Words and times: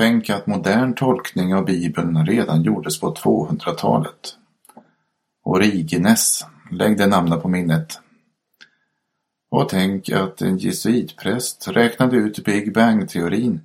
Tänk 0.00 0.30
att 0.30 0.46
modern 0.46 0.94
tolkning 0.94 1.54
av 1.54 1.64
Bibeln 1.64 2.26
redan 2.26 2.62
gjordes 2.62 3.00
på 3.00 3.14
200-talet. 3.14 4.36
Origenes, 5.44 6.46
lägg 6.70 6.98
det 6.98 7.06
namnet 7.06 7.42
på 7.42 7.48
minnet. 7.48 8.00
Och 9.50 9.68
tänk 9.68 10.10
att 10.10 10.42
en 10.42 10.58
jesuitpräst 10.58 11.68
räknade 11.68 12.16
ut 12.16 12.44
Big 12.44 12.74
Bang-teorin 12.74 13.60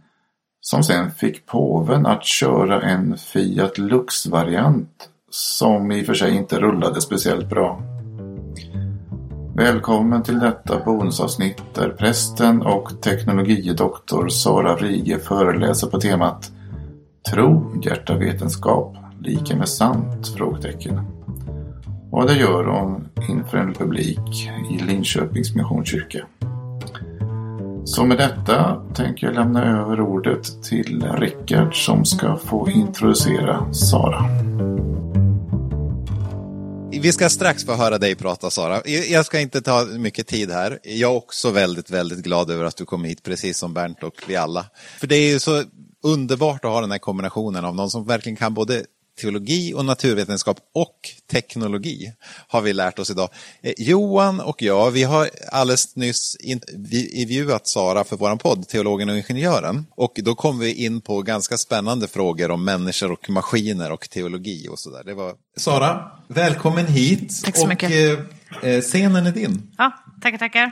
som 0.61 0.83
sen 0.83 1.11
fick 1.11 1.45
påven 1.45 2.05
att 2.05 2.25
köra 2.25 2.81
en 2.81 3.17
Fiat 3.17 3.77
Lux-variant 3.77 5.09
som 5.29 5.91
i 5.91 6.01
och 6.01 6.05
för 6.05 6.13
sig 6.13 6.35
inte 6.35 6.59
rullade 6.59 7.01
speciellt 7.01 7.49
bra. 7.49 7.94
Välkommen 9.57 10.23
till 10.23 10.39
detta 10.39 10.79
bonusavsnitt 10.85 11.63
där 11.73 11.89
prästen 11.89 12.61
och 12.61 13.01
teknologidoktor 13.01 14.29
Sara 14.29 14.75
Rige 14.75 15.19
föreläser 15.19 15.87
på 15.87 15.99
temat 15.99 16.51
Tro, 17.31 17.81
hjärta, 17.83 18.17
vetenskap, 18.17 18.97
lika 19.21 19.55
med 19.55 19.69
sant? 19.69 20.27
Frågetecken. 20.27 21.01
Och 22.11 22.27
det 22.27 22.33
gör 22.33 22.63
hon 22.63 23.07
inför 23.29 23.57
en 23.57 23.73
publik 23.73 24.51
i 24.71 24.83
Linköpings 24.83 25.55
Missionskyrka. 25.55 26.25
Så 27.85 28.05
med 28.05 28.17
detta 28.17 28.81
tänker 28.93 29.27
jag 29.27 29.35
lämna 29.35 29.63
över 29.63 30.01
ordet 30.01 30.63
till 30.63 31.07
Rickard 31.17 31.85
som 31.85 32.05
ska 32.05 32.37
få 32.37 32.69
introducera 32.69 33.73
Sara. 33.73 34.25
Vi 37.05 37.11
ska 37.11 37.29
strax 37.29 37.65
få 37.65 37.73
höra 37.73 37.97
dig 37.97 38.15
prata 38.15 38.49
Sara. 38.49 38.81
Jag 38.85 39.25
ska 39.25 39.39
inte 39.39 39.61
ta 39.61 39.85
mycket 39.85 40.27
tid 40.27 40.51
här. 40.51 40.79
Jag 40.83 41.11
är 41.11 41.15
också 41.15 41.51
väldigt, 41.51 41.89
väldigt 41.89 42.19
glad 42.19 42.51
över 42.51 42.65
att 42.65 42.77
du 42.77 42.85
kom 42.85 43.03
hit, 43.03 43.23
precis 43.23 43.57
som 43.57 43.73
Bernt 43.73 44.03
och 44.03 44.13
vi 44.27 44.35
alla. 44.35 44.65
För 44.99 45.07
det 45.07 45.15
är 45.15 45.29
ju 45.29 45.39
så 45.39 45.63
underbart 46.03 46.65
att 46.65 46.71
ha 46.71 46.81
den 46.81 46.91
här 46.91 46.97
kombinationen 46.97 47.65
av 47.65 47.75
någon 47.75 47.89
som 47.89 48.05
verkligen 48.05 48.35
kan 48.35 48.53
både 48.53 48.85
teologi 49.21 49.73
och 49.73 49.85
naturvetenskap 49.85 50.57
och 50.73 51.09
teknologi 51.31 52.13
har 52.47 52.61
vi 52.61 52.73
lärt 52.73 52.99
oss 52.99 53.09
idag. 53.09 53.29
Eh, 53.61 53.73
Johan 53.77 54.39
och 54.39 54.61
jag, 54.61 54.91
vi 54.91 55.03
har 55.03 55.29
alldeles 55.51 55.95
nyss 55.95 56.37
intervjuat 56.39 57.67
Sara 57.67 58.03
för 58.03 58.17
vår 58.17 58.35
podd, 58.35 58.67
Teologen 58.67 59.09
och 59.09 59.17
Ingenjören. 59.17 59.85
Och 59.95 60.19
då 60.23 60.35
kom 60.35 60.59
vi 60.59 60.85
in 60.85 61.01
på 61.01 61.21
ganska 61.21 61.57
spännande 61.57 62.07
frågor 62.07 62.51
om 62.51 62.65
människor 62.65 63.11
och 63.11 63.29
maskiner 63.29 63.91
och 63.91 64.09
teologi 64.09 64.67
och 64.69 64.79
sådär. 64.79 65.03
Det 65.05 65.13
var... 65.13 65.33
Sara, 65.57 66.11
välkommen 66.27 66.87
hit. 66.87 67.43
Tack 67.43 67.57
så 67.57 67.67
mycket. 67.67 68.19
Och, 68.57 68.63
eh, 68.63 68.81
scenen 68.81 69.25
är 69.25 69.31
din. 69.31 69.71
Ja, 69.77 69.91
tackar, 70.21 70.37
tackar. 70.37 70.71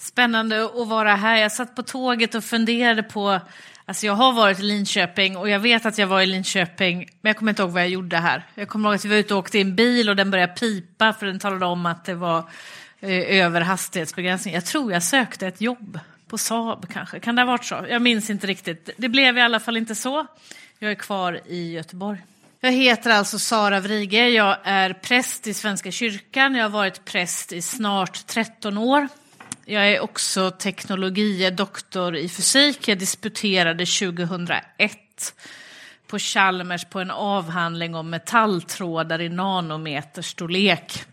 Spännande 0.00 0.64
att 0.64 0.88
vara 0.88 1.14
här. 1.14 1.36
Jag 1.36 1.52
satt 1.52 1.76
på 1.76 1.82
tåget 1.82 2.34
och 2.34 2.44
funderade 2.44 3.02
på 3.02 3.40
Alltså 3.90 4.06
jag 4.06 4.14
har 4.14 4.32
varit 4.32 4.58
i 4.58 4.62
Linköping 4.62 5.36
och 5.36 5.48
jag 5.48 5.60
vet 5.60 5.86
att 5.86 5.98
jag 5.98 6.06
var 6.06 6.20
i 6.20 6.26
Linköping, 6.26 6.96
men 6.98 7.30
jag 7.30 7.36
kommer 7.36 7.52
inte 7.52 7.62
ihåg 7.62 7.70
vad 7.70 7.82
jag 7.82 7.88
gjorde 7.88 8.16
här. 8.16 8.46
Jag 8.54 8.68
kommer 8.68 8.88
ihåg 8.88 8.94
att 8.94 9.04
vi 9.04 9.08
var 9.08 9.16
ute 9.16 9.34
och 9.34 9.40
åkte 9.40 9.58
i 9.58 9.60
en 9.60 9.76
bil 9.76 10.08
och 10.08 10.16
den 10.16 10.30
började 10.30 10.52
pipa 10.52 11.12
för 11.12 11.26
den 11.26 11.38
talade 11.38 11.66
om 11.66 11.86
att 11.86 12.04
det 12.04 12.14
var 12.14 12.38
eh, 13.00 13.40
över 13.44 13.60
hastighetsbegränsning. 13.60 14.54
Jag 14.54 14.64
tror 14.64 14.92
jag 14.92 15.02
sökte 15.02 15.46
ett 15.46 15.60
jobb 15.60 15.98
på 16.28 16.38
Saab 16.38 16.88
kanske. 16.92 17.20
Kan 17.20 17.36
det 17.36 17.42
ha 17.42 17.46
varit 17.46 17.64
så? 17.64 17.86
Jag 17.88 18.02
minns 18.02 18.30
inte 18.30 18.46
riktigt. 18.46 18.90
Det 18.96 19.08
blev 19.08 19.38
i 19.38 19.40
alla 19.40 19.60
fall 19.60 19.76
inte 19.76 19.94
så. 19.94 20.26
Jag 20.78 20.90
är 20.90 20.94
kvar 20.94 21.40
i 21.46 21.72
Göteborg. 21.72 22.18
Jag 22.60 22.72
heter 22.72 23.10
alltså 23.10 23.38
Sara 23.38 23.80
Vrige. 23.80 24.28
Jag 24.28 24.56
är 24.64 24.92
präst 24.92 25.46
i 25.46 25.54
Svenska 25.54 25.90
kyrkan. 25.90 26.54
Jag 26.54 26.64
har 26.64 26.70
varit 26.70 27.04
präst 27.04 27.52
i 27.52 27.62
snart 27.62 28.26
13 28.26 28.78
år. 28.78 29.08
Jag 29.64 29.88
är 29.88 30.00
också 30.00 30.50
teknologie 30.50 31.50
doktor 31.50 32.16
i 32.16 32.28
fysik. 32.28 32.88
Jag 32.88 32.98
disputerade 32.98 33.86
2001 33.86 35.34
på 36.06 36.18
Chalmers 36.18 36.84
på 36.84 37.00
en 37.00 37.10
avhandling 37.10 37.94
om 37.94 38.10
metalltrådar 38.10 39.20
i 39.20 39.28
nanometerstorlek. 39.28 41.04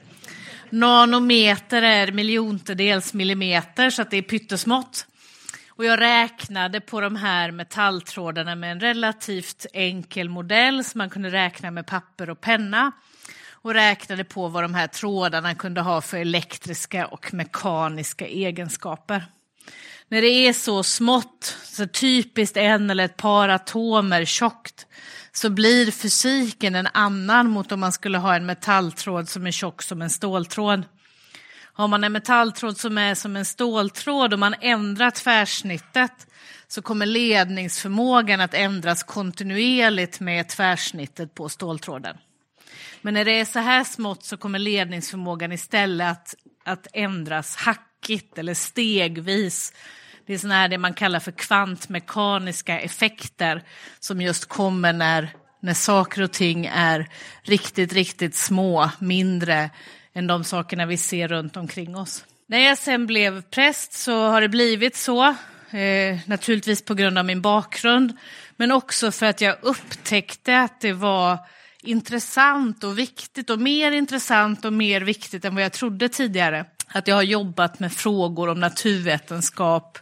Nanometer 0.69 1.81
är 1.81 2.11
miljontedels 2.11 3.13
millimeter 3.13 3.89
så 3.89 4.01
att 4.01 4.11
det 4.11 4.17
är 4.17 4.21
pyttesmått. 4.21 5.05
Och 5.69 5.85
jag 5.85 5.99
räknade 5.99 6.81
på 6.81 7.01
de 7.01 7.15
här 7.15 7.51
metalltrådarna 7.51 8.55
med 8.55 8.71
en 8.71 8.79
relativt 8.79 9.65
enkel 9.73 10.29
modell 10.29 10.83
som 10.83 10.97
man 10.97 11.09
kunde 11.09 11.29
räkna 11.29 11.71
med 11.71 11.87
papper 11.87 12.29
och 12.29 12.41
penna 12.41 12.91
och 13.67 13.73
räknade 13.73 14.23
på 14.23 14.47
vad 14.47 14.63
de 14.63 14.73
här 14.73 14.87
trådarna 14.87 15.55
kunde 15.55 15.81
ha 15.81 16.01
för 16.01 16.17
elektriska 16.17 17.07
och 17.07 17.33
mekaniska 17.33 18.27
egenskaper. 18.27 19.25
När 20.07 20.21
det 20.21 20.27
är 20.27 20.53
så 20.53 20.83
smått, 20.83 21.57
så 21.63 21.87
typiskt 21.87 22.57
en 22.57 22.89
eller 22.89 23.05
ett 23.05 23.17
par 23.17 23.49
atomer 23.49 24.25
tjockt, 24.25 24.85
så 25.31 25.49
blir 25.49 25.91
fysiken 25.91 26.75
en 26.75 26.87
annan 26.93 27.49
mot 27.49 27.71
om 27.71 27.79
man 27.79 27.91
skulle 27.91 28.17
ha 28.17 28.35
en 28.35 28.45
metalltråd 28.45 29.29
som 29.29 29.47
är 29.47 29.51
tjock 29.51 29.81
som 29.81 30.01
en 30.01 30.09
ståltråd. 30.09 30.83
Har 31.73 31.87
man 31.87 32.03
en 32.03 32.11
metalltråd 32.11 32.77
som 32.77 32.97
är 32.97 33.15
som 33.15 33.35
en 33.35 33.45
ståltråd 33.45 34.33
och 34.33 34.39
man 34.39 34.55
ändrar 34.61 35.11
tvärsnittet 35.11 36.27
så 36.67 36.81
kommer 36.81 37.05
ledningsförmågan 37.05 38.41
att 38.41 38.53
ändras 38.53 39.03
kontinuerligt 39.03 40.19
med 40.19 40.49
tvärsnittet 40.49 41.35
på 41.35 41.49
ståltråden. 41.49 42.17
Men 43.01 43.13
när 43.13 43.25
det 43.25 43.39
är 43.39 43.45
så 43.45 43.59
här 43.59 43.83
smått 43.83 44.23
så 44.23 44.37
kommer 44.37 44.59
ledningsförmågan 44.59 45.51
istället 45.51 46.11
att, 46.11 46.35
att 46.65 46.87
ändras 46.93 47.55
hackigt 47.55 48.37
eller 48.37 48.53
stegvis. 48.53 49.73
Det 50.25 50.33
är 50.33 50.37
såna 50.37 50.53
här 50.53 50.67
det 50.67 50.77
man 50.77 50.93
kallar 50.93 51.19
för 51.19 51.31
kvantmekaniska 51.31 52.79
effekter 52.79 53.63
som 53.99 54.21
just 54.21 54.45
kommer 54.45 54.93
när, 54.93 55.29
när 55.61 55.73
saker 55.73 56.21
och 56.21 56.31
ting 56.31 56.65
är 56.65 57.09
riktigt, 57.43 57.93
riktigt 57.93 58.35
små, 58.35 58.89
mindre 58.99 59.69
än 60.13 60.27
de 60.27 60.43
sakerna 60.43 60.85
vi 60.85 60.97
ser 60.97 61.27
runt 61.27 61.57
omkring 61.57 61.95
oss. 61.95 62.25
När 62.47 62.59
jag 62.59 62.77
sen 62.77 63.07
blev 63.07 63.41
präst 63.41 63.93
så 63.93 64.27
har 64.27 64.41
det 64.41 64.49
blivit 64.49 64.95
så, 64.95 65.25
eh, 65.71 66.17
naturligtvis 66.25 66.85
på 66.85 66.93
grund 66.93 67.17
av 67.17 67.25
min 67.25 67.41
bakgrund, 67.41 68.17
men 68.55 68.71
också 68.71 69.11
för 69.11 69.25
att 69.25 69.41
jag 69.41 69.55
upptäckte 69.61 70.59
att 70.59 70.81
det 70.81 70.93
var 70.93 71.37
intressant 71.81 72.83
och 72.83 72.99
viktigt 72.99 73.49
och 73.49 73.59
mer 73.59 73.91
intressant 73.91 74.65
och 74.65 74.73
mer 74.73 75.01
viktigt 75.01 75.45
än 75.45 75.55
vad 75.55 75.63
jag 75.63 75.73
trodde 75.73 76.09
tidigare. 76.09 76.65
Att 76.87 77.07
jag 77.07 77.15
har 77.15 77.23
jobbat 77.23 77.79
med 77.79 77.93
frågor 77.93 78.49
om 78.49 78.59
naturvetenskap 78.59 79.97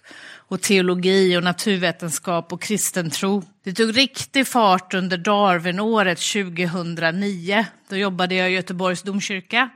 och 0.48 0.62
teologi 0.62 1.38
och 1.38 1.44
naturvetenskap 1.44 2.54
och 2.54 2.62
kristen 2.62 3.10
tro. 3.10 3.44
Det 3.64 3.74
tog 3.74 3.98
riktig 3.98 4.48
fart 4.48 4.94
under 4.94 5.18
Darwinåret 5.18 6.20
2009. 6.20 7.66
Då 7.90 7.96
jobbade 7.96 8.36
jag 8.36 8.52
i 8.52 8.54
Göteborgs 8.54 9.02
domkyrka. 9.02 9.70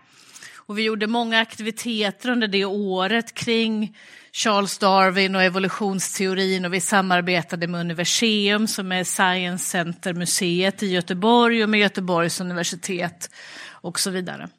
Och 0.55 0.77
vi 0.77 0.83
gjorde 0.83 1.07
många 1.07 1.39
aktiviteter 1.39 2.29
under 2.29 2.47
det 2.47 2.65
året 2.65 3.33
kring 3.33 3.97
Charles 4.31 4.77
Darwin 4.77 5.35
och 5.35 5.43
evolutionsteorin 5.43 6.65
och 6.65 6.73
vi 6.73 6.81
samarbetade 6.81 7.67
med 7.67 7.81
Universium 7.81 8.67
som 8.67 8.91
är 8.91 9.03
Science 9.03 9.65
Center-museet 9.65 10.83
i 10.83 10.87
Göteborg 10.87 11.63
och 11.63 11.69
med 11.69 11.79
Göteborgs 11.79 12.41
universitet 12.41 13.29
och 13.71 13.99
så 13.99 14.09
vidare. 14.09 14.49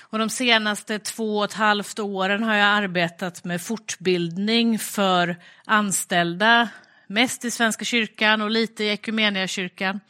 Och 0.00 0.18
de 0.18 0.30
senaste 0.30 0.98
två 0.98 1.38
och 1.38 1.44
ett 1.44 1.52
halvt 1.52 1.98
åren 1.98 2.42
har 2.42 2.54
jag 2.54 2.66
arbetat 2.66 3.44
med 3.44 3.62
fortbildning 3.62 4.78
för 4.78 5.36
anställda, 5.64 6.68
mest 7.06 7.44
i 7.44 7.50
Svenska 7.50 7.84
kyrkan 7.84 8.40
och 8.40 8.50
lite 8.50 8.84
i 8.84 8.88
Equmeniakyrkan 8.88 10.00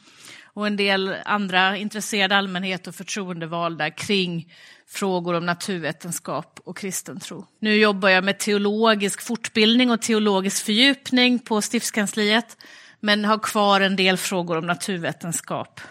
och 0.53 0.67
en 0.67 0.75
del 0.75 1.15
andra 1.25 1.77
intresserade 1.77 2.37
allmänhet 2.37 2.87
och 2.87 2.95
förtroendevalda 2.95 3.91
kring 3.91 4.53
frågor 4.87 5.33
om 5.33 5.45
naturvetenskap 5.45 6.59
och 6.65 6.77
kristen 6.77 7.19
tro. 7.19 7.45
Nu 7.59 7.75
jobbar 7.75 8.09
jag 8.09 8.23
med 8.23 8.39
teologisk 8.39 9.21
fortbildning 9.21 9.91
och 9.91 10.01
teologisk 10.01 10.65
fördjupning 10.65 11.39
på 11.39 11.61
stiftskansliet 11.61 12.57
men 12.99 13.25
har 13.25 13.39
kvar 13.39 13.81
en 13.81 13.95
del 13.95 14.17
frågor 14.17 14.57
om 14.57 14.65
naturvetenskap 14.65 15.81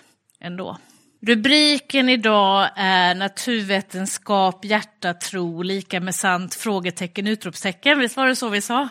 ändå. 0.40 0.78
Rubriken 1.26 2.08
idag 2.08 2.70
är 2.76 3.14
naturvetenskap, 3.14 4.64
hjärta, 4.64 5.14
tro, 5.14 5.62
lika 5.62 6.00
med 6.00 6.14
sant, 6.14 6.54
frågetecken, 6.54 7.26
utropstecken. 7.26 7.98
Visst 7.98 8.16
var 8.16 8.26
det 8.26 8.36
så 8.36 8.48
vi 8.48 8.60
sa? 8.60 8.88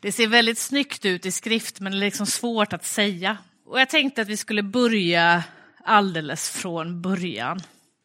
Det 0.00 0.12
ser 0.12 0.26
väldigt 0.26 0.58
snyggt 0.58 1.04
ut 1.04 1.26
i 1.26 1.32
skrift 1.32 1.80
men 1.80 1.92
det 1.92 1.98
är 1.98 2.00
liksom 2.00 2.26
svårt 2.26 2.72
att 2.72 2.84
säga. 2.84 3.36
Och 3.74 3.80
jag 3.80 3.88
tänkte 3.88 4.22
att 4.22 4.28
vi 4.28 4.36
skulle 4.36 4.62
börja 4.62 5.44
alldeles 5.84 6.50
från 6.50 7.02
början. 7.02 7.60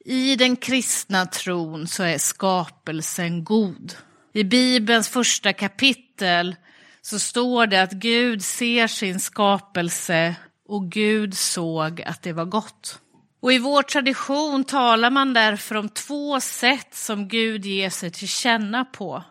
I 0.05 0.35
den 0.35 0.55
kristna 0.55 1.25
tron 1.25 1.87
så 1.87 2.03
är 2.03 2.17
skapelsen 2.17 3.43
god. 3.43 3.93
I 4.33 4.43
Bibelns 4.43 5.09
första 5.09 5.53
kapitel 5.53 6.55
så 7.01 7.19
står 7.19 7.67
det 7.67 7.81
att 7.81 7.91
Gud 7.91 8.43
ser 8.43 8.87
sin 8.87 9.19
skapelse 9.19 10.35
och 10.67 10.91
Gud 10.91 11.37
såg 11.37 12.01
att 12.01 12.21
det 12.21 12.33
var 12.33 12.45
gott. 12.45 12.99
Och 13.41 13.53
i 13.53 13.57
vår 13.57 13.83
tradition 13.83 14.63
talar 14.63 15.09
man 15.09 15.33
därför 15.33 15.75
om 15.75 15.89
två 15.89 16.39
sätt 16.39 16.95
som 16.95 17.27
Gud 17.27 17.65
ger 17.65 17.89
sig 17.89 18.11
till 18.11 18.27
känna 18.27 18.85
på. 18.85 19.23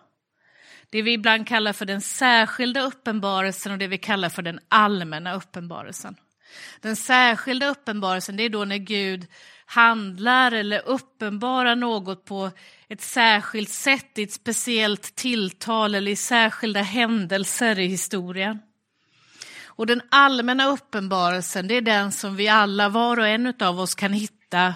Det 0.90 1.02
vi 1.02 1.12
ibland 1.12 1.49
kallar 1.49 1.73
för 1.73 1.87
den 1.87 2.00
särskilda 2.00 2.81
uppenbarelsen 2.81 3.73
och 3.73 3.79
det 3.79 3.87
vi 3.87 3.99
kallar 3.99 4.29
för 4.29 4.43
den 4.43 4.61
allmänna 4.69 5.35
uppenbarelsen. 5.35 6.17
Den 6.80 6.96
särskilda 6.96 7.68
uppenbarelsen 7.68 8.36
det 8.36 8.42
är 8.42 8.48
då 8.48 8.64
när 8.64 8.76
Gud 8.76 9.26
handlar 9.66 10.52
eller 10.52 10.88
uppenbarar 10.88 11.76
något 11.76 12.24
på 12.24 12.50
ett 12.88 13.00
särskilt 13.00 13.70
sätt, 13.70 14.18
i 14.18 14.22
ett 14.22 14.32
speciellt 14.32 15.14
tilltal 15.14 15.94
eller 15.94 16.10
i 16.10 16.16
särskilda 16.16 16.82
händelser 16.82 17.78
i 17.78 17.86
historien. 17.86 18.58
Och 19.64 19.86
den 19.86 20.02
allmänna 20.10 20.66
uppenbarelsen, 20.66 21.68
det 21.68 21.74
är 21.74 21.80
den 21.80 22.12
som 22.12 22.36
vi 22.36 22.48
alla, 22.48 22.88
var 22.88 23.18
och 23.18 23.28
en 23.28 23.54
av 23.60 23.80
oss 23.80 23.94
kan 23.94 24.12
hitta 24.12 24.74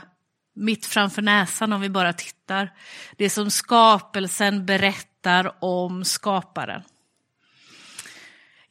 mitt 0.54 0.86
framför 0.86 1.22
näsan 1.22 1.72
om 1.72 1.80
vi 1.80 1.88
bara 1.88 2.12
tittar. 2.12 2.72
Det 3.16 3.30
som 3.30 3.50
skapelsen 3.50 4.66
berättar 4.66 5.64
om 5.64 6.04
skaparen. 6.04 6.82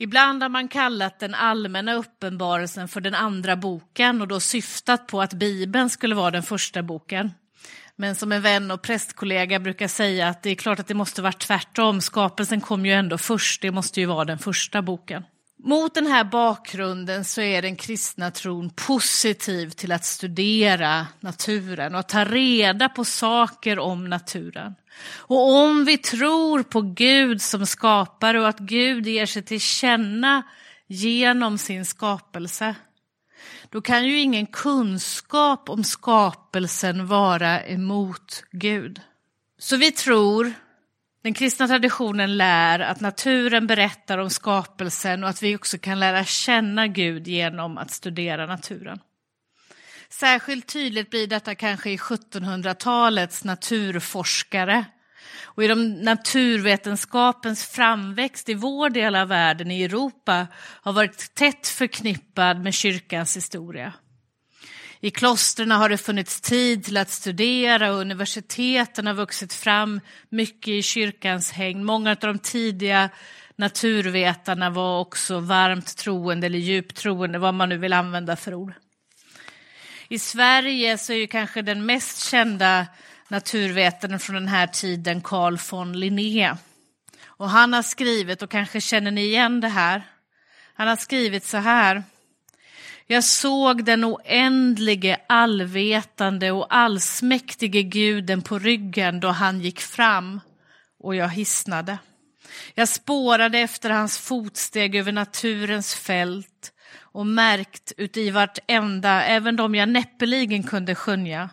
Ibland 0.01 0.43
har 0.43 0.49
man 0.49 0.67
kallat 0.67 1.19
den 1.19 1.33
allmänna 1.33 1.93
uppenbarelsen 1.93 2.87
för 2.87 3.01
den 3.01 3.15
andra 3.15 3.55
boken 3.55 4.21
och 4.21 4.27
då 4.27 4.39
syftat 4.39 5.07
på 5.07 5.21
att 5.21 5.33
Bibeln 5.33 5.89
skulle 5.89 6.15
vara 6.15 6.31
den 6.31 6.43
första 6.43 6.83
boken. 6.83 7.31
Men 7.95 8.15
som 8.15 8.31
en 8.31 8.41
vän 8.41 8.71
och 8.71 8.81
prästkollega 8.81 9.59
brukar 9.59 9.87
säga 9.87 10.27
att 10.27 10.43
det 10.43 10.49
är 10.49 10.55
klart 10.55 10.79
att 10.79 10.87
det 10.87 10.93
måste 10.93 11.21
vara 11.21 11.33
tvärtom. 11.33 12.01
Skapelsen 12.01 12.61
kom 12.61 12.85
ju 12.85 12.91
ändå 12.91 13.17
först, 13.17 13.61
det 13.61 13.71
måste 13.71 13.99
ju 13.99 14.05
vara 14.05 14.25
den 14.25 14.39
första 14.39 14.81
boken. 14.81 15.23
Mot 15.63 15.93
den 15.93 16.07
här 16.07 16.23
bakgrunden 16.23 17.25
så 17.25 17.41
är 17.41 17.61
den 17.61 17.75
kristna 17.75 18.31
tron 18.31 18.69
positiv 18.69 19.69
till 19.69 19.91
att 19.91 20.05
studera 20.05 21.07
naturen 21.19 21.93
och 21.93 21.99
att 21.99 22.09
ta 22.09 22.25
reda 22.25 22.89
på 22.89 23.05
saker 23.05 23.79
om 23.79 24.09
naturen. 24.09 24.75
Och 25.03 25.55
om 25.55 25.85
vi 25.85 25.97
tror 25.97 26.63
på 26.63 26.81
Gud 26.81 27.41
som 27.41 27.65
skapare 27.65 28.39
och 28.39 28.47
att 28.47 28.59
Gud 28.59 29.07
ger 29.07 29.25
sig 29.25 29.43
till 29.43 29.61
känna 29.61 30.43
genom 30.87 31.57
sin 31.57 31.85
skapelse, 31.85 32.75
då 33.69 33.81
kan 33.81 34.05
ju 34.05 34.19
ingen 34.19 34.45
kunskap 34.45 35.69
om 35.69 35.83
skapelsen 35.83 37.07
vara 37.07 37.65
emot 37.65 38.43
Gud. 38.51 39.01
Så 39.59 39.77
vi 39.77 39.91
tror 39.91 40.53
den 41.23 41.33
kristna 41.33 41.67
traditionen 41.67 42.37
lär 42.37 42.79
att 42.79 43.01
naturen 43.01 43.67
berättar 43.67 44.17
om 44.17 44.29
skapelsen 44.29 45.23
och 45.23 45.29
att 45.29 45.43
vi 45.43 45.55
också 45.55 45.77
kan 45.77 45.99
lära 45.99 46.25
känna 46.25 46.87
Gud 46.87 47.27
genom 47.27 47.77
att 47.77 47.91
studera 47.91 48.45
naturen. 48.45 48.99
Särskilt 50.11 50.67
tydligt 50.67 51.09
blir 51.09 51.27
detta 51.27 51.55
kanske 51.55 51.89
i 51.89 51.97
1700-talets 51.97 53.43
naturforskare 53.43 54.85
och 55.43 55.63
i 55.63 55.67
de 55.67 55.93
naturvetenskapens 55.93 57.65
framväxt 57.65 58.49
i 58.49 58.53
vår 58.53 58.89
del 58.89 59.15
av 59.15 59.27
världen, 59.27 59.71
i 59.71 59.83
Europa, 59.83 60.47
har 60.55 60.93
varit 60.93 61.33
tätt 61.35 61.67
förknippad 61.67 62.63
med 62.63 62.73
kyrkans 62.73 63.37
historia. 63.37 63.93
I 64.99 65.11
klostren 65.11 65.71
har 65.71 65.89
det 65.89 65.97
funnits 65.97 66.41
tid 66.41 66.83
till 66.83 66.97
att 66.97 67.09
studera 67.09 67.91
och 67.91 67.99
universiteten 67.99 69.07
har 69.07 69.13
vuxit 69.13 69.53
fram 69.53 70.01
mycket 70.29 70.67
i 70.67 70.81
kyrkans 70.81 71.51
häng. 71.51 71.83
Många 71.83 72.11
av 72.11 72.17
de 72.19 72.39
tidiga 72.39 73.09
naturvetarna 73.55 74.69
var 74.69 74.99
också 74.99 75.39
varmt 75.39 75.97
troende 75.97 76.47
eller 76.47 76.59
djupt 76.59 76.97
troende, 76.97 77.39
vad 77.39 77.53
man 77.53 77.69
nu 77.69 77.77
vill 77.77 77.93
använda 77.93 78.35
för 78.35 78.53
ord. 78.53 78.73
I 80.11 80.19
Sverige 80.19 80.97
så 80.97 81.13
är 81.13 81.17
ju 81.17 81.27
kanske 81.27 81.61
den 81.61 81.85
mest 81.85 82.29
kända 82.29 82.87
naturvetaren 83.27 84.19
från 84.19 84.35
den 84.35 84.47
här 84.47 84.67
tiden 84.67 85.21
Carl 85.21 85.57
von 85.71 85.99
Linné. 85.99 86.55
Och 87.25 87.49
han 87.49 87.73
har 87.73 87.81
skrivit, 87.81 88.41
och 88.41 88.51
kanske 88.51 88.81
känner 88.81 89.11
ni 89.11 89.21
igen 89.21 89.61
det 89.61 89.67
här, 89.67 90.01
han 90.73 90.87
har 90.87 90.95
skrivit 90.95 91.45
så 91.45 91.57
här. 91.57 92.03
Jag 93.07 93.23
såg 93.23 93.85
den 93.85 94.05
oändlige, 94.05 95.19
allvetande 95.27 96.51
och 96.51 96.75
allsmäktige 96.75 97.83
guden 97.83 98.41
på 98.41 98.59
ryggen 98.59 99.19
då 99.19 99.27
han 99.27 99.61
gick 99.61 99.79
fram 99.79 100.39
och 100.99 101.15
jag 101.15 101.29
hisnade. 101.29 101.97
Jag 102.73 102.89
spårade 102.89 103.59
efter 103.59 103.89
hans 103.89 104.17
fotsteg 104.17 104.95
över 104.95 105.11
naturens 105.11 105.95
fält 105.95 106.71
och 106.99 107.27
märkt 107.27 107.91
uti 107.97 108.31
vartenda, 108.31 109.23
även 109.23 109.55
de 109.55 109.75
jag 109.75 109.89
näppeligen 109.89 110.63
kunde 110.63 110.95
skönja, 110.95 111.49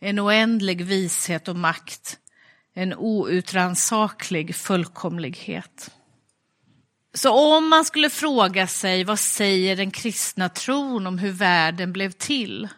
en 0.00 0.20
oändlig 0.20 0.84
vishet 0.84 1.48
och 1.48 1.56
makt, 1.56 2.18
en 2.74 2.94
outrannsaklig 2.94 4.56
fullkomlighet. 4.56 5.90
Så 7.14 7.56
om 7.56 7.68
man 7.68 7.84
skulle 7.84 8.10
fråga 8.10 8.66
sig 8.66 9.04
vad 9.04 9.18
säger 9.18 9.76
den 9.76 9.90
kristna 9.90 10.48
tron 10.48 11.06
om 11.06 11.18
hur 11.18 11.32
världen 11.32 11.92
blev 11.92 12.10
till? 12.10 12.68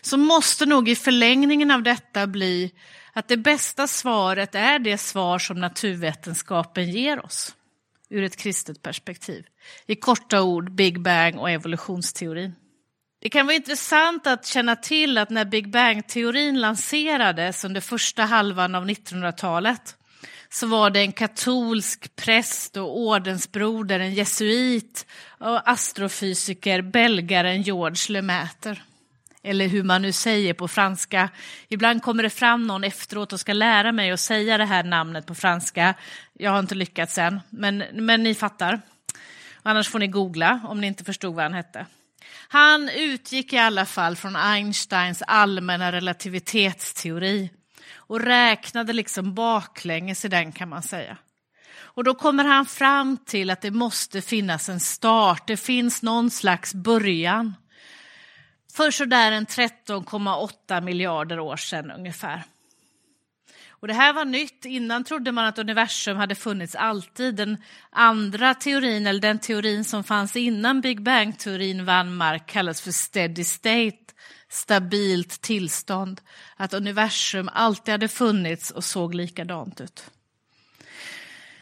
Så 0.00 0.16
måste 0.16 0.66
nog 0.66 0.88
i 0.88 0.96
förlängningen 0.96 1.70
av 1.70 1.82
detta 1.82 2.26
bli 2.26 2.72
att 3.12 3.28
det 3.28 3.36
bästa 3.36 3.86
svaret 3.86 4.54
är 4.54 4.78
det 4.78 4.98
svar 4.98 5.38
som 5.38 5.60
naturvetenskapen 5.60 6.90
ger 6.90 7.24
oss 7.24 7.54
ur 8.10 8.22
ett 8.22 8.36
kristet 8.36 8.82
perspektiv. 8.82 9.46
I 9.86 9.94
korta 9.94 10.42
ord 10.42 10.72
Big 10.72 11.00
Bang 11.00 11.38
och 11.38 11.50
evolutionsteorin. 11.50 12.54
Det 13.22 13.28
kan 13.28 13.46
vara 13.46 13.56
intressant 13.56 14.26
att 14.26 14.46
känna 14.46 14.76
till 14.76 15.18
att 15.18 15.30
när 15.30 15.44
Big 15.44 15.70
Bang-teorin 15.70 16.60
lanserades 16.60 17.64
under 17.64 17.80
första 17.80 18.22
halvan 18.22 18.74
av 18.74 18.86
1900-talet 18.86 19.96
så 20.48 20.66
var 20.66 20.90
det 20.90 21.00
en 21.00 21.12
katolsk 21.12 22.16
präst 22.16 22.76
och 22.76 22.98
ordensbroder, 22.98 24.00
en 24.00 24.14
jesuit 24.14 25.06
och 25.38 25.70
astrofysiker, 25.70 26.82
belgaren 26.82 27.62
George 27.62 28.12
Lemaitre. 28.12 28.76
Eller 29.42 29.68
hur 29.68 29.82
man 29.82 30.02
nu 30.02 30.12
säger 30.12 30.54
på 30.54 30.68
franska. 30.68 31.28
Ibland 31.68 32.02
kommer 32.02 32.22
det 32.22 32.30
fram 32.30 32.66
någon 32.66 32.84
efteråt 32.84 33.32
och 33.32 33.40
ska 33.40 33.52
lära 33.52 33.92
mig 33.92 34.10
att 34.10 34.20
säga 34.20 34.58
det 34.58 34.64
här 34.64 34.84
namnet 34.84 35.26
på 35.26 35.34
franska. 35.34 35.94
Jag 36.32 36.50
har 36.50 36.58
inte 36.58 36.74
lyckats 36.74 37.18
än, 37.18 37.40
men, 37.50 37.84
men 37.92 38.22
ni 38.22 38.34
fattar. 38.34 38.80
Annars 39.62 39.88
får 39.88 39.98
ni 39.98 40.06
googla 40.06 40.60
om 40.64 40.80
ni 40.80 40.86
inte 40.86 41.04
förstod 41.04 41.34
vad 41.34 41.44
han 41.44 41.54
hette. 41.54 41.86
Han 42.48 42.88
utgick 42.88 43.52
i 43.52 43.58
alla 43.58 43.86
fall 43.86 44.16
från 44.16 44.36
Einsteins 44.36 45.22
allmänna 45.26 45.92
relativitetsteori 45.92 47.50
och 47.94 48.20
räknade 48.20 48.92
liksom 48.92 49.34
baklänges 49.34 50.24
i 50.24 50.28
den 50.28 50.52
kan 50.52 50.68
man 50.68 50.82
säga. 50.82 51.16
Och 51.92 52.04
då 52.04 52.14
kommer 52.14 52.44
han 52.44 52.66
fram 52.66 53.16
till 53.16 53.50
att 53.50 53.60
det 53.60 53.70
måste 53.70 54.22
finnas 54.22 54.68
en 54.68 54.80
start, 54.80 55.46
det 55.46 55.56
finns 55.56 56.02
någon 56.02 56.30
slags 56.30 56.74
början. 56.74 57.54
För 58.74 58.90
sådär 58.90 59.32
en 59.32 59.46
13,8 59.46 60.80
miljarder 60.80 61.40
år 61.40 61.56
sedan 61.56 61.90
ungefär. 61.90 62.42
Och 63.68 63.88
det 63.88 63.94
här 63.94 64.12
var 64.12 64.24
nytt. 64.24 64.64
Innan 64.64 65.04
trodde 65.04 65.32
man 65.32 65.46
att 65.46 65.58
universum 65.58 66.16
hade 66.16 66.34
funnits 66.34 66.74
alltid. 66.74 67.34
Den 67.34 67.56
andra 67.90 68.54
teorin, 68.54 69.06
eller 69.06 69.20
den 69.20 69.38
teorin 69.38 69.84
som 69.84 70.04
fanns 70.04 70.36
innan 70.36 70.80
Big 70.80 71.02
Bang-teorin 71.02 71.84
vann 71.84 72.16
mark, 72.16 72.46
kallas 72.46 72.80
för 72.80 72.92
steady 72.92 73.44
state 73.44 73.96
stabilt 74.48 75.40
tillstånd, 75.40 76.20
att 76.56 76.74
universum 76.74 77.50
alltid 77.52 77.92
hade 77.92 78.08
funnits 78.08 78.70
och 78.70 78.84
såg 78.84 79.14
likadant 79.14 79.80
ut. 79.80 80.10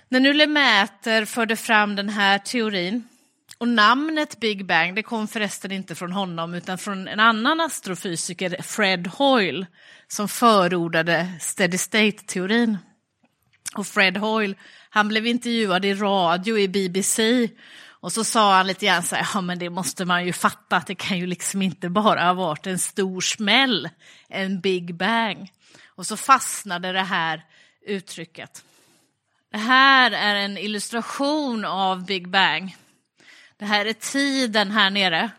När 0.09 0.21
nu 0.21 0.33
Lemaitre 0.33 1.27
förde 1.27 1.57
fram 1.57 1.97
den 1.97 2.09
här 2.09 2.39
teorin, 2.39 3.09
och 3.59 3.69
namnet 3.69 4.41
Big 4.41 4.67
Bang 4.67 4.95
det 4.95 5.03
kom 5.03 5.29
förresten 5.29 5.73
inte 5.73 5.95
från 5.95 6.13
honom 6.13 6.55
utan 6.55 6.79
från 6.79 7.09
en 7.09 7.21
annan 7.21 7.61
astrofysiker, 7.61 8.63
Fred 8.63 9.07
Hoyle, 9.07 9.67
som 10.09 10.29
förordade 10.29 11.33
steady 11.41 11.79
state-teorin. 11.79 12.79
Och 13.77 13.87
Fred 13.87 14.17
Hoyle, 14.17 14.55
han 14.91 15.09
blev 15.09 15.27
intervjuad 15.27 15.85
i 15.85 15.95
radio 15.95 16.59
i 16.59 16.69
BBC 16.69 17.49
och 18.01 18.13
så 18.13 18.25
sa 18.25 18.57
han 18.57 18.67
lite 18.67 18.87
grann 18.87 19.03
så 19.03 19.17
här, 19.17 19.29
ja 19.35 19.41
men 19.41 19.59
det 19.59 19.71
måste 19.71 20.05
man 20.05 20.27
ju 20.27 20.33
fatta 20.33 20.77
att 20.77 20.87
det 20.87 20.95
kan 20.95 21.19
ju 21.19 21.27
liksom 21.27 21.63
inte 21.63 21.89
bara 21.89 22.25
ha 22.25 22.33
varit 22.33 22.67
en 22.67 22.79
stor 22.79 23.21
smäll, 23.21 23.89
en 24.29 24.61
big 24.61 24.95
bang. 24.95 25.53
Och 25.87 26.07
så 26.07 26.17
fastnade 26.17 26.93
det 26.93 27.03
här 27.03 27.45
uttrycket. 27.87 28.65
Det 29.53 29.59
här 29.59 30.11
är 30.11 30.35
en 30.35 30.59
illustration 30.59 31.65
av 31.65 32.07
Big 32.07 32.29
Bang. 32.29 32.77
Det 33.59 33.65
här 33.65 33.87
är 33.87 33.93
tiden 33.93 34.71
här 34.71 34.91
nere. 34.91 35.31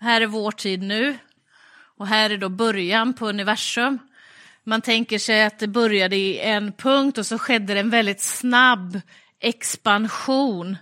Här 0.00 0.20
är 0.20 0.26
vår 0.26 0.50
tid 0.50 0.82
nu. 0.82 1.18
Och 1.96 2.06
här 2.06 2.30
är 2.30 2.38
då 2.38 2.48
början 2.48 3.14
på 3.14 3.28
universum. 3.28 3.98
Man 4.64 4.82
tänker 4.82 5.18
sig 5.18 5.44
att 5.44 5.58
det 5.58 5.68
började 5.68 6.16
i 6.16 6.38
en 6.38 6.72
punkt 6.72 7.18
och 7.18 7.26
så 7.26 7.38
skedde 7.38 7.74
det 7.74 7.80
en 7.80 7.90
väldigt 7.90 8.20
snabb 8.20 9.00
expansion 9.40 10.76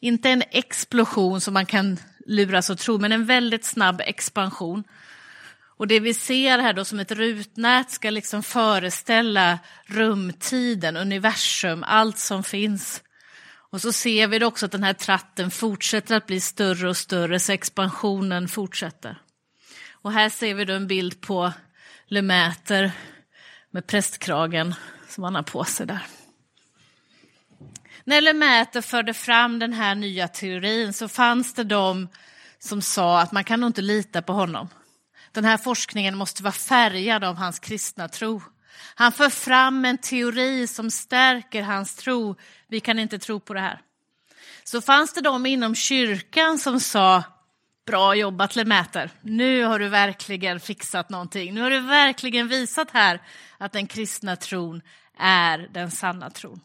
inte 0.00 0.30
en 0.30 0.42
explosion 0.50 1.40
som 1.40 1.54
man 1.54 1.66
kan 1.66 1.98
luras 2.26 2.70
att 2.70 2.78
tro, 2.78 2.98
men 2.98 3.12
en 3.12 3.26
väldigt 3.26 3.64
snabb 3.64 4.00
expansion. 4.00 4.84
Och 5.76 5.86
det 5.86 6.00
vi 6.00 6.14
ser 6.14 6.58
här 6.58 6.72
då 6.72 6.84
som 6.84 7.00
ett 7.00 7.12
rutnät 7.12 7.90
ska 7.90 8.10
liksom 8.10 8.42
föreställa 8.42 9.58
rumtiden, 9.86 10.96
universum, 10.96 11.84
allt 11.86 12.18
som 12.18 12.42
finns. 12.42 13.02
Och 13.70 13.80
så 13.80 13.92
ser 13.92 14.26
vi 14.26 14.44
också 14.44 14.66
att 14.66 14.72
den 14.72 14.82
här 14.82 14.92
tratten 14.92 15.50
fortsätter 15.50 16.16
att 16.16 16.26
bli 16.26 16.40
större 16.40 16.88
och 16.88 16.96
större, 16.96 17.40
så 17.40 17.52
expansionen 17.52 18.48
fortsätter. 18.48 19.22
Och 19.92 20.12
här 20.12 20.28
ser 20.28 20.54
vi 20.54 20.64
då 20.64 20.72
en 20.72 20.86
bild 20.86 21.20
på 21.20 21.52
Lemäter 22.06 22.92
med 23.70 23.86
prästkragen 23.86 24.74
som 25.08 25.24
han 25.24 25.34
har 25.34 25.42
på 25.42 25.64
sig 25.64 25.86
där. 25.86 26.06
När 28.04 28.20
Lemäter 28.20 28.80
förde 28.80 29.14
fram 29.14 29.58
den 29.58 29.72
här 29.72 29.94
nya 29.94 30.28
teorin 30.28 30.92
så 30.92 31.08
fanns 31.08 31.54
det 31.54 31.64
de 31.64 32.08
som 32.58 32.82
sa 32.82 33.20
att 33.20 33.32
man 33.32 33.44
kan 33.44 33.60
nog 33.60 33.68
inte 33.68 33.82
lita 33.82 34.22
på 34.22 34.32
honom. 34.32 34.68
Den 35.32 35.44
här 35.44 35.56
forskningen 35.56 36.16
måste 36.16 36.42
vara 36.42 36.52
färgad 36.52 37.24
av 37.24 37.36
hans 37.36 37.58
kristna 37.58 38.08
tro. 38.08 38.42
Han 38.94 39.12
för 39.12 39.28
fram 39.28 39.84
en 39.84 39.98
teori 39.98 40.66
som 40.66 40.90
stärker 40.90 41.62
hans 41.62 41.94
tro. 41.94 42.36
Vi 42.68 42.80
kan 42.80 42.98
inte 42.98 43.18
tro 43.18 43.40
på 43.40 43.54
det 43.54 43.60
här. 43.60 43.80
Så 44.64 44.80
fanns 44.80 45.12
det 45.12 45.20
de 45.20 45.46
inom 45.46 45.74
kyrkan 45.74 46.58
som 46.58 46.80
sa 46.80 47.22
Bra 47.86 48.14
jobbat 48.14 48.56
Lemäter, 48.56 49.10
nu 49.22 49.64
har 49.64 49.78
du 49.78 49.88
verkligen 49.88 50.60
fixat 50.60 51.10
någonting. 51.10 51.54
Nu 51.54 51.60
har 51.60 51.70
du 51.70 51.80
verkligen 51.80 52.48
visat 52.48 52.90
här 52.90 53.20
att 53.58 53.72
den 53.72 53.86
kristna 53.86 54.36
tron 54.36 54.82
är 55.18 55.68
den 55.72 55.90
sanna 55.90 56.30
tron. 56.30 56.60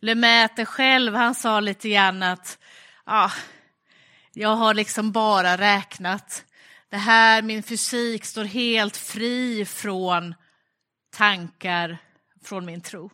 Lemäter 0.00 0.64
själv, 0.64 1.14
han 1.14 1.34
sa 1.34 1.60
lite 1.60 1.88
grann 1.88 2.22
att 2.22 2.58
ah, 3.04 3.30
jag 4.32 4.56
har 4.56 4.74
liksom 4.74 5.12
bara 5.12 5.56
räknat. 5.56 6.44
Det 6.90 6.96
här, 6.96 7.42
min 7.42 7.62
fysik 7.62 8.24
står 8.24 8.44
helt 8.44 8.96
fri 8.96 9.64
från 9.64 10.34
tankar 11.20 11.98
från 12.44 12.66
min 12.66 12.80
tro. 12.80 13.10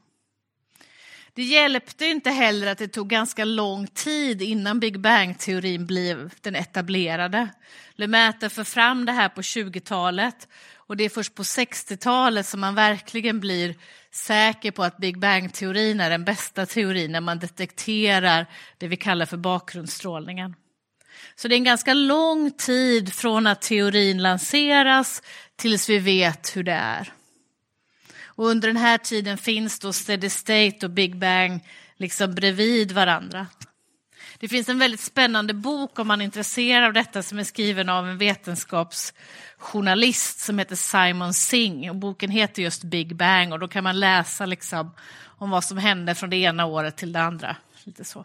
Det 1.35 1.43
hjälpte 1.43 2.07
inte 2.07 2.31
heller 2.31 2.67
att 2.67 2.79
det 2.79 2.89
tog 2.89 3.09
ganska 3.09 3.45
lång 3.45 3.87
tid 3.87 4.43
innan 4.43 4.81
Big 4.81 5.01
Bang-teorin 5.01 5.87
blev 5.87 6.31
den 6.41 6.57
etablerade. 6.57 7.49
Lemaitre 7.95 8.49
för 8.49 8.65
fram 8.65 9.07
det 9.07 9.13
här 9.13 9.29
på 9.29 9.41
20-talet 9.41 10.49
och 10.75 10.97
det 10.97 11.05
är 11.05 11.09
först 11.09 11.35
på 11.35 11.43
60-talet 11.43 12.47
som 12.47 12.61
man 12.61 12.75
verkligen 12.75 13.41
blir 13.41 13.75
säker 14.11 14.71
på 14.71 14.83
att 14.83 14.97
Big 14.97 15.19
Bang-teorin 15.19 16.01
är 16.01 16.11
den 16.11 16.25
bästa 16.25 16.67
teorin 16.67 17.13
när 17.13 17.21
man 17.21 17.39
detekterar 17.39 18.47
det 18.79 18.89
vi 18.89 18.97
kallar 18.97 19.27
för 19.27 19.37
bakgrundsstrålningen. 19.37 20.55
Så 21.37 21.49
det 21.49 21.55
är 21.55 21.57
en 21.57 21.65
ganska 21.65 21.95
lång 21.95 22.51
tid 22.51 23.13
från 23.13 23.47
att 23.47 23.63
teorin 23.63 24.23
lanseras 24.23 25.23
tills 25.57 25.89
vi 25.89 25.99
vet 25.99 26.57
hur 26.57 26.63
det 26.63 26.73
är. 26.73 27.13
Och 28.37 28.47
under 28.47 28.69
den 28.69 28.77
här 28.77 28.99
tiden 28.99 29.39
finns 29.39 29.79
då 29.79 29.93
steady 29.93 30.31
state 30.31 30.79
och 30.83 30.91
big 30.91 31.19
bang 31.19 31.65
liksom 31.97 32.35
bredvid 32.35 32.93
varandra. 32.93 33.47
Det 34.39 34.49
finns 34.49 34.69
en 34.69 34.79
väldigt 34.79 35.01
spännande 35.01 35.55
bok 35.55 35.99
om 35.99 36.09
man 36.09 36.21
är 36.21 36.25
intresserad 36.25 36.85
av 36.85 36.93
detta 36.93 37.23
som 37.23 37.39
är 37.39 37.45
skriven 37.45 37.89
av 37.89 38.09
en 38.09 38.19
vetenskapsjournalist 38.19 40.41
som 40.41 40.59
heter 40.59 40.77
Simon 40.77 41.35
Singh. 41.35 41.91
Och 41.91 41.97
boken 41.97 42.31
heter 42.31 42.63
just 42.63 42.85
Big 42.85 43.17
Bang 43.17 43.53
och 43.53 43.59
då 43.59 43.69
kan 43.69 43.85
man 43.85 44.01
läsa 44.01 44.47
liksom 44.47 44.91
om 45.39 45.51
vad 45.51 45.65
som 45.65 45.79
hände 45.79 46.15
från 46.15 46.31
det 46.31 46.37
ena 46.37 46.65
året 46.65 46.97
till 46.97 47.13
det 47.13 47.21
andra. 47.21 47.57
Lite 47.85 48.05
så. 48.05 48.25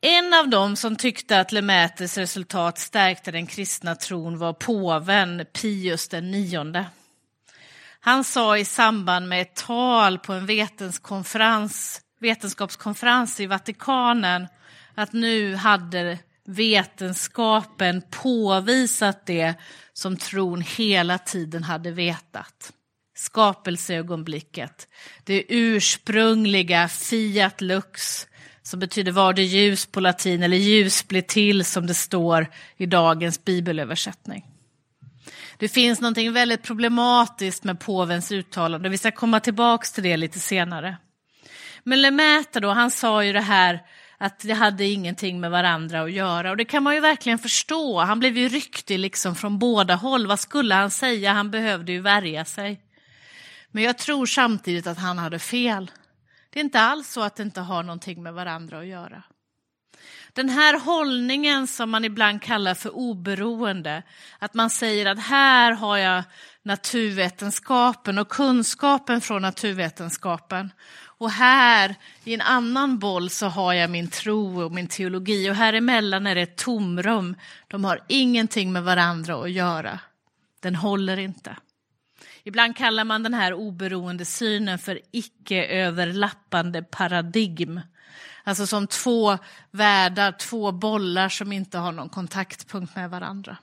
En 0.00 0.34
av 0.34 0.48
dem 0.48 0.76
som 0.76 0.96
tyckte 0.96 1.40
att 1.40 1.52
Lemaitres 1.52 2.18
resultat 2.18 2.78
stärkte 2.78 3.30
den 3.30 3.46
kristna 3.46 3.94
tron 3.94 4.38
var 4.38 4.52
påven 4.52 5.46
Pius 5.52 6.08
den 6.08 6.30
nionde. 6.30 6.86
Han 8.04 8.24
sa 8.24 8.58
i 8.58 8.64
samband 8.64 9.28
med 9.28 9.42
ett 9.42 9.56
tal 9.56 10.18
på 10.18 10.32
en 10.32 10.46
vetenskapskonferens 12.20 13.40
i 13.40 13.46
Vatikanen 13.46 14.46
att 14.94 15.12
nu 15.12 15.54
hade 15.54 16.18
vetenskapen 16.46 18.02
påvisat 18.10 19.26
det 19.26 19.54
som 19.92 20.16
tron 20.16 20.60
hela 20.60 21.18
tiden 21.18 21.62
hade 21.62 21.90
vetat. 21.90 22.72
Skapelseögonblicket, 23.16 24.88
det 25.24 25.44
ursprungliga 25.48 26.88
fiat 26.88 27.60
lux, 27.60 28.26
som 28.62 28.80
betyder 28.80 29.12
var 29.12 29.32
det 29.32 29.42
ljus 29.42 29.86
på 29.86 30.00
latin, 30.00 30.42
eller 30.42 30.56
ljus 30.56 31.08
blir 31.08 31.22
till 31.22 31.64
som 31.64 31.86
det 31.86 31.94
står 31.94 32.46
i 32.76 32.86
dagens 32.86 33.44
bibelöversättning. 33.44 34.51
Det 35.62 35.68
finns 35.68 36.00
något 36.00 36.18
väldigt 36.18 36.62
problematiskt 36.62 37.64
med 37.64 37.80
påvens 37.80 38.32
uttalande. 38.32 38.88
Vi 38.88 38.98
ska 38.98 39.10
komma 39.10 39.40
tillbaka 39.40 39.86
till 39.94 40.02
det 40.02 40.16
lite 40.16 40.38
senare. 40.38 40.96
Men 41.82 42.02
Lemaitre 42.02 42.60
då, 42.60 42.70
han 42.70 42.90
sa 42.90 43.24
ju 43.24 43.32
det 43.32 43.40
här 43.40 43.82
att 44.18 44.40
det 44.40 44.52
hade 44.52 44.84
ingenting 44.84 45.40
med 45.40 45.50
varandra 45.50 46.02
att 46.02 46.12
göra. 46.12 46.50
Och 46.50 46.56
det 46.56 46.64
kan 46.64 46.82
man 46.82 46.94
ju 46.94 47.00
verkligen 47.00 47.38
förstå. 47.38 48.00
Han 48.00 48.18
blev 48.18 48.38
ju 48.38 48.48
ryktig 48.48 48.98
liksom 48.98 49.34
från 49.34 49.58
båda 49.58 49.94
håll. 49.94 50.26
Vad 50.26 50.40
skulle 50.40 50.74
han 50.74 50.90
säga? 50.90 51.32
Han 51.32 51.50
behövde 51.50 51.92
ju 51.92 52.00
värja 52.00 52.44
sig. 52.44 52.80
Men 53.70 53.82
jag 53.82 53.98
tror 53.98 54.26
samtidigt 54.26 54.86
att 54.86 54.98
han 54.98 55.18
hade 55.18 55.38
fel. 55.38 55.90
Det 56.50 56.60
är 56.60 56.64
inte 56.64 56.80
alls 56.80 57.08
så 57.08 57.22
att 57.22 57.36
det 57.36 57.42
inte 57.42 57.60
har 57.60 57.82
någonting 57.82 58.22
med 58.22 58.34
varandra 58.34 58.78
att 58.78 58.86
göra. 58.86 59.22
Den 60.34 60.48
här 60.48 60.80
hållningen 60.80 61.66
som 61.66 61.90
man 61.90 62.04
ibland 62.04 62.42
kallar 62.42 62.74
för 62.74 62.96
oberoende, 62.96 64.02
att 64.38 64.54
man 64.54 64.70
säger 64.70 65.06
att 65.06 65.18
här 65.18 65.72
har 65.72 65.96
jag 65.96 66.22
naturvetenskapen 66.62 68.18
och 68.18 68.28
kunskapen 68.28 69.20
från 69.20 69.42
naturvetenskapen. 69.42 70.72
Och 71.22 71.30
här 71.30 71.94
i 72.24 72.34
en 72.34 72.40
annan 72.40 72.98
boll 72.98 73.30
så 73.30 73.46
har 73.46 73.72
jag 73.72 73.90
min 73.90 74.08
tro 74.08 74.62
och 74.62 74.72
min 74.72 74.88
teologi 74.88 75.50
och 75.50 75.54
här 75.54 75.72
emellan 75.72 76.26
är 76.26 76.34
det 76.34 76.42
ett 76.42 76.56
tomrum. 76.56 77.36
De 77.68 77.84
har 77.84 78.00
ingenting 78.08 78.72
med 78.72 78.82
varandra 78.82 79.42
att 79.42 79.50
göra. 79.50 79.98
Den 80.60 80.74
håller 80.74 81.16
inte. 81.16 81.56
Ibland 82.44 82.76
kallar 82.76 83.04
man 83.04 83.22
den 83.22 83.34
här 83.34 83.54
oberoende 83.54 84.24
synen 84.24 84.78
för 84.78 85.00
icke-överlappande 85.10 86.82
paradigm. 86.82 87.80
Alltså 88.44 88.66
som 88.66 88.86
två 88.86 89.38
världar, 89.70 90.32
två 90.32 90.72
bollar 90.72 91.28
som 91.28 91.52
inte 91.52 91.78
har 91.78 91.92
någon 91.92 92.08
kontaktpunkt 92.08 92.96
med 92.96 93.10
varandra. 93.10 93.56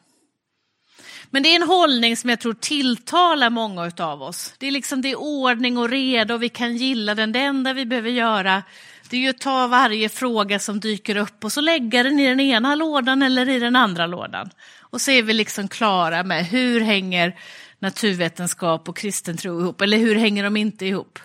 Men 1.29 1.43
det 1.43 1.49
är 1.49 1.55
en 1.55 1.67
hållning 1.67 2.17
som 2.17 2.29
jag 2.29 2.39
tror 2.39 2.53
tilltalar 2.53 3.49
många 3.49 3.91
av 3.99 4.21
oss. 4.21 4.53
Det 4.57 4.67
är 4.67 4.71
liksom 4.71 5.01
det 5.01 5.11
är 5.11 5.19
ordning 5.19 5.77
och 5.77 5.89
reda 5.89 6.33
och 6.33 6.43
vi 6.43 6.49
kan 6.49 6.77
gilla 6.77 7.15
den. 7.15 7.31
Det 7.31 7.39
enda 7.39 7.73
vi 7.73 7.85
behöver 7.85 8.09
göra 8.09 8.63
det 9.09 9.17
är 9.17 9.21
ju 9.21 9.29
att 9.29 9.39
ta 9.39 9.67
varje 9.67 10.09
fråga 10.09 10.59
som 10.59 10.79
dyker 10.79 11.15
upp 11.17 11.43
och 11.43 11.51
så 11.51 11.61
lägga 11.61 12.03
den 12.03 12.19
i 12.19 12.27
den 12.27 12.39
ena 12.39 12.75
lådan 12.75 13.21
eller 13.21 13.49
i 13.49 13.59
den 13.59 13.75
andra 13.75 14.07
lådan. 14.07 14.49
Och 14.79 15.01
så 15.01 15.11
är 15.11 15.23
vi 15.23 15.33
liksom 15.33 15.67
klara 15.67 16.23
med 16.23 16.45
hur 16.45 16.81
hänger 16.81 17.39
naturvetenskap 17.79 18.89
och 18.89 18.97
kristen 18.97 19.37
tro 19.37 19.59
ihop, 19.61 19.81
eller 19.81 19.97
hur 19.97 20.15
hänger 20.15 20.43
de 20.43 20.57
inte 20.57 20.85
ihop? 20.85 21.19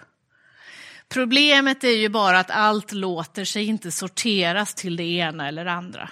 Problemet 1.14 1.84
är 1.84 1.96
ju 1.96 2.08
bara 2.08 2.38
att 2.38 2.50
allt 2.50 2.92
låter 2.92 3.44
sig 3.44 3.64
inte 3.64 3.90
sorteras 3.90 4.74
till 4.74 4.96
det 4.96 5.04
ena 5.04 5.48
eller 5.48 5.66
andra. 5.66 6.10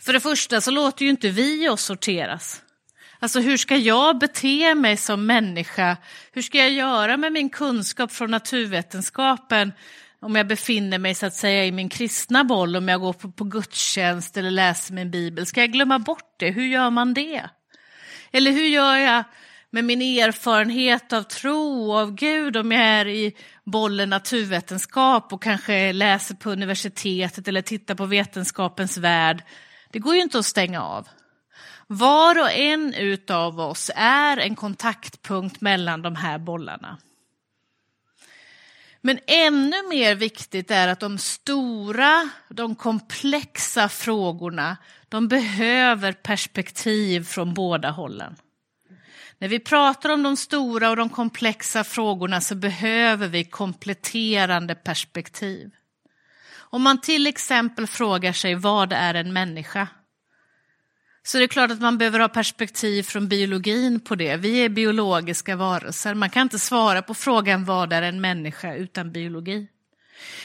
För 0.00 0.12
det 0.12 0.20
första 0.20 0.60
så 0.60 0.70
låter 0.70 1.04
ju 1.04 1.10
inte 1.10 1.28
vi 1.28 1.68
oss 1.68 1.82
sorteras. 1.82 2.62
Alltså 3.18 3.40
hur 3.40 3.56
ska 3.56 3.76
jag 3.76 4.18
bete 4.18 4.74
mig 4.74 4.96
som 4.96 5.26
människa? 5.26 5.96
Hur 6.32 6.42
ska 6.42 6.58
jag 6.58 6.70
göra 6.70 7.16
med 7.16 7.32
min 7.32 7.50
kunskap 7.50 8.12
från 8.12 8.30
naturvetenskapen 8.30 9.72
om 10.20 10.36
jag 10.36 10.46
befinner 10.46 10.98
mig 10.98 11.14
så 11.14 11.26
att 11.26 11.34
säga 11.34 11.64
i 11.66 11.72
min 11.72 11.88
kristna 11.88 12.44
boll, 12.44 12.76
om 12.76 12.88
jag 12.88 13.00
går 13.00 13.12
på, 13.12 13.32
på 13.32 13.44
gudstjänst 13.44 14.36
eller 14.36 14.50
läser 14.50 14.94
min 14.94 15.10
bibel? 15.10 15.46
Ska 15.46 15.60
jag 15.60 15.72
glömma 15.72 15.98
bort 15.98 16.34
det? 16.38 16.50
Hur 16.50 16.66
gör 16.66 16.90
man 16.90 17.14
det? 17.14 17.48
Eller 18.30 18.50
hur 18.50 18.66
gör 18.66 18.96
jag 18.96 19.24
med 19.74 19.84
min 19.84 20.02
erfarenhet 20.02 21.12
av 21.12 21.22
tro 21.22 21.90
och 21.90 21.98
av 21.98 22.14
Gud 22.14 22.56
om 22.56 22.72
jag 22.72 22.82
är 22.82 23.08
i 23.08 23.36
bollen 23.64 24.10
naturvetenskap 24.10 25.32
och 25.32 25.42
kanske 25.42 25.92
läser 25.92 26.34
på 26.34 26.50
universitetet 26.50 27.48
eller 27.48 27.62
tittar 27.62 27.94
på 27.94 28.06
vetenskapens 28.06 28.96
värld. 28.96 29.44
Det 29.90 29.98
går 29.98 30.14
ju 30.14 30.22
inte 30.22 30.38
att 30.38 30.46
stänga 30.46 30.82
av. 30.82 31.08
Var 31.86 32.40
och 32.40 32.52
en 32.52 32.94
utav 32.94 33.60
oss 33.60 33.90
är 33.96 34.36
en 34.36 34.56
kontaktpunkt 34.56 35.60
mellan 35.60 36.02
de 36.02 36.16
här 36.16 36.38
bollarna. 36.38 36.98
Men 39.00 39.18
ännu 39.26 39.88
mer 39.88 40.14
viktigt 40.14 40.70
är 40.70 40.88
att 40.88 41.00
de 41.00 41.18
stora, 41.18 42.30
de 42.48 42.74
komplexa 42.74 43.88
frågorna, 43.88 44.76
de 45.08 45.28
behöver 45.28 46.12
perspektiv 46.12 47.24
från 47.24 47.54
båda 47.54 47.90
hållen. 47.90 48.36
När 49.42 49.48
vi 49.48 49.58
pratar 49.58 50.10
om 50.10 50.22
de 50.22 50.36
stora 50.36 50.90
och 50.90 50.96
de 50.96 51.08
komplexa 51.08 51.84
frågorna 51.84 52.40
så 52.40 52.54
behöver 52.54 53.28
vi 53.28 53.44
kompletterande 53.44 54.74
perspektiv. 54.74 55.70
Om 56.54 56.82
man 56.82 57.00
till 57.00 57.26
exempel 57.26 57.86
frågar 57.86 58.32
sig 58.32 58.54
vad 58.54 58.92
är 58.92 59.14
en 59.14 59.32
människa? 59.32 59.88
Så 61.22 61.38
det 61.38 61.44
är 61.44 61.48
klart 61.48 61.70
att 61.70 61.80
man 61.80 61.98
behöver 61.98 62.20
ha 62.20 62.28
perspektiv 62.28 63.02
från 63.02 63.28
biologin 63.28 64.00
på 64.00 64.14
det. 64.14 64.36
Vi 64.36 64.64
är 64.64 64.68
biologiska 64.68 65.56
varelser. 65.56 66.14
Man 66.14 66.30
kan 66.30 66.42
inte 66.42 66.58
svara 66.58 67.02
på 67.02 67.14
frågan 67.14 67.64
vad 67.64 67.92
är 67.92 68.02
en 68.02 68.20
människa 68.20 68.74
utan 68.74 69.12
biologi. 69.12 69.68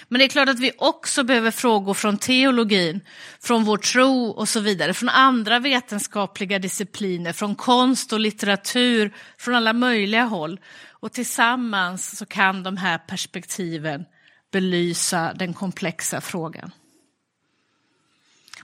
Men 0.07 0.19
det 0.19 0.25
är 0.25 0.29
klart 0.29 0.49
att 0.49 0.59
vi 0.59 0.71
också 0.77 1.23
behöver 1.23 1.51
frågor 1.51 1.93
från 1.93 2.17
teologin, 2.17 3.01
från 3.39 3.63
vår 3.63 3.77
tro 3.77 4.29
och 4.29 4.49
så 4.49 4.59
vidare, 4.59 4.93
från 4.93 5.09
andra 5.09 5.59
vetenskapliga 5.59 6.59
discipliner, 6.59 7.33
från 7.33 7.55
konst 7.55 8.13
och 8.13 8.19
litteratur, 8.19 9.15
från 9.37 9.55
alla 9.55 9.73
möjliga 9.73 10.23
håll. 10.23 10.59
Och 10.89 11.13
tillsammans 11.13 12.17
så 12.17 12.25
kan 12.25 12.63
de 12.63 12.77
här 12.77 12.97
perspektiven 12.97 14.05
belysa 14.51 15.33
den 15.33 15.53
komplexa 15.53 16.21
frågan. 16.21 16.71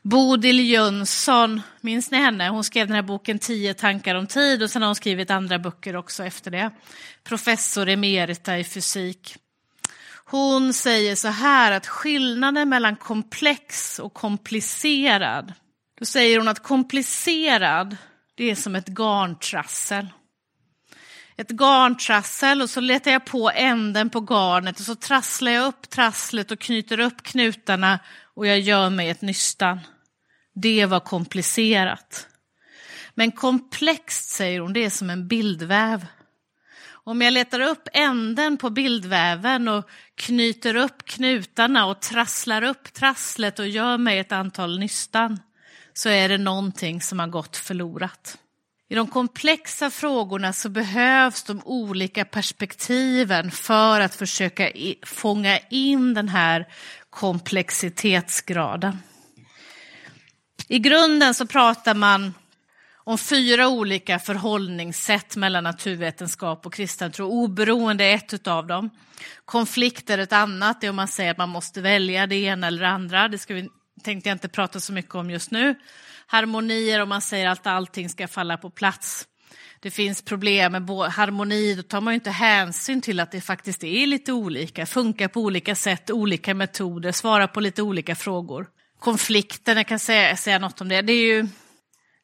Bodil 0.02 0.70
Jönsson, 0.70 1.62
minns 1.82 2.12
ni 2.12 2.18
henne? 2.18 2.50
Hon 2.50 2.64
skrev 2.64 2.88
den 2.88 2.96
här 2.96 3.04
boken 3.04 3.40
Tio 3.40 3.74
tankar 3.74 4.16
om 4.16 4.28
tid 4.28 4.64
och 4.64 4.70
sen 4.70 4.82
har 4.82 4.90
hon 4.90 4.96
skrivit 4.96 5.32
andra 5.32 5.60
böcker 5.60 5.96
också 5.96 6.24
efter 6.24 6.52
det. 6.52 6.72
Professor 7.24 7.90
emerita 7.90 8.58
i 8.58 8.64
fysik. 8.64 9.36
Hon 10.36 10.74
säger 10.74 11.16
så 11.16 11.28
här 11.28 11.72
att 11.72 11.88
skillnaden 11.88 12.70
mellan 12.70 12.96
komplex 12.96 14.00
och 14.00 14.14
komplicerad, 14.14 15.54
då 16.00 16.06
säger 16.06 16.38
hon 16.38 16.48
att 16.48 16.64
komplicerad, 16.64 17.98
det 18.36 18.52
är 18.52 18.56
som 18.56 18.76
ett 18.76 18.88
garntrassel. 18.88 20.08
Ett 21.38 21.50
garntrassel 21.50 22.62
och 22.62 22.70
så 22.70 22.80
letar 22.80 23.12
jag 23.12 23.26
på 23.26 23.52
änden 23.52 24.10
på 24.10 24.20
garnet 24.20 24.80
och 24.80 24.86
så 24.86 24.96
trasslar 24.96 25.52
jag 25.52 25.68
upp 25.68 25.90
trasslet 25.90 26.52
och 26.52 26.60
knyter 26.60 27.00
upp 27.00 27.24
knutarna 27.24 28.00
och 28.36 28.48
jag 28.48 28.60
gör 28.60 28.90
mig 28.90 29.10
ett 29.10 29.22
nystan. 29.22 29.80
Det 30.56 30.86
var 30.86 31.00
komplicerat. 31.00 32.28
Men 33.14 33.32
komplext, 33.32 34.30
säger 34.30 34.60
hon, 34.60 34.74
det 34.74 34.86
är 34.86 34.90
som 34.90 35.10
en 35.10 35.28
bildväv. 35.28 36.06
Om 37.06 37.22
jag 37.22 37.34
letar 37.34 37.60
upp 37.60 37.88
änden 37.94 38.58
på 38.58 38.70
bildväven 38.70 39.68
och 39.68 39.90
knyter 40.16 40.76
upp 40.76 41.06
knutarna 41.06 41.86
och 41.86 42.00
trasslar 42.00 42.64
upp 42.64 42.94
trasslet 42.94 43.60
och 43.60 43.68
gör 43.68 43.98
mig 43.98 44.20
ett 44.20 44.32
antal 44.32 44.80
nystan 44.80 45.40
så 45.94 46.10
är 46.10 46.30
det 46.30 46.38
någonting 46.38 47.02
som 47.02 47.20
har 47.20 47.28
gått 47.28 47.58
förlorat. 47.58 48.38
I 48.90 48.96
de 48.96 49.08
komplexa 49.08 49.90
frågorna 49.90 50.54
så 50.54 50.70
behövs 50.70 51.44
de 51.44 51.62
olika 51.66 52.26
perspektiven 52.26 53.52
för 53.52 54.00
att 54.00 54.16
försöka 54.16 54.72
fånga 55.06 55.60
in 55.60 56.14
den 56.14 56.30
här 56.30 56.68
komplexitetsgraden. 57.10 58.98
I 60.68 60.80
grunden 60.80 61.34
så 61.34 61.48
pratar 61.48 61.96
man 61.96 62.34
om 63.04 63.18
fyra 63.18 63.68
olika 63.68 64.20
förhållningssätt 64.20 65.36
mellan 65.36 65.64
naturvetenskap 65.64 66.66
och 66.66 66.74
kristen 66.74 67.12
tro. 67.12 67.28
Oberoende 67.28 68.04
är 68.04 68.16
ett 68.16 68.48
av 68.48 68.68
dem. 68.68 68.90
Konflikt 69.46 70.10
är 70.10 70.18
ett 70.18 70.34
annat, 70.34 70.82
det 70.82 70.88
är 70.88 70.90
om 70.90 70.96
man 70.96 71.08
säger 71.08 71.32
att 71.32 71.38
man 71.38 71.50
måste 71.50 71.82
välja 71.82 72.28
det 72.28 72.36
ena 72.36 72.68
eller 72.68 72.82
det 72.82 72.90
andra. 72.90 73.28
Det 73.28 73.38
ska 73.38 73.54
vi, 73.54 73.70
tänkte 74.04 74.30
jag 74.30 74.36
inte 74.36 74.50
prata 74.50 74.80
så 74.80 74.94
mycket 74.94 75.16
om 75.16 75.30
just 75.30 75.52
nu. 75.52 75.76
Harmonier 76.28 77.00
om 77.00 77.10
man 77.10 77.22
säger 77.22 77.48
att 77.48 77.68
allting 77.68 78.10
ska 78.10 78.28
falla 78.28 78.58
på 78.58 78.70
plats. 78.70 79.28
Det 79.80 79.92
finns 79.92 80.22
problem 80.22 80.72
med 80.72 80.90
harmoni, 80.90 81.76
då 81.76 81.84
tar 81.84 82.02
man 82.02 82.14
ju 82.14 82.16
inte 82.16 82.30
hänsyn 82.30 83.02
till 83.02 83.20
att 83.20 83.32
det 83.32 83.42
faktiskt 83.42 83.84
är 83.84 84.08
lite 84.08 84.34
olika, 84.34 84.86
funkar 84.86 85.28
på 85.28 85.42
olika 85.42 85.76
sätt, 85.76 86.12
olika 86.12 86.54
metoder, 86.54 87.12
svarar 87.12 87.48
på 87.48 87.60
lite 87.60 87.82
olika 87.82 88.16
frågor. 88.16 88.68
Konflikten, 89.00 89.78
jag 89.78 89.88
kan 89.88 90.00
säga, 90.00 90.36
säga 90.36 90.60
något 90.60 90.82
om 90.82 90.90
det, 90.90 91.02
det 91.02 91.14
är 91.14 91.36
ju 91.36 91.48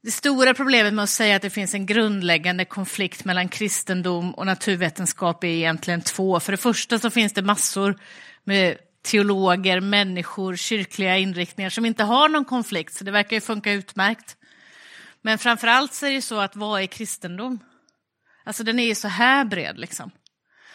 det 0.04 0.12
stora 0.12 0.54
problemet 0.54 0.94
med 0.94 1.04
att 1.04 1.10
säga 1.10 1.36
att 1.36 1.42
det 1.42 1.50
finns 1.50 1.74
en 1.74 1.86
grundläggande 1.86 2.66
konflikt 2.66 3.26
mellan 3.26 3.50
kristendom 3.50 4.34
och 4.34 4.46
naturvetenskap 4.46 5.44
är 5.44 5.48
egentligen 5.48 6.02
två. 6.02 6.40
För 6.40 6.52
det 6.52 6.58
första 6.58 7.00
så 7.00 7.10
finns 7.10 7.34
det 7.34 7.42
massor 7.42 8.00
med 8.44 8.78
teologer, 9.02 9.80
människor, 9.80 10.56
kyrkliga 10.56 11.18
inriktningar 11.18 11.70
som 11.70 11.86
inte 11.86 12.04
har 12.04 12.30
någon 12.30 12.46
konflikt, 12.46 12.94
så 12.94 13.04
det 13.04 13.12
verkar 13.12 13.36
ju 13.36 13.42
funka 13.42 13.72
utmärkt. 13.72 14.38
Men 15.22 15.38
framför 15.38 15.68
allt 15.68 15.94
så 15.94 16.06
är 16.06 16.12
det 16.12 16.22
så 16.22 16.40
att 16.40 16.56
vad 16.56 16.82
är 16.82 16.86
kristendom? 16.86 17.60
Alltså 18.44 18.64
den 18.64 18.80
är 18.80 18.88
ju 18.88 18.96
så 18.96 19.08
här 19.08 19.46
bred 19.46 19.80
liksom. 19.80 20.12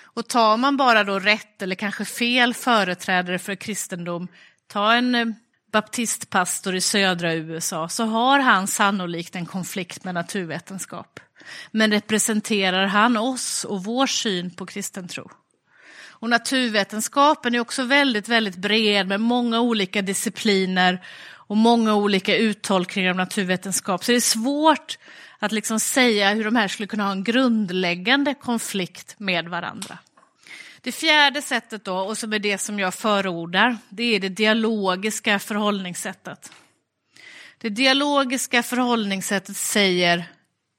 Och 0.02 0.28
tar 0.28 0.56
man 0.56 0.76
bara 0.76 1.04
då 1.04 1.18
rätt 1.18 1.62
eller 1.62 1.74
kanske 1.74 2.04
fel 2.04 2.54
företrädare 2.54 3.38
för 3.38 3.54
kristendom, 3.54 4.28
ta 4.66 4.94
en 4.94 5.14
eh, 5.14 5.26
baptistpastor 5.74 6.74
i 6.74 6.80
södra 6.80 7.34
USA 7.34 7.88
så 7.88 8.04
har 8.04 8.38
han 8.38 8.66
sannolikt 8.66 9.36
en 9.36 9.46
konflikt 9.46 10.04
med 10.04 10.14
naturvetenskap. 10.14 11.20
Men 11.70 11.90
representerar 11.90 12.86
han 12.86 13.16
oss 13.16 13.64
och 13.64 13.84
vår 13.84 14.06
syn 14.06 14.50
på 14.50 14.66
kristen 14.66 15.08
tro? 15.08 15.30
Och 16.08 16.30
naturvetenskapen 16.30 17.54
är 17.54 17.60
också 17.60 17.82
väldigt, 17.82 18.28
väldigt 18.28 18.56
bred 18.56 19.08
med 19.08 19.20
många 19.20 19.60
olika 19.60 20.02
discipliner 20.02 21.02
och 21.26 21.56
många 21.56 21.94
olika 21.94 22.36
uttolkningar 22.36 23.10
av 23.10 23.16
naturvetenskap. 23.16 24.04
Så 24.04 24.12
det 24.12 24.16
är 24.16 24.20
svårt 24.20 24.98
att 25.38 25.52
liksom 25.52 25.80
säga 25.80 26.30
hur 26.30 26.44
de 26.44 26.56
här 26.56 26.68
skulle 26.68 26.86
kunna 26.86 27.04
ha 27.04 27.12
en 27.12 27.24
grundläggande 27.24 28.34
konflikt 28.34 29.14
med 29.18 29.48
varandra. 29.48 29.98
Det 30.84 30.92
fjärde 30.92 31.42
sättet 31.42 31.84
då, 31.84 31.96
och 31.96 32.18
som 32.18 32.32
är 32.32 32.38
det 32.38 32.58
som 32.58 32.78
jag 32.78 32.94
förordar, 32.94 33.78
det 33.88 34.02
är 34.02 34.20
det 34.20 34.28
dialogiska 34.28 35.38
förhållningssättet. 35.38 36.52
Det 37.58 37.68
dialogiska 37.68 38.62
förhållningssättet 38.62 39.56
säger 39.56 40.24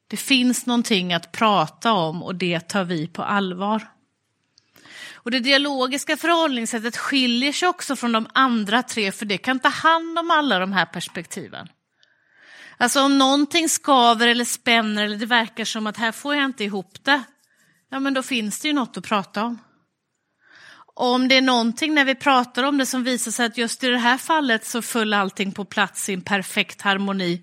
det 0.07 0.17
finns 0.17 0.65
någonting 0.65 1.13
att 1.13 1.31
prata 1.31 1.93
om 1.93 2.23
och 2.23 2.35
det 2.35 2.59
tar 2.59 2.83
vi 2.83 3.07
på 3.07 3.23
allvar. 3.23 3.87
Och 5.13 5.31
det 5.31 5.39
dialogiska 5.39 6.17
förhållningssättet 6.17 6.97
skiljer 6.97 7.51
sig 7.51 7.67
också 7.67 7.95
från 7.95 8.11
de 8.11 8.27
andra 8.33 8.83
tre 8.83 9.11
för 9.11 9.25
det 9.25 9.37
kan 9.37 9.59
ta 9.59 9.69
hand 9.69 10.19
om 10.19 10.31
alla 10.31 10.59
de 10.59 10.73
här 10.73 10.85
perspektiven. 10.85 11.67
Alltså 12.77 13.01
om 13.01 13.17
någonting 13.17 13.69
skaver 13.69 14.27
eller 14.27 14.45
spänner 14.45 15.03
eller 15.03 15.17
det 15.17 15.25
verkar 15.25 15.65
som 15.65 15.87
att 15.87 15.97
här 15.97 16.11
får 16.11 16.35
jag 16.35 16.45
inte 16.45 16.63
ihop 16.63 17.03
det, 17.03 17.23
ja 17.89 17.99
men 17.99 18.13
då 18.13 18.23
finns 18.23 18.59
det 18.59 18.67
ju 18.67 18.73
något 18.73 18.97
att 18.97 19.03
prata 19.03 19.43
om. 19.43 19.59
Och 20.95 21.11
om 21.13 21.27
det 21.27 21.35
är 21.35 21.41
någonting 21.41 21.93
när 21.93 22.05
vi 22.05 22.15
pratar 22.15 22.63
om 22.63 22.77
det 22.77 22.85
som 22.85 23.03
visar 23.03 23.31
sig 23.31 23.45
att 23.45 23.57
just 23.57 23.83
i 23.83 23.87
det 23.87 23.97
här 23.97 24.17
fallet 24.17 24.65
så 24.65 24.81
föll 24.81 25.13
allting 25.13 25.51
på 25.51 25.65
plats 25.65 26.09
i 26.09 26.13
en 26.13 26.21
perfekt 26.21 26.81
harmoni, 26.81 27.41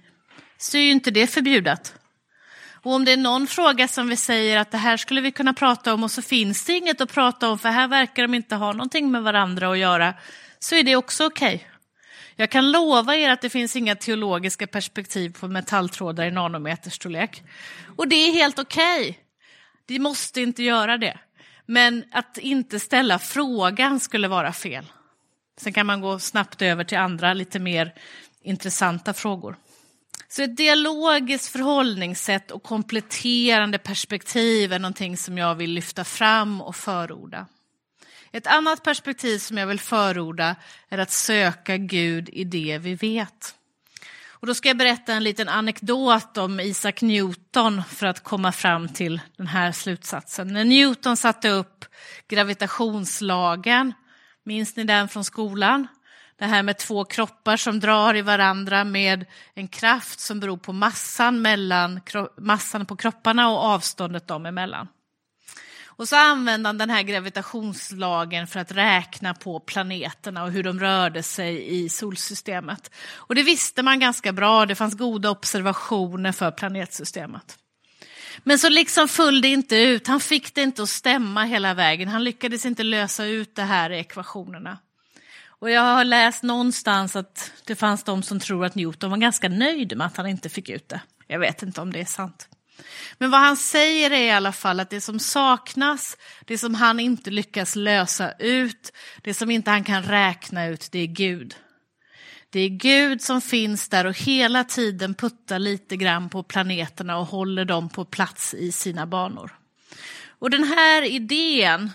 så 0.59 0.77
är 0.77 0.83
ju 0.83 0.91
inte 0.91 1.11
det 1.11 1.27
förbjudet. 1.27 1.95
Och 2.83 2.93
om 2.93 3.05
det 3.05 3.13
är 3.13 3.17
någon 3.17 3.47
fråga 3.47 3.89
som 3.89 4.09
vi 4.09 4.17
säger 4.17 4.59
att 4.59 4.71
det 4.71 4.79
här 4.79 4.97
skulle 4.97 5.21
vi 5.21 5.33
kunna 5.33 5.55
prata 5.55 5.95
om 5.95 6.05
och 6.05 6.11
så 6.11 6.23
finns 6.23 6.65
det 6.65 6.73
inget 6.73 7.01
att 7.01 7.13
prata 7.13 7.49
om 7.49 7.59
för 7.59 7.69
här 7.69 7.89
verkar 7.89 8.23
de 8.23 8.35
inte 8.35 8.55
ha 8.55 8.73
någonting 8.73 9.11
med 9.11 9.23
varandra 9.23 9.73
att 9.73 9.79
göra, 9.79 10.15
så 10.59 10.75
är 10.75 10.83
det 10.83 10.97
också 10.97 11.27
okej. 11.27 11.55
Okay. 11.55 11.69
Jag 12.37 12.51
kan 12.51 12.71
lova 12.71 13.17
er 13.17 13.31
att 13.31 13.41
det 13.41 13.51
finns 13.51 13.77
inga 13.77 13.97
teologiska 13.97 14.67
perspektiv 14.67 15.31
på 15.41 15.49
metalltrådar 15.49 16.27
i 16.27 16.31
nanometerstorlek. 16.31 17.43
Och 17.97 18.09
det 18.09 18.17
är 18.17 18.33
helt 18.33 18.59
okej. 18.59 19.01
Okay. 19.01 19.15
De 19.87 19.99
måste 19.99 20.41
inte 20.41 20.63
göra 20.63 20.99
det. 20.99 21.19
Men 21.67 22.05
att 22.13 22.39
inte 22.39 22.81
ställa 22.81 23.19
frågan 23.19 24.01
skulle 24.01 24.29
vara 24.29 24.53
fel. 24.53 24.93
Sen 25.61 25.73
kan 25.73 25.87
man 25.87 26.01
gå 26.01 26.19
snabbt 26.19 26.63
över 26.63 26.85
till 26.85 26.99
andra 26.99 27.35
lite 27.35 27.59
mer 27.59 27.95
intressanta 28.43 29.13
frågor. 29.13 29.57
Så 30.29 30.43
ett 30.43 30.57
dialogiskt 30.57 31.53
förhållningssätt 31.53 32.51
och 32.51 32.63
kompletterande 32.63 33.79
perspektiv 33.79 34.73
är 34.73 34.79
någonting 34.79 35.17
som 35.17 35.39
jag 35.39 35.55
vill 35.55 35.71
lyfta 35.71 36.05
fram 36.05 36.61
och 36.61 36.77
förorda. 36.77 37.47
Ett 38.33 38.47
annat 38.47 38.83
perspektiv 38.83 39.39
som 39.39 39.59
jag 39.59 39.67
vill 39.67 39.81
förorda 39.81 40.57
är 40.89 40.99
att 40.99 41.11
söka 41.11 41.77
Gud 41.77 42.29
i 42.29 42.45
det 42.45 42.79
vi 42.79 42.95
vet. 42.95 43.55
Och 44.43 44.49
då 44.49 44.55
ska 44.55 44.69
jag 44.69 44.77
berätta 44.77 45.13
en 45.13 45.25
liten 45.25 45.49
anekdot 45.49 46.39
om 46.39 46.61
Isaac 46.61 46.93
Newton 47.01 47.83
för 47.85 48.07
att 48.07 48.23
komma 48.23 48.53
fram 48.53 48.89
till 48.89 49.21
den 49.37 49.47
här 49.47 49.73
slutsatsen. 49.73 50.49
När 50.49 50.65
Newton 50.65 51.17
satte 51.17 51.49
upp 51.49 51.85
gravitationslagen, 52.29 53.93
minns 54.45 54.77
ni 54.77 54.85
den 54.85 55.09
från 55.09 55.25
skolan? 55.25 55.87
Det 56.39 56.45
här 56.45 56.63
med 56.63 56.79
två 56.79 57.05
kroppar 57.05 57.57
som 57.57 57.81
drar 57.81 58.17
i 58.17 58.23
varandra 58.23 58.85
med 58.85 59.27
en 59.55 59.69
kraft 59.69 60.21
som 60.21 60.41
beror 60.41 60.57
på 60.57 60.73
massan, 60.73 61.43
mellan, 61.43 62.01
massan 62.39 62.87
på 62.87 62.97
kropparna 62.97 63.51
och 63.51 63.59
avståndet 63.59 64.29
dem 64.29 64.47
emellan. 64.47 64.89
Och 66.03 66.09
så 66.09 66.17
använde 66.17 66.69
han 66.69 66.79
den 66.79 66.91
här 66.91 67.03
gravitationslagen 67.03 68.47
för 68.47 68.61
att 68.61 68.73
räkna 68.73 69.35
på 69.35 69.61
planeterna 69.61 70.45
och 70.45 70.53
hur 70.53 70.63
de 70.63 70.81
rörde 70.81 71.23
sig 71.23 71.75
i 71.77 71.89
solsystemet. 71.89 72.91
Och 73.15 73.35
det 73.35 73.43
visste 73.43 73.83
man 73.83 74.01
ganska 74.01 74.33
bra, 74.33 74.67
det 74.67 74.75
fanns 74.75 74.95
goda 74.95 75.31
observationer 75.31 76.33
för 76.33 76.51
planetsystemet. 76.51 77.59
Men 78.43 78.59
så 78.59 78.69
liksom 78.69 79.09
föll 79.09 79.41
det 79.41 79.49
inte 79.49 79.77
ut, 79.77 80.07
han 80.07 80.21
fick 80.21 80.55
det 80.55 80.63
inte 80.63 80.83
att 80.83 80.89
stämma 80.89 81.45
hela 81.45 81.75
vägen, 81.75 82.09
han 82.09 82.25
lyckades 82.25 82.67
inte 82.67 82.83
lösa 82.83 83.25
ut 83.25 83.55
det 83.55 83.63
här 83.63 83.91
i 83.91 83.99
ekvationerna. 83.99 84.79
Och 85.47 85.71
jag 85.71 85.83
har 85.83 86.05
läst 86.05 86.43
någonstans 86.43 87.17
att 87.17 87.53
det 87.65 87.77
fanns 87.77 88.05
de 88.05 88.23
som 88.23 88.41
tror 88.41 88.65
att 88.65 88.75
Newton 88.75 89.11
var 89.11 89.19
ganska 89.19 89.49
nöjd 89.49 89.97
med 89.97 90.07
att 90.07 90.17
han 90.17 90.27
inte 90.27 90.49
fick 90.49 90.69
ut 90.69 90.89
det. 90.89 91.01
Jag 91.27 91.39
vet 91.39 91.63
inte 91.63 91.81
om 91.81 91.93
det 91.93 92.01
är 92.01 92.05
sant. 92.05 92.49
Men 93.19 93.31
vad 93.31 93.41
han 93.41 93.57
säger 93.57 94.11
är 94.11 94.23
i 94.23 94.31
alla 94.31 94.53
fall 94.53 94.81
att 94.81 94.91
det 94.91 95.01
som 95.01 95.19
saknas, 95.19 96.17
det 96.45 96.59
som 96.59 96.75
han 96.75 97.01
inte 97.01 97.31
lyckas 97.31 97.77
lösa 97.77 98.33
ut, 98.33 98.93
det 99.23 99.35
som 99.35 99.51
inte 99.51 99.71
han 99.71 99.85
kan 99.85 100.03
räkna 100.03 100.67
ut, 100.67 100.89
det 100.93 100.99
är 100.99 101.07
Gud. 101.07 101.55
Det 102.51 102.61
är 102.61 102.69
Gud 102.69 103.23
som 103.23 103.41
finns 103.41 103.89
där 103.89 104.07
och 104.07 104.19
hela 104.19 104.65
tiden 104.65 105.15
puttar 105.15 105.59
lite 105.59 105.97
grann 105.97 106.29
på 106.29 106.43
planeterna 106.43 107.19
och 107.19 107.27
håller 107.27 107.65
dem 107.65 107.89
på 107.89 108.05
plats 108.05 108.55
i 108.55 108.73
sina 108.73 109.07
banor. 109.07 109.59
Och 110.29 110.51
den 110.51 110.65
här 110.65 111.03
idén, 111.03 111.91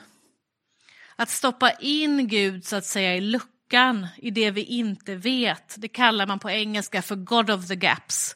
att 1.16 1.30
stoppa 1.30 1.72
in 1.72 2.28
Gud 2.28 2.66
så 2.66 2.76
att 2.76 2.86
säga 2.86 3.16
i 3.16 3.22
luckan 3.22 4.08
i 4.18 4.32
det 4.32 4.52
vi 4.52 4.64
inte 4.64 5.16
vet, 5.16 5.76
det 5.78 5.88
kallar 5.88 6.28
man 6.28 6.40
på 6.40 6.50
engelska 6.50 7.02
för 7.02 7.16
God 7.16 7.50
of 7.50 7.68
the 7.68 7.76
Gaps. 7.76 8.36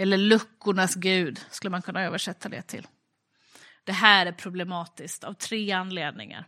Eller 0.00 0.16
luckornas 0.16 0.94
gud 0.94 1.40
skulle 1.50 1.70
man 1.70 1.82
kunna 1.82 2.02
översätta 2.02 2.48
det 2.48 2.62
till. 2.62 2.86
Det 3.84 3.92
här 3.92 4.26
är 4.26 4.32
problematiskt 4.32 5.24
av 5.24 5.34
tre 5.34 5.72
anledningar. 5.72 6.44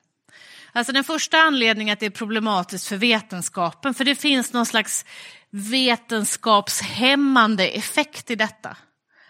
Alltså 0.72 0.92
den 0.92 1.04
första 1.04 1.38
anledningen 1.38 1.92
att 1.92 2.00
det 2.00 2.06
är 2.06 2.10
problematiskt 2.10 2.86
för 2.86 2.96
vetenskapen, 2.96 3.94
för 3.94 4.04
det 4.04 4.14
finns 4.14 4.52
någon 4.52 4.66
slags 4.66 5.04
vetenskapshämmande 5.50 7.68
effekt 7.68 8.30
i 8.30 8.34
detta. 8.34 8.76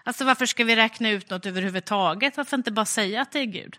Alltså 0.05 0.25
varför 0.25 0.47
ska 0.47 0.65
vi 0.65 0.77
räkna 0.77 1.11
ut 1.11 1.31
något 1.31 1.47
överhuvudtaget? 1.47 2.37
Varför 2.37 2.57
inte 2.57 2.71
bara 2.71 2.87
säga 2.87 3.23
att 3.23 3.33
det 3.33 3.39
är 3.39 3.45
Gud? 3.45 3.79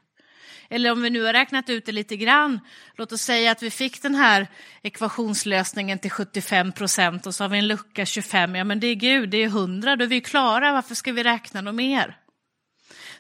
Eller 0.69 0.91
om 0.91 1.01
vi 1.01 1.10
nu 1.10 1.23
har 1.23 1.34
räknat 1.34 1.69
ut 1.69 1.86
det 1.86 1.91
lite 1.91 2.17
grann, 2.17 2.60
låt 2.95 3.12
oss 3.12 3.21
säga 3.21 3.51
att 3.51 3.63
vi 3.63 3.71
fick 3.71 4.01
den 4.01 4.15
här 4.15 4.47
ekvationslösningen 4.82 5.99
till 5.99 6.12
75 6.12 6.71
procent 6.71 7.25
och 7.27 7.36
så 7.36 7.43
har 7.43 7.49
vi 7.49 7.58
en 7.58 7.67
lucka 7.67 8.06
25, 8.06 8.56
ja 8.56 8.63
men 8.63 8.79
det 8.79 8.88
är 8.88 8.95
Gud, 8.95 9.29
det 9.29 9.38
är 9.38 9.47
100, 9.47 9.95
då 9.95 10.03
är 10.03 10.10
vi 10.10 10.21
klara, 10.21 10.73
varför 10.73 10.95
ska 10.95 11.12
vi 11.12 11.23
räkna 11.23 11.62
något 11.62 11.75
mer? 11.75 12.17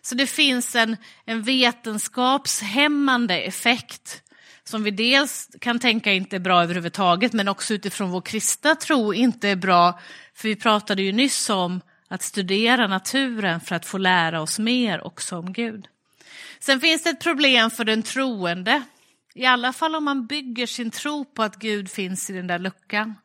Så 0.01 0.15
det 0.15 0.27
finns 0.27 0.75
en, 0.75 0.97
en 1.25 1.41
vetenskapshämmande 1.41 3.39
effekt 3.39 4.23
som 4.63 4.83
vi 4.83 4.91
dels 4.91 5.49
kan 5.61 5.79
tänka 5.79 6.13
inte 6.13 6.35
är 6.35 6.39
bra 6.39 6.63
överhuvudtaget, 6.63 7.33
men 7.33 7.47
också 7.47 7.73
utifrån 7.73 8.09
vår 8.09 8.21
kristna 8.21 8.75
tro 8.75 9.13
inte 9.13 9.49
är 9.49 9.55
bra, 9.55 9.99
för 10.35 10.47
vi 10.47 10.55
pratade 10.55 11.01
ju 11.01 11.11
nyss 11.11 11.49
om 11.49 11.81
att 12.07 12.21
studera 12.21 12.87
naturen 12.87 13.59
för 13.59 13.75
att 13.75 13.85
få 13.85 13.97
lära 13.97 14.41
oss 14.41 14.59
mer 14.59 15.07
också 15.07 15.37
om 15.37 15.53
Gud. 15.53 15.87
Sen 16.63 16.79
finns 16.79 17.03
det 17.03 17.09
ett 17.09 17.19
problem 17.19 17.71
för 17.71 17.85
den 17.85 18.03
troende, 18.03 18.83
i 19.35 19.45
alla 19.45 19.73
fall 19.73 19.95
om 19.95 20.03
man 20.03 20.27
bygger 20.27 20.67
sin 20.67 20.91
tro 20.91 21.25
på 21.25 21.43
att 21.43 21.55
Gud 21.55 21.91
finns 21.91 22.29
i 22.29 22.33
den 22.33 22.47
där 22.47 22.59
luckan. 22.59 23.15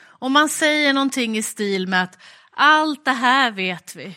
Om 0.00 0.32
man 0.32 0.48
säger 0.48 0.92
någonting 0.92 1.38
i 1.38 1.42
stil 1.42 1.88
med 1.88 2.02
att 2.02 2.18
allt 2.50 3.04
det 3.04 3.12
här 3.12 3.50
vet 3.50 3.96
vi, 3.96 4.16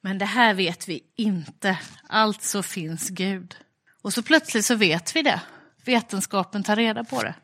men 0.00 0.18
det 0.18 0.24
här 0.24 0.54
vet 0.54 0.88
vi 0.88 1.02
inte, 1.16 1.78
alltså 2.08 2.62
finns 2.62 3.08
Gud. 3.08 3.56
Och 4.02 4.12
så 4.12 4.22
plötsligt 4.22 4.64
så 4.64 4.74
vet 4.74 5.16
vi 5.16 5.22
det, 5.22 5.40
vetenskapen 5.84 6.62
tar 6.62 6.76
reda 6.76 7.04
på 7.04 7.22
det. 7.22 7.34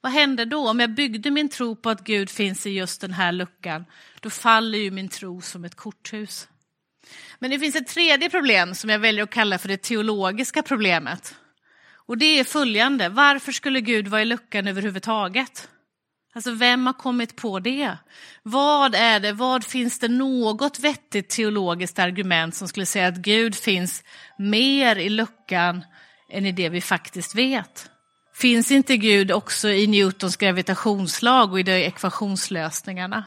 Vad 0.00 0.12
händer 0.12 0.46
då? 0.46 0.68
Om 0.68 0.80
jag 0.80 0.94
byggde 0.94 1.30
min 1.30 1.48
tro 1.48 1.76
på 1.76 1.90
att 1.90 2.04
Gud 2.04 2.30
finns 2.30 2.66
i 2.66 2.70
just 2.70 3.00
den 3.00 3.12
här 3.12 3.32
luckan, 3.32 3.84
då 4.20 4.30
faller 4.30 4.78
ju 4.78 4.90
min 4.90 5.08
tro 5.08 5.40
som 5.40 5.64
ett 5.64 5.74
korthus. 5.74 6.48
Men 7.38 7.50
det 7.50 7.58
finns 7.58 7.76
ett 7.76 7.86
tredje 7.86 8.30
problem 8.30 8.74
som 8.74 8.90
jag 8.90 8.98
väljer 8.98 9.24
att 9.24 9.30
kalla 9.30 9.58
för 9.58 9.68
det 9.68 9.82
teologiska 9.82 10.62
problemet. 10.62 11.34
Och 12.06 12.18
det 12.18 12.38
är 12.38 12.44
följande, 12.44 13.08
varför 13.08 13.52
skulle 13.52 13.80
Gud 13.80 14.08
vara 14.08 14.22
i 14.22 14.24
luckan 14.24 14.68
överhuvudtaget? 14.68 15.68
Alltså 16.34 16.50
vem 16.50 16.86
har 16.86 16.92
kommit 16.92 17.36
på 17.36 17.60
det? 17.60 17.96
Vad 18.42 18.94
är 18.94 19.20
det, 19.20 19.32
vad 19.32 19.64
finns 19.64 19.98
det 19.98 20.08
något 20.08 20.78
vettigt 20.78 21.28
teologiskt 21.28 21.98
argument 21.98 22.54
som 22.54 22.68
skulle 22.68 22.86
säga 22.86 23.06
att 23.06 23.16
Gud 23.16 23.54
finns 23.54 24.02
mer 24.38 24.96
i 24.96 25.08
luckan 25.08 25.84
än 26.32 26.46
i 26.46 26.52
det 26.52 26.68
vi 26.68 26.80
faktiskt 26.80 27.34
vet? 27.34 27.90
Finns 28.34 28.70
inte 28.70 28.96
Gud 28.96 29.32
också 29.32 29.68
i 29.68 29.86
Newtons 29.86 30.36
gravitationslag 30.36 31.52
och 31.52 31.60
i 31.60 31.62
de 31.62 31.72
ekvationslösningarna? 31.72 33.24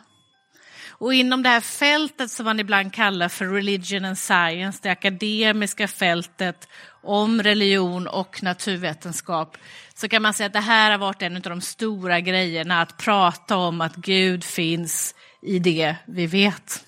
Och 0.99 1.13
inom 1.13 1.43
det 1.43 1.49
här 1.49 1.62
fältet 1.62 2.31
som 2.31 2.45
man 2.45 2.59
ibland 2.59 2.93
kallar 2.93 3.29
för 3.29 3.45
religion 3.45 4.05
and 4.05 4.17
science, 4.17 4.79
det 4.81 4.89
akademiska 4.89 5.88
fältet 5.88 6.67
om 7.03 7.43
religion 7.43 8.07
och 8.07 8.43
naturvetenskap, 8.43 9.57
så 9.93 10.09
kan 10.09 10.21
man 10.21 10.33
säga 10.33 10.47
att 10.47 10.53
det 10.53 10.59
här 10.59 10.91
har 10.91 10.97
varit 10.97 11.21
en 11.21 11.35
av 11.35 11.41
de 11.41 11.62
stora 11.62 12.19
grejerna, 12.19 12.81
att 12.81 12.97
prata 12.97 13.57
om 13.57 13.81
att 13.81 13.95
Gud 13.95 14.43
finns 14.43 15.15
i 15.41 15.59
det 15.59 15.95
vi 16.05 16.27
vet. 16.27 16.85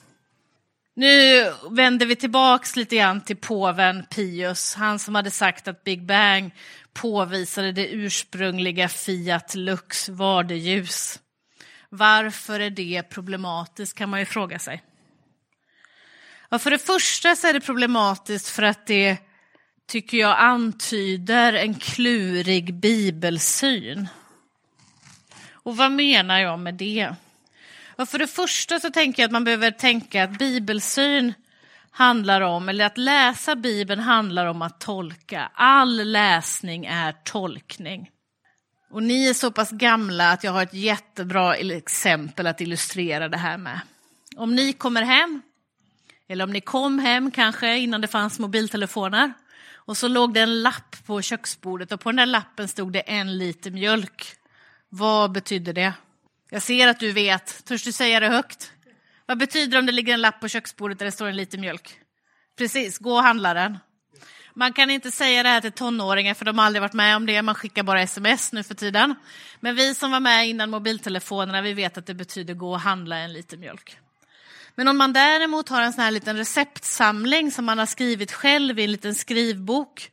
Nu 0.95 1.51
vänder 1.69 2.05
vi 2.05 2.15
tillbaks 2.15 2.75
lite 2.75 2.95
grann 2.95 3.21
till 3.21 3.37
påven 3.37 4.05
Pius, 4.15 4.75
han 4.75 4.99
som 4.99 5.15
hade 5.15 5.31
sagt 5.31 5.67
att 5.67 5.83
Big 5.83 6.05
Bang 6.05 6.55
påvisade 6.93 7.71
det 7.71 7.87
ursprungliga 7.87 8.89
Fiat 8.89 9.55
Lux 9.55 10.09
vardeljus. 10.09 11.19
Varför 11.93 12.59
är 12.59 12.69
det 12.69 13.03
problematiskt 13.03 13.97
kan 13.97 14.09
man 14.09 14.19
ju 14.19 14.25
fråga 14.25 14.59
sig. 14.59 14.83
Ja, 16.49 16.59
för 16.59 16.71
det 16.71 16.79
första 16.79 17.35
så 17.35 17.47
är 17.47 17.53
det 17.53 17.61
problematiskt 17.61 18.49
för 18.49 18.63
att 18.63 18.87
det 18.87 19.17
tycker 19.87 20.17
jag 20.17 20.39
antyder 20.39 21.53
en 21.53 21.75
klurig 21.75 22.73
bibelsyn. 22.73 24.07
Och 25.51 25.77
vad 25.77 25.91
menar 25.91 26.39
jag 26.39 26.59
med 26.59 26.73
det? 26.73 27.15
Ja, 27.95 28.05
för 28.05 28.19
det 28.19 28.27
första 28.27 28.79
så 28.79 28.89
tänker 28.89 29.23
jag 29.23 29.27
att 29.27 29.33
man 29.33 29.43
behöver 29.43 29.71
tänka 29.71 30.23
att 30.23 30.37
bibelsyn 30.37 31.33
handlar 31.91 32.41
om, 32.41 32.69
eller 32.69 32.85
att 32.85 32.97
läsa 32.97 33.55
Bibeln 33.55 34.01
handlar 34.01 34.45
om 34.45 34.61
att 34.61 34.79
tolka. 34.79 35.51
All 35.53 36.11
läsning 36.11 36.85
är 36.85 37.15
tolkning. 37.23 38.09
Och 38.91 39.03
ni 39.03 39.27
är 39.27 39.33
så 39.33 39.51
pass 39.51 39.71
gamla 39.71 40.31
att 40.31 40.43
jag 40.43 40.51
har 40.51 40.63
ett 40.63 40.73
jättebra 40.73 41.55
exempel 41.55 42.47
att 42.47 42.61
illustrera 42.61 43.29
det 43.29 43.37
här 43.37 43.57
med. 43.57 43.79
Om 44.35 44.55
ni 44.55 44.73
kommer 44.73 45.01
hem, 45.01 45.41
eller 46.27 46.43
om 46.43 46.51
ni 46.51 46.61
kom 46.61 46.99
hem 46.99 47.31
kanske 47.31 47.77
innan 47.77 48.01
det 48.01 48.07
fanns 48.07 48.39
mobiltelefoner, 48.39 49.33
och 49.75 49.97
så 49.97 50.07
låg 50.07 50.33
det 50.33 50.39
en 50.39 50.61
lapp 50.61 50.95
på 51.05 51.21
köksbordet 51.21 51.91
och 51.91 51.99
på 51.99 52.09
den 52.09 52.15
där 52.15 52.25
lappen 52.25 52.67
stod 52.67 52.93
det 52.93 52.99
en 52.99 53.37
liter 53.37 53.71
mjölk. 53.71 54.35
Vad 54.89 55.31
betyder 55.31 55.73
det? 55.73 55.93
Jag 56.49 56.61
ser 56.61 56.87
att 56.87 56.99
du 56.99 57.11
vet. 57.11 57.65
Törs 57.65 57.83
du 57.83 57.91
säga 57.91 58.19
det 58.19 58.27
högt? 58.27 58.71
Vad 59.25 59.37
betyder 59.37 59.71
det 59.71 59.79
om 59.79 59.85
det 59.85 59.91
ligger 59.91 60.13
en 60.13 60.21
lapp 60.21 60.39
på 60.41 60.47
köksbordet 60.47 60.99
där 60.99 61.05
det 61.05 61.11
står 61.11 61.27
en 61.27 61.35
liter 61.35 61.57
mjölk? 61.57 61.99
Precis, 62.57 62.97
gå 62.97 63.13
och 63.13 63.23
handla 63.23 63.53
den. 63.53 63.77
Man 64.53 64.73
kan 64.73 64.89
inte 64.89 65.11
säga 65.11 65.43
det 65.43 65.49
här 65.49 65.61
till 65.61 65.71
tonåringar 65.71 66.33
för 66.33 66.45
de 66.45 66.57
har 66.57 66.65
aldrig 66.65 66.81
varit 66.81 66.93
med 66.93 67.15
om 67.15 67.25
det, 67.25 67.41
man 67.41 67.55
skickar 67.55 67.83
bara 67.83 68.01
sms 68.01 68.51
nu 68.53 68.63
för 68.63 68.75
tiden. 68.75 69.15
Men 69.59 69.75
vi 69.75 69.95
som 69.95 70.11
var 70.11 70.19
med 70.19 70.49
innan 70.49 70.69
mobiltelefonerna, 70.69 71.61
vi 71.61 71.73
vet 71.73 71.97
att 71.97 72.05
det 72.05 72.13
betyder 72.13 72.53
gå 72.53 72.71
och 72.71 72.79
handla 72.79 73.17
en 73.17 73.33
liter 73.33 73.57
mjölk. 73.57 73.97
Men 74.75 74.87
om 74.87 74.97
man 74.97 75.13
däremot 75.13 75.69
har 75.69 75.81
en 75.81 75.93
sån 75.93 76.03
här 76.03 76.11
liten 76.11 76.37
receptsamling 76.37 77.51
som 77.51 77.65
man 77.65 77.79
har 77.79 77.85
skrivit 77.85 78.31
själv 78.31 78.79
i 78.79 78.83
en 78.83 78.91
liten 78.91 79.15
skrivbok 79.15 80.11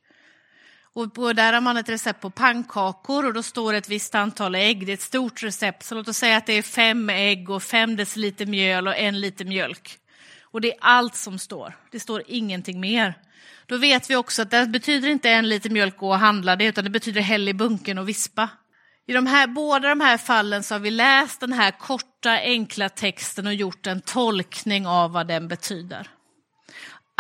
och 0.99 1.35
där 1.35 1.53
har 1.53 1.61
man 1.61 1.77
ett 1.77 1.89
recept 1.89 2.21
på 2.21 2.31
pannkakor 2.31 3.27
och 3.27 3.35
då 3.35 3.43
står 3.43 3.73
det 3.73 3.79
ett 3.79 3.89
visst 3.89 4.15
antal 4.15 4.55
ägg. 4.55 4.87
Det 4.87 4.93
är 4.93 4.95
ett 4.95 5.01
stort 5.01 5.43
recept, 5.43 5.83
så 5.83 5.95
låt 5.95 6.09
oss 6.09 6.17
säga 6.17 6.37
att 6.37 6.47
det 6.47 6.53
är 6.53 6.63
fem 6.63 7.11
ägg 7.11 7.51
och 7.51 7.63
fem 7.63 7.97
deciliter 7.97 8.47
mjöl 8.47 8.89
och 8.89 8.97
en 8.97 9.21
liter 9.21 9.45
mjölk. 9.45 9.99
Och 10.43 10.61
det 10.61 10.73
är 10.73 10.79
allt 10.81 11.15
som 11.15 11.39
står, 11.39 11.77
det 11.91 12.01
står 12.01 12.23
ingenting 12.27 12.81
mer. 12.81 13.15
Då 13.67 13.77
vet 13.77 14.11
vi 14.11 14.17
också 14.17 14.43
att 14.43 14.51
det 14.51 14.67
betyder 14.67 15.09
inte 15.09 15.31
en 15.31 15.49
liter 15.49 15.71
mjölk 15.71 15.97
gå 15.97 16.09
och 16.09 16.19
handla 16.19 16.57
det, 16.57 16.65
utan 16.65 16.85
det 16.85 16.91
betyder 16.91 17.21
häll 17.21 17.49
i 17.49 17.55
bunken 17.55 17.99
och 17.99 18.09
vispa. 18.09 18.49
I 19.07 19.13
de 19.13 19.27
här, 19.27 19.47
båda 19.47 19.89
de 19.89 20.01
här 20.01 20.19
fallen 20.19 20.63
så 20.63 20.75
har 20.75 20.81
vi 20.81 20.91
läst 20.91 21.41
den 21.41 21.53
här 21.53 21.71
korta 21.71 22.31
enkla 22.31 22.89
texten 22.89 23.47
och 23.47 23.55
gjort 23.55 23.87
en 23.87 24.01
tolkning 24.01 24.87
av 24.87 25.13
vad 25.13 25.29
den 25.29 25.49
betyder. 25.49 26.09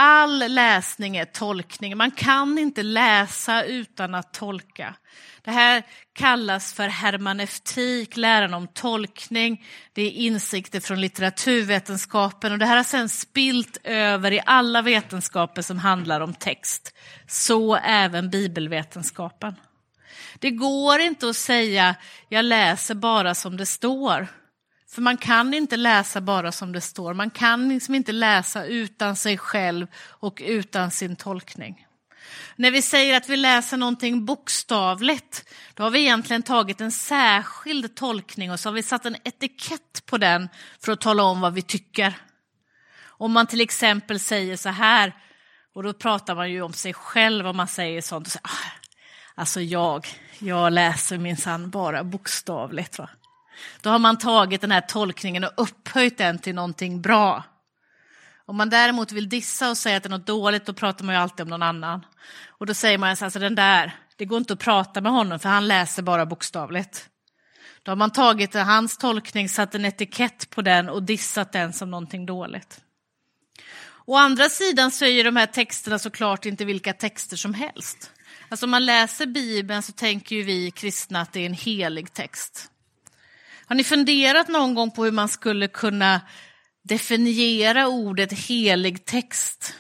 All 0.00 0.38
läsning 0.38 1.16
är 1.16 1.24
tolkning. 1.24 1.96
Man 1.96 2.11
kan 2.11 2.58
inte 2.58 2.82
läsa 2.82 3.64
utan 3.64 4.14
att 4.14 4.32
tolka. 4.32 4.94
Det 5.42 5.50
här 5.50 5.82
kallas 6.12 6.72
för 6.72 6.88
hermaneutik, 6.88 8.16
läran 8.16 8.54
om 8.54 8.68
tolkning. 8.68 9.66
Det 9.92 10.02
är 10.02 10.11
insikter 10.11 10.80
från 10.80 11.00
litteraturvetenskapen 11.00 12.52
och 12.52 12.58
det 12.58 12.66
här 12.66 12.76
har 12.76 12.84
sedan 12.84 13.08
spilt 13.08 13.76
över 13.84 14.32
i 14.32 14.40
alla 14.46 14.82
vetenskaper 14.82 15.62
som 15.62 15.78
handlar 15.78 16.20
om 16.20 16.34
text. 16.34 16.94
Så 17.26 17.76
även 17.76 18.30
bibelvetenskapen. 18.30 19.54
Det 20.38 20.50
går 20.50 21.00
inte 21.00 21.28
att 21.28 21.37
säga 21.37 21.94
jag 22.28 22.44
läser 22.44 22.94
bara 22.94 23.34
som 23.34 23.56
det 23.56 23.66
står. 23.66 24.28
För 24.90 25.03
man 25.03 25.16
kan 25.16 25.55
inte 25.55 25.77
läsa 25.77 26.20
bara 26.20 26.53
som 26.53 26.72
det 26.72 26.81
står. 26.81 27.14
Man 27.14 27.31
kan 27.31 27.68
liksom 27.68 27.94
inte 27.94 28.12
läsa 28.12 28.64
utan 28.64 29.16
sig 29.16 29.38
själv 29.38 29.87
och 29.96 30.42
utan 30.44 30.90
sin 30.90 31.16
tolkning. 31.16 31.87
När 32.57 32.70
vi 32.70 32.83
säger 32.83 33.16
att 33.16 33.29
vi 33.29 33.37
läser 33.37 33.77
någonting 33.77 34.24
bokstavligt, 34.24 35.44
då 35.74 35.83
har 35.83 35.90
vi 35.90 36.01
egentligen 36.01 36.42
tagit 36.42 36.81
en 36.81 36.92
särskild 36.92 37.94
tolkning 37.94 38.53
och 38.53 38.61
så 38.61 38.68
har 38.68 38.74
vi 38.74 38.83
satt 38.83 39.07
en 39.07 39.16
etikett 39.24 40.07
på 40.07 40.18
den 40.18 40.48
för 40.81 40.92
att 40.92 41.01
tala 41.01 41.22
om 41.22 41.40
vad 41.40 41.55
vi 41.55 41.62
tycker. 41.62 42.18
Om 43.05 43.33
man 43.33 43.46
till 43.46 43.61
exempel 43.61 44.20
säger 44.20 44.57
så 44.57 44.68
här, 44.68 45.12
och 45.74 45.83
då 45.83 45.92
pratar 45.92 46.35
man 46.35 46.51
ju 46.51 46.62
om 46.62 46.72
sig 46.72 46.94
själv 46.94 47.46
om 47.46 47.57
man 47.57 47.68
säger 47.68 48.03
sånt. 48.03 48.27
Och 48.27 48.33
säger, 48.33 48.46
ah, 48.46 48.70
alltså 49.35 49.61
jag, 49.61 50.07
jag 50.38 50.72
läser 50.72 51.18
minsann 51.18 51.70
bara 51.70 52.05
bokstavligt. 52.05 52.98
Va? 52.98 53.09
Då 53.81 53.90
har 53.90 53.99
man 53.99 54.18
tagit 54.18 54.61
den 54.61 54.71
här 54.71 54.81
tolkningen 54.81 55.44
och 55.44 55.53
upphöjt 55.57 56.18
den 56.18 56.38
till 56.38 56.55
någonting 56.55 57.03
bra. 57.03 57.44
Om 58.47 58.57
man 58.57 58.71
däremot 58.71 59.12
vill 59.12 59.29
dissa 59.29 59.71
och 59.71 59.77
säga 59.77 59.97
att 59.97 60.03
det 60.03 60.07
är 60.07 60.11
något 60.11 60.27
dåligt, 60.27 60.66
då 60.66 60.73
pratar 60.73 61.05
man 61.05 61.14
ju 61.14 61.21
alltid 61.21 61.40
om 61.40 61.49
någon 61.49 61.62
annan. 61.62 62.07
Och 62.49 62.66
då 62.66 62.75
säger 62.75 62.99
man 62.99 63.16
alltså 63.21 63.38
den 63.38 63.55
där, 63.55 63.97
det 64.16 64.25
går 64.25 64.38
inte 64.38 64.53
att 64.53 64.59
prata 64.59 65.01
med 65.01 65.12
honom 65.12 65.38
för 65.38 65.49
han 65.49 65.68
läser 65.68 66.03
bara 66.03 66.27
bokstavligt. 66.27 67.09
Då 67.83 67.90
har 67.90 67.97
man 67.97 68.11
tagit 68.11 68.55
hans 68.55 68.99
tolkning, 68.99 69.49
satt 69.49 69.75
en 69.75 69.85
etikett 69.85 70.51
på 70.51 70.62
den 70.62 70.88
och 70.88 71.03
dissat 71.03 71.53
den 71.53 71.73
som 71.73 71.90
någonting 71.90 72.27
dåligt. 72.27 72.81
Å 74.07 74.16
andra 74.16 74.49
sidan 74.49 74.90
så 74.90 75.05
är 75.05 75.09
ju 75.09 75.23
de 75.23 75.37
här 75.37 75.47
texterna 75.47 75.99
såklart 75.99 76.47
inte 76.47 76.64
vilka 76.64 76.92
texter 76.92 77.37
som 77.37 77.55
helst. 77.55 78.11
Alltså 78.49 78.66
om 78.66 78.71
man 78.71 78.87
läser 78.87 79.27
Bibeln 79.27 79.83
så 79.83 79.92
tänker 79.92 80.37
ju 80.37 80.42
vi 80.42 80.71
kristna 80.71 81.21
att 81.21 81.33
det 81.33 81.40
är 81.40 81.47
en 81.47 81.55
helig 81.55 82.12
text. 82.12 82.71
Har 83.68 83.74
ni 83.74 83.85
funderat 83.85 84.48
någon 84.48 84.74
gång 84.74 84.90
på 84.90 85.04
hur 85.04 85.12
man 85.12 85.28
skulle 85.28 85.68
kunna 85.68 86.20
definiera 86.85 87.88
ordet 87.88 88.33
helig 88.33 89.04
text 89.04 89.74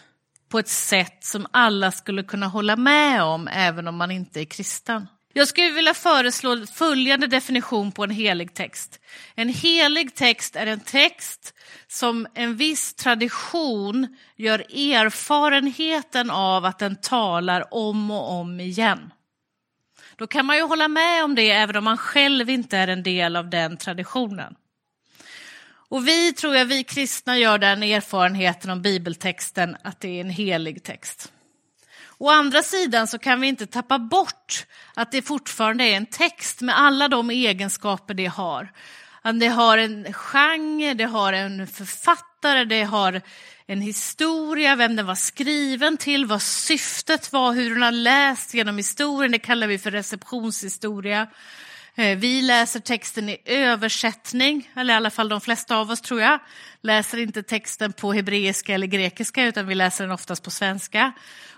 på 0.48 0.58
ett 0.58 0.68
sätt 0.68 1.24
som 1.24 1.46
alla 1.50 1.92
skulle 1.92 2.22
kunna 2.22 2.46
hålla 2.46 2.76
med 2.76 3.22
om 3.22 3.48
även 3.48 3.88
om 3.88 3.96
man 3.96 4.10
inte 4.10 4.40
är 4.40 4.44
kristen? 4.44 5.06
Jag 5.32 5.48
skulle 5.48 5.70
vilja 5.70 5.94
föreslå 5.94 6.66
följande 6.66 7.26
definition 7.26 7.92
på 7.92 8.04
en 8.04 8.10
helig 8.10 8.54
text. 8.54 9.00
En 9.34 9.48
helig 9.48 10.14
text 10.14 10.56
är 10.56 10.66
en 10.66 10.80
text 10.80 11.54
som 11.86 12.26
en 12.34 12.56
viss 12.56 12.94
tradition 12.94 14.16
gör 14.36 14.58
erfarenheten 14.58 16.30
av 16.30 16.64
att 16.64 16.78
den 16.78 16.96
talar 16.96 17.74
om 17.74 18.10
och 18.10 18.32
om 18.32 18.60
igen. 18.60 19.10
Då 20.18 20.26
kan 20.26 20.46
man 20.46 20.56
ju 20.56 20.62
hålla 20.62 20.88
med 20.88 21.24
om 21.24 21.34
det 21.34 21.50
även 21.50 21.76
om 21.76 21.84
man 21.84 21.98
själv 21.98 22.50
inte 22.50 22.76
är 22.76 22.88
en 22.88 23.02
del 23.02 23.36
av 23.36 23.50
den 23.50 23.76
traditionen. 23.76 24.54
Och 25.90 26.08
vi 26.08 26.32
tror 26.32 26.56
jag, 26.56 26.64
vi 26.64 26.84
kristna 26.84 27.38
gör 27.38 27.58
den 27.58 27.82
erfarenheten 27.82 28.70
om 28.70 28.82
bibeltexten 28.82 29.76
att 29.84 30.00
det 30.00 30.08
är 30.08 30.20
en 30.20 30.30
helig 30.30 30.84
text. 30.84 31.32
Å 32.18 32.30
andra 32.30 32.62
sidan 32.62 33.06
så 33.06 33.18
kan 33.18 33.40
vi 33.40 33.46
inte 33.46 33.66
tappa 33.66 33.98
bort 33.98 34.66
att 34.94 35.12
det 35.12 35.22
fortfarande 35.22 35.84
är 35.84 35.96
en 35.96 36.06
text 36.06 36.60
med 36.60 36.78
alla 36.78 37.08
de 37.08 37.30
egenskaper 37.30 38.14
det 38.14 38.26
har. 38.26 38.72
Det 39.40 39.48
har 39.48 39.78
en 39.78 40.12
genre, 40.12 40.94
det 40.94 41.04
har 41.04 41.32
en 41.32 41.66
författare, 41.66 42.64
det 42.64 42.82
har 42.82 43.22
en 43.70 43.80
historia, 43.80 44.76
vem 44.76 44.96
den 44.96 45.06
var 45.06 45.14
skriven 45.14 45.96
till, 45.96 46.26
vad 46.26 46.42
syftet 46.42 47.32
var, 47.32 47.52
hur 47.52 47.70
den 47.70 47.82
har 47.82 47.92
läst 47.92 48.54
genom 48.54 48.76
historien, 48.76 49.32
det 49.32 49.38
kallar 49.38 49.66
vi 49.66 49.78
för 49.78 49.90
receptionshistoria. 49.90 51.26
Eh, 51.98 52.18
vi 52.18 52.42
läser 52.42 52.80
texten 52.80 53.28
i 53.28 53.38
översättning, 53.44 54.70
eller 54.76 54.94
i 54.94 54.96
alla 54.96 55.10
fall 55.10 55.28
de 55.28 55.40
flesta 55.40 55.76
av 55.76 55.90
oss 55.90 56.00
tror 56.00 56.20
jag, 56.20 56.38
läser 56.82 57.18
inte 57.18 57.42
texten 57.42 57.92
på 57.92 58.12
hebreiska 58.12 58.74
eller 58.74 58.86
grekiska 58.86 59.44
utan 59.44 59.66
vi 59.66 59.74
läser 59.74 60.04
den 60.04 60.12
oftast 60.12 60.42
på 60.42 60.50
svenska. 60.50 61.12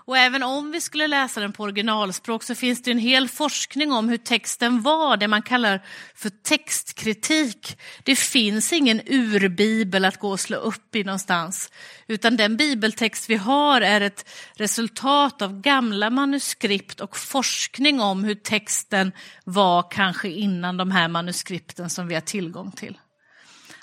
Och 0.05 0.17
även 0.17 0.43
om 0.43 0.71
vi 0.71 0.81
skulle 0.81 1.07
läsa 1.07 1.39
den 1.39 1.53
på 1.53 1.63
originalspråk 1.63 2.43
så 2.43 2.55
finns 2.55 2.83
det 2.83 2.91
en 2.91 2.97
hel 2.97 3.29
forskning 3.29 3.91
om 3.91 4.09
hur 4.09 4.17
texten 4.17 4.81
var, 4.81 5.17
det 5.17 5.27
man 5.27 5.41
kallar 5.41 5.85
för 6.15 6.29
textkritik. 6.29 7.77
Det 8.03 8.15
finns 8.15 8.73
ingen 8.73 9.01
urbibel 9.05 10.05
att 10.05 10.17
gå 10.17 10.29
och 10.29 10.39
slå 10.39 10.57
upp 10.57 10.95
i 10.95 11.03
någonstans, 11.03 11.71
utan 12.07 12.37
den 12.37 12.57
bibeltext 12.57 13.29
vi 13.29 13.35
har 13.35 13.81
är 13.81 14.01
ett 14.01 14.29
resultat 14.55 15.41
av 15.41 15.61
gamla 15.61 16.09
manuskript 16.09 16.99
och 16.99 17.17
forskning 17.17 18.01
om 18.01 18.23
hur 18.23 18.35
texten 18.35 19.11
var 19.43 19.91
kanske 19.91 20.29
innan 20.31 20.77
de 20.77 20.91
här 20.91 21.07
manuskripten 21.07 21.89
som 21.89 22.07
vi 22.07 22.13
har 22.13 22.21
tillgång 22.21 22.71
till. 22.71 22.97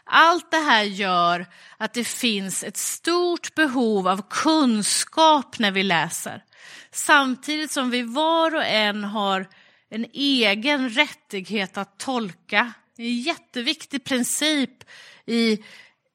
Allt 0.04 0.50
det 0.50 0.56
här 0.56 0.82
gör 0.82 1.46
att 1.76 1.94
det 1.94 2.04
finns 2.04 2.64
ett 2.64 2.76
stort 2.76 3.54
behov 3.54 4.08
av 4.08 4.22
kunskap 4.30 5.58
när 5.58 5.70
vi 5.70 5.82
läser. 5.82 6.44
Samtidigt 6.90 7.70
som 7.70 7.90
vi 7.90 8.02
var 8.02 8.54
och 8.54 8.64
en 8.64 9.04
har 9.04 9.48
en 9.90 10.06
egen 10.12 10.90
rättighet 10.90 11.78
att 11.78 11.98
tolka. 11.98 12.72
En 12.96 13.18
jätteviktig 13.18 14.04
princip 14.04 14.84
i, 15.26 15.52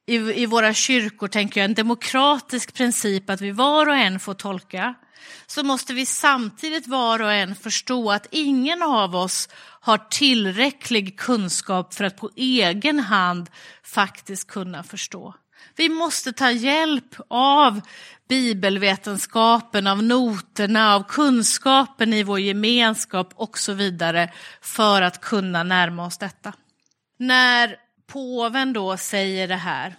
i, 0.06 0.16
i 0.16 0.46
våra 0.46 0.74
kyrkor, 0.74 1.28
tänker 1.28 1.62
jag, 1.62 1.66
en 1.66 1.74
demokratisk 1.74 2.74
princip 2.74 3.30
att 3.30 3.42
vi 3.42 3.52
var 3.52 3.90
och 3.90 3.96
en 3.96 4.20
får 4.20 4.34
tolka 4.34 4.96
så 5.48 5.64
måste 5.64 5.94
vi 5.94 6.06
samtidigt 6.06 6.88
var 6.88 7.22
och 7.22 7.34
en 7.34 7.56
förstå 7.56 8.12
att 8.12 8.28
ingen 8.32 8.84
av 8.84 9.16
oss 9.16 9.50
har 9.80 9.98
tillräcklig 9.98 11.20
kunskap 11.20 11.94
för 11.94 12.04
att 12.04 12.18
på 12.18 12.30
egen 12.36 13.00
hand 13.00 13.50
faktiskt 13.84 14.48
kunna 14.48 14.84
förstå. 14.84 15.34
Vi 15.76 15.90
måste 15.90 16.34
ta 16.34 16.52
hjälp 16.52 17.16
av 17.28 17.82
bibelvetenskapen, 18.30 19.88
av 19.88 20.04
noterna, 20.04 20.96
av 20.96 21.04
kunskapen 21.04 22.14
i 22.14 22.24
vår 22.24 22.40
gemenskap 22.40 23.34
och 23.36 23.58
så 23.58 23.74
vidare 23.74 24.34
för 24.62 25.02
att 25.02 25.22
kunna 25.22 25.64
närma 25.64 26.06
oss 26.06 26.18
detta. 26.18 26.54
När 27.20 27.76
påven 28.08 28.74
då 28.74 28.98
säger 28.98 29.48
det 29.48 29.56
här, 29.56 29.96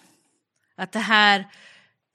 att 0.77 0.93
det 0.93 0.99
här 0.99 1.47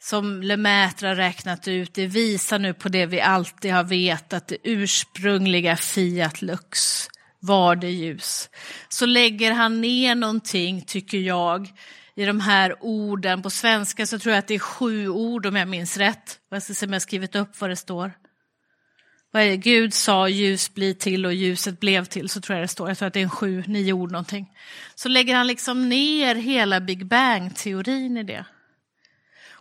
som 0.01 0.41
Lemaitre 0.43 1.07
har 1.07 1.15
räknat 1.15 1.67
ut, 1.67 1.93
det 1.93 2.07
visar 2.07 2.59
nu 2.59 2.73
på 2.73 2.89
det 2.89 3.05
vi 3.05 3.21
alltid 3.21 3.73
har 3.73 3.83
vetat, 3.83 4.47
det 4.47 4.57
ursprungliga 4.63 5.77
Fiat 5.77 6.41
Lux 6.41 7.07
var 7.39 7.75
det 7.75 7.89
ljus. 7.89 8.49
Så 8.89 9.05
lägger 9.05 9.51
han 9.51 9.81
ner 9.81 10.15
någonting, 10.15 10.81
tycker 10.81 11.17
jag, 11.17 11.73
i 12.15 12.25
de 12.25 12.39
här 12.39 12.75
orden. 12.79 13.41
På 13.41 13.49
svenska 13.49 14.05
så 14.05 14.19
tror 14.19 14.33
jag 14.33 14.39
att 14.39 14.47
det 14.47 14.55
är 14.55 14.59
sju 14.59 15.09
ord 15.09 15.45
om 15.45 15.55
jag 15.55 15.67
minns 15.67 15.97
rätt. 15.97 16.39
Jag 16.51 16.63
ska 16.63 16.73
se 16.73 16.85
om 16.85 16.91
jag 16.91 16.95
har 16.95 16.99
skrivit 16.99 17.35
upp 17.35 17.62
vad 17.62 17.69
det 17.69 17.75
står. 17.75 18.12
Vad 19.31 19.43
är 19.43 19.47
det? 19.47 19.57
Gud 19.57 19.93
sa 19.93 20.29
ljus 20.29 20.73
bli 20.73 20.93
till 20.93 21.25
och 21.25 21.33
ljuset 21.33 21.79
blev 21.79 22.05
till, 22.05 22.29
så 22.29 22.41
tror 22.41 22.57
jag 22.57 22.63
det 22.63 22.67
står. 22.67 22.88
Jag 22.88 22.97
tror 22.97 23.07
att 23.07 23.13
det 23.13 23.19
är 23.19 23.23
en 23.23 23.29
sju, 23.29 23.63
nio 23.67 23.93
ord 23.93 24.12
någonting. 24.12 24.49
Så 24.95 25.09
lägger 25.09 25.35
han 25.35 25.47
liksom 25.47 25.89
ner 25.89 26.35
hela 26.35 26.79
Big 26.79 27.05
Bang-teorin 27.05 28.17
i 28.17 28.23
det. 28.23 28.45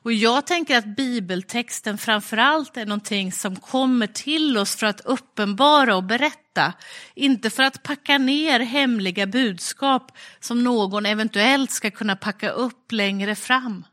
Och 0.09 0.13
jag 0.13 0.47
tänker 0.47 0.79
att 0.79 0.97
bibeltexten 0.97 1.99
framförallt 1.99 2.77
är 2.77 2.87
någonting 2.87 3.33
som 3.33 3.57
kommer 3.57 4.07
till 4.07 4.59
oss 4.59 4.77
för 4.77 4.87
att 4.87 5.01
uppenbara 5.01 5.97
och 5.97 6.05
berätta, 6.05 6.73
inte 7.15 7.51
för 7.51 7.63
att 7.63 7.83
packa 7.83 8.19
ner 8.19 8.61
hemliga 8.61 9.27
budskap 9.27 10.13
som 10.41 10.65
någon 10.65 11.07
eventuellt 11.07 11.71
ska 11.71 11.91
kunna 11.91 12.17
packa 12.17 12.51
upp 12.51 12.93
längre 12.93 13.35
fram. 13.35 13.85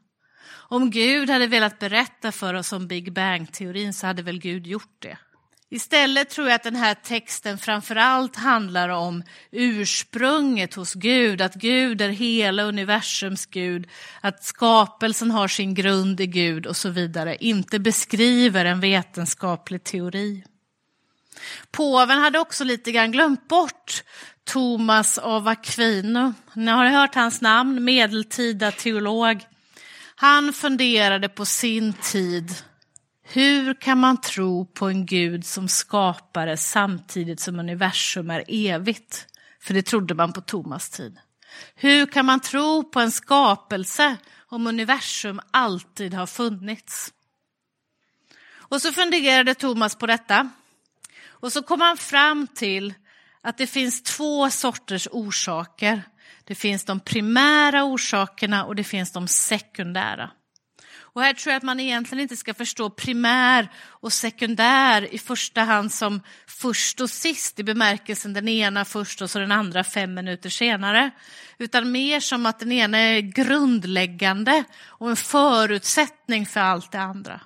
Om 0.47 0.89
Gud 0.89 1.29
hade 1.29 1.47
velat 1.47 1.79
berätta 1.79 2.31
för 2.31 2.53
oss 2.53 2.73
om 2.73 2.87
Big 2.87 3.13
Bang-teorin 3.13 3.93
så 3.93 4.07
hade 4.07 4.21
väl 4.21 4.39
Gud 4.39 4.67
gjort 4.67 4.97
det. 4.99 5.17
Istället 5.69 6.29
tror 6.29 6.47
jag 6.47 6.55
att 6.55 6.63
den 6.63 6.75
här 6.75 6.93
texten 6.93 7.57
framförallt 7.57 8.35
handlar 8.35 8.89
om 8.89 9.23
ursprunget 9.51 10.73
hos 10.73 10.93
Gud, 10.93 11.41
att 11.41 11.55
Gud 11.55 12.01
är 12.01 12.09
hela 12.09 12.63
universums 12.63 13.45
Gud, 13.45 13.87
att 14.21 14.43
skapelsen 14.43 15.31
har 15.31 15.47
sin 15.47 15.73
grund 15.73 16.21
i 16.21 16.27
Gud 16.27 16.65
och 16.65 16.77
så 16.77 16.89
vidare, 16.89 17.37
inte 17.39 17.79
beskriver 17.79 18.65
en 18.65 18.79
vetenskaplig 18.79 19.83
teori. 19.83 20.43
Påven 21.71 22.19
hade 22.19 22.39
också 22.39 22.63
lite 22.63 22.91
grann 22.91 23.11
glömt 23.11 23.47
bort 23.47 24.03
Thomas 24.43 25.17
av 25.17 25.47
Aquino. 25.47 26.33
Ni 26.53 26.71
har 26.71 26.85
hört 26.85 27.15
hans 27.15 27.41
namn, 27.41 27.83
medeltida 27.83 28.71
teolog. 28.71 29.45
Han 30.15 30.53
funderade 30.53 31.29
på 31.29 31.45
sin 31.45 31.93
tid 31.93 32.55
hur 33.27 33.73
kan 33.73 33.97
man 33.97 34.21
tro 34.21 34.65
på 34.65 34.87
en 34.87 35.05
gud 35.05 35.45
som 35.45 35.67
skapare 35.67 36.57
samtidigt 36.57 37.39
som 37.39 37.59
universum 37.59 38.29
är 38.29 38.43
evigt? 38.47 39.27
För 39.61 39.73
det 39.73 39.81
trodde 39.81 40.13
man 40.13 40.33
på 40.33 40.41
Thomas 40.41 40.89
tid. 40.89 41.17
Hur 41.75 42.05
kan 42.05 42.25
man 42.25 42.39
tro 42.39 42.83
på 42.83 42.99
en 42.99 43.11
skapelse 43.11 44.17
om 44.47 44.67
universum 44.67 45.41
alltid 45.51 46.13
har 46.13 46.27
funnits? 46.27 47.13
Och 48.53 48.81
så 48.81 48.91
funderade 48.91 49.55
Thomas 49.55 49.95
på 49.95 50.05
detta. 50.05 50.49
Och 51.27 51.53
så 51.53 51.61
kom 51.61 51.81
han 51.81 51.97
fram 51.97 52.47
till 52.47 52.93
att 53.41 53.57
det 53.57 53.67
finns 53.67 54.03
två 54.03 54.49
sorters 54.49 55.07
orsaker. 55.11 56.01
Det 56.43 56.55
finns 56.55 56.85
de 56.85 56.99
primära 56.99 57.83
orsakerna 57.83 58.65
och 58.65 58.75
det 58.75 58.83
finns 58.83 59.11
de 59.11 59.27
sekundära. 59.27 60.31
Och 61.15 61.21
här 61.21 61.33
tror 61.33 61.51
jag 61.51 61.57
att 61.57 61.63
man 61.63 61.79
egentligen 61.79 62.21
inte 62.21 62.37
ska 62.37 62.53
förstå 62.53 62.89
primär 62.89 63.69
och 63.87 64.13
sekundär 64.13 65.13
i 65.13 65.17
första 65.17 65.61
hand 65.61 65.91
som 65.91 66.21
först 66.47 67.01
och 67.01 67.09
sist 67.09 67.59
i 67.59 67.63
bemärkelsen 67.63 68.33
den 68.33 68.47
ena 68.47 68.85
först 68.85 69.21
och 69.21 69.29
så 69.29 69.39
den 69.39 69.51
andra 69.51 69.83
fem 69.83 70.13
minuter 70.13 70.49
senare. 70.49 71.11
Utan 71.57 71.91
mer 71.91 72.19
som 72.19 72.45
att 72.45 72.59
den 72.59 72.71
ena 72.71 72.97
är 72.97 73.19
grundläggande 73.19 74.63
och 74.85 75.09
en 75.09 75.15
förutsättning 75.15 76.45
för 76.45 76.59
allt 76.59 76.91
det 76.91 77.01
andra. 77.01 77.41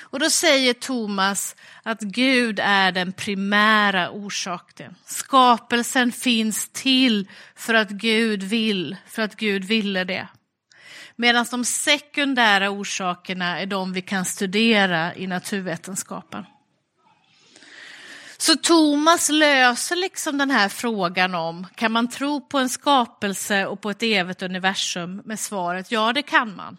Och 0.00 0.20
då 0.20 0.30
säger 0.30 0.74
Thomas 0.74 1.56
att 1.82 2.00
Gud 2.00 2.60
är 2.62 2.92
den 2.92 3.12
primära 3.12 4.10
orsaken. 4.10 4.94
Skapelsen 5.04 6.12
finns 6.12 6.68
till 6.68 7.28
för 7.54 7.74
att 7.74 7.90
Gud 7.90 8.42
vill, 8.42 8.96
för 9.06 9.22
att 9.22 9.36
Gud 9.36 9.64
ville 9.64 10.04
det. 10.04 10.28
Medan 11.16 11.46
de 11.50 11.64
sekundära 11.64 12.70
orsakerna 12.70 13.60
är 13.60 13.66
de 13.66 13.92
vi 13.92 14.02
kan 14.02 14.24
studera 14.24 15.14
i 15.14 15.26
naturvetenskapen. 15.26 16.44
Så 18.38 18.56
Thomas 18.56 19.28
löser 19.28 19.96
liksom 19.96 20.38
den 20.38 20.50
här 20.50 20.68
frågan 20.68 21.34
om, 21.34 21.66
kan 21.74 21.92
man 21.92 22.08
tro 22.08 22.40
på 22.40 22.58
en 22.58 22.68
skapelse 22.68 23.66
och 23.66 23.80
på 23.80 23.90
ett 23.90 24.02
evigt 24.02 24.42
universum 24.42 25.22
med 25.24 25.40
svaret 25.40 25.92
ja, 25.92 26.12
det 26.12 26.22
kan 26.22 26.56
man. 26.56 26.76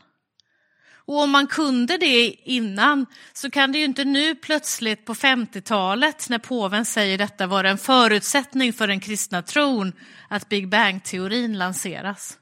Och 1.08 1.22
om 1.24 1.32
man 1.32 1.48
kunde 1.48 1.98
det 1.98 2.28
innan 2.44 3.06
så 3.34 3.50
kan 3.50 3.72
det 3.72 3.78
ju 3.78 3.86
inte 3.86 4.06
nu 4.06 4.36
plötsligt 4.36 5.06
på 5.06 5.14
50-talet 5.14 6.30
när 6.30 6.40
påven 6.40 6.86
säger 6.86 7.18
detta 7.18 7.48
vara 7.48 7.70
en 7.70 7.78
förutsättning 7.78 8.74
för 8.74 8.88
den 8.88 9.00
kristna 9.00 9.42
tron 9.42 9.94
att 10.28 10.50
Big 10.50 10.70
Bang-teorin 10.70 11.58
lanseras. 11.58 12.38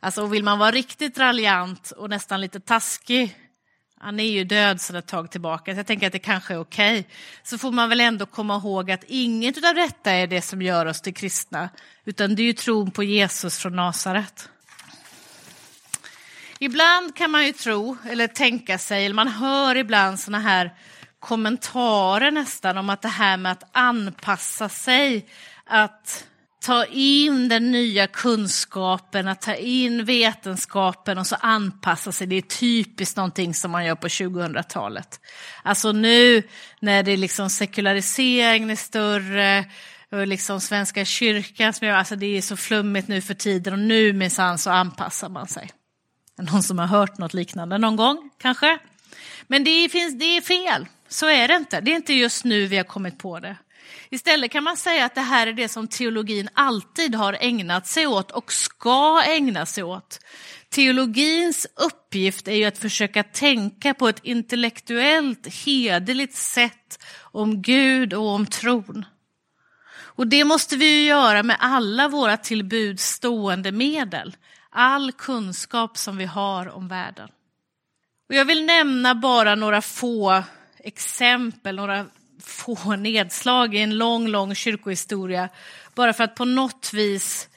Alltså 0.00 0.26
vill 0.26 0.44
man 0.44 0.58
vara 0.58 0.70
riktigt 0.70 1.18
raljant 1.18 1.90
och 1.90 2.10
nästan 2.10 2.40
lite 2.40 2.60
taskig, 2.60 3.36
han 4.00 4.20
är 4.20 4.30
ju 4.30 4.44
död 4.44 4.80
sedan 4.80 4.96
ett 4.96 5.06
tag 5.06 5.30
tillbaka, 5.30 5.72
så 5.72 5.78
jag 5.78 5.86
tänker 5.86 6.06
att 6.06 6.12
det 6.12 6.18
kanske 6.18 6.54
är 6.54 6.60
okej, 6.60 7.00
okay. 7.00 7.12
så 7.42 7.58
får 7.58 7.72
man 7.72 7.88
väl 7.88 8.00
ändå 8.00 8.26
komma 8.26 8.56
ihåg 8.56 8.90
att 8.90 9.04
inget 9.06 9.64
av 9.64 9.74
detta 9.74 10.10
är 10.10 10.26
det 10.26 10.42
som 10.42 10.62
gör 10.62 10.86
oss 10.86 11.00
till 11.00 11.14
kristna, 11.14 11.68
utan 12.04 12.34
det 12.34 12.42
är 12.42 12.44
ju 12.44 12.52
tron 12.52 12.90
på 12.90 13.02
Jesus 13.02 13.58
från 13.58 13.76
Nasaret. 13.76 14.48
Ibland 16.58 17.16
kan 17.16 17.30
man 17.30 17.46
ju 17.46 17.52
tro, 17.52 17.96
eller 18.10 18.26
tänka 18.26 18.78
sig, 18.78 19.04
eller 19.04 19.14
man 19.14 19.28
hör 19.28 19.76
ibland 19.76 20.20
såna 20.20 20.38
här 20.40 20.74
kommentarer 21.18 22.30
nästan 22.30 22.78
om 22.78 22.90
att 22.90 23.02
det 23.02 23.08
här 23.08 23.36
med 23.36 23.52
att 23.52 23.64
anpassa 23.72 24.68
sig, 24.68 25.28
att 25.64 26.26
ta 26.60 26.84
in 26.84 27.48
den 27.48 27.72
nya 27.72 28.06
kunskapen, 28.06 29.28
att 29.28 29.42
ta 29.42 29.54
in 29.54 30.04
vetenskapen 30.04 31.18
och 31.18 31.26
så 31.26 31.36
anpassa 31.40 32.12
sig. 32.12 32.26
Det 32.26 32.36
är 32.36 32.42
typiskt 32.42 33.16
någonting 33.16 33.54
som 33.54 33.70
man 33.70 33.84
gör 33.84 33.94
på 33.94 34.08
2000-talet. 34.08 35.20
Alltså 35.62 35.92
nu 35.92 36.42
när 36.80 37.02
det 37.02 37.16
liksom 37.16 37.50
sekulariseringen 37.50 38.70
är 38.70 38.76
större, 38.76 39.64
och 40.10 40.26
liksom 40.26 40.60
Svenska 40.60 41.04
kyrkan 41.04 41.72
som 41.72 41.88
gör, 41.88 41.94
alltså 41.94 42.16
det 42.16 42.36
är 42.36 42.42
så 42.42 42.56
flummigt 42.56 43.08
nu 43.08 43.20
för 43.20 43.34
tiden 43.34 43.72
och 43.72 43.78
nu 43.78 44.12
minsann 44.12 44.58
så 44.58 44.70
anpassar 44.70 45.28
man 45.28 45.46
sig. 45.46 45.70
Någon 46.38 46.62
som 46.62 46.78
har 46.78 46.86
hört 46.86 47.18
något 47.18 47.34
liknande 47.34 47.78
någon 47.78 47.96
gång 47.96 48.30
kanske? 48.38 48.78
Men 49.46 49.64
det, 49.64 49.88
finns, 49.88 50.18
det 50.18 50.36
är 50.36 50.40
fel, 50.40 50.86
så 51.08 51.26
är 51.26 51.48
det 51.48 51.54
inte. 51.54 51.80
Det 51.80 51.90
är 51.90 51.96
inte 51.96 52.14
just 52.14 52.44
nu 52.44 52.66
vi 52.66 52.76
har 52.76 52.84
kommit 52.84 53.18
på 53.18 53.40
det. 53.40 53.56
Istället 54.10 54.50
kan 54.50 54.64
man 54.64 54.76
säga 54.76 55.04
att 55.04 55.14
det 55.14 55.20
här 55.20 55.46
är 55.46 55.52
det 55.52 55.68
som 55.68 55.88
teologin 55.88 56.48
alltid 56.54 57.14
har 57.14 57.36
ägnat 57.40 57.86
sig 57.86 58.06
åt 58.06 58.30
och 58.30 58.52
ska 58.52 59.22
ägna 59.22 59.66
sig 59.66 59.84
åt. 59.84 60.20
Teologins 60.68 61.66
uppgift 61.76 62.48
är 62.48 62.52
ju 62.52 62.64
att 62.64 62.78
försöka 62.78 63.22
tänka 63.22 63.94
på 63.94 64.08
ett 64.08 64.20
intellektuellt, 64.22 65.64
hederligt 65.64 66.34
sätt 66.34 67.02
om 67.20 67.62
Gud 67.62 68.14
och 68.14 68.28
om 68.28 68.46
tron. 68.46 69.04
Och 70.16 70.26
det 70.26 70.44
måste 70.44 70.76
vi 70.76 71.00
ju 71.00 71.06
göra 71.06 71.42
med 71.42 71.56
alla 71.60 72.08
våra 72.08 72.36
tillbud 72.36 73.00
stående 73.00 73.72
medel, 73.72 74.36
all 74.70 75.12
kunskap 75.12 75.98
som 75.98 76.16
vi 76.16 76.24
har 76.24 76.68
om 76.68 76.88
världen. 76.88 77.28
Och 78.28 78.34
jag 78.34 78.44
vill 78.44 78.66
nämna 78.66 79.14
bara 79.14 79.54
några 79.54 79.82
få 79.82 80.42
exempel, 80.78 81.76
några 81.76 82.06
få 82.40 82.96
nedslag 82.96 83.74
i 83.74 83.78
en 83.78 83.98
lång, 83.98 84.28
lång 84.28 84.54
kyrkohistoria, 84.54 85.48
bara 85.94 86.12
för 86.12 86.24
att 86.24 86.34
på 86.34 86.44
något 86.44 86.90
vis 86.92 87.48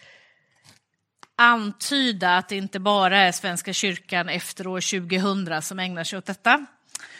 antyda 1.35 2.37
att 2.37 2.49
det 2.49 2.55
inte 2.55 2.79
bara 2.79 3.17
är 3.19 3.31
Svenska 3.31 3.73
kyrkan 3.73 4.29
efter 4.29 4.67
år 4.67 4.99
2000 5.09 5.61
som 5.61 5.79
ägnar 5.79 6.03
sig 6.03 6.17
åt 6.17 6.25
detta. 6.25 6.65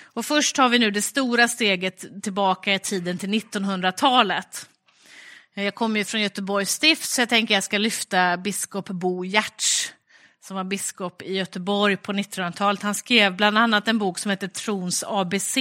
Och 0.04 0.26
först 0.26 0.58
har 0.58 0.70
vi 0.70 0.80
nu 0.80 0.92
det 0.92 1.02
stora 1.02 1.48
steget 1.48 2.24
tillbaka 2.24 2.74
i 2.74 2.80
tiden 2.80 3.18
till 3.18 3.30
1900-talet. 3.30 4.70
Jag 5.54 5.76
kommer 5.76 6.00
ju 6.00 6.06
från 6.06 6.22
Göteborgs 6.22 6.72
stift 6.72 7.10
så 7.10 7.22
jag 7.22 7.30
tänker 7.30 7.54
jag 7.54 7.64
ska 7.64 7.78
lyfta 7.78 8.38
biskop 8.38 8.90
Bo 8.90 9.26
Giertz 9.26 9.94
som 10.42 10.56
var 10.56 10.64
biskop 10.64 11.22
i 11.22 11.38
Göteborg 11.38 11.98
på 11.98 12.14
1900-talet. 12.14 12.82
Han 12.82 12.96
skrev 12.96 13.36
bland 13.36 13.58
annat 13.58 13.88
en 13.88 13.98
bok 13.98 14.20
som 14.20 14.32
heter 14.32 14.48
Trons 14.48 15.04
ABC 15.08 15.58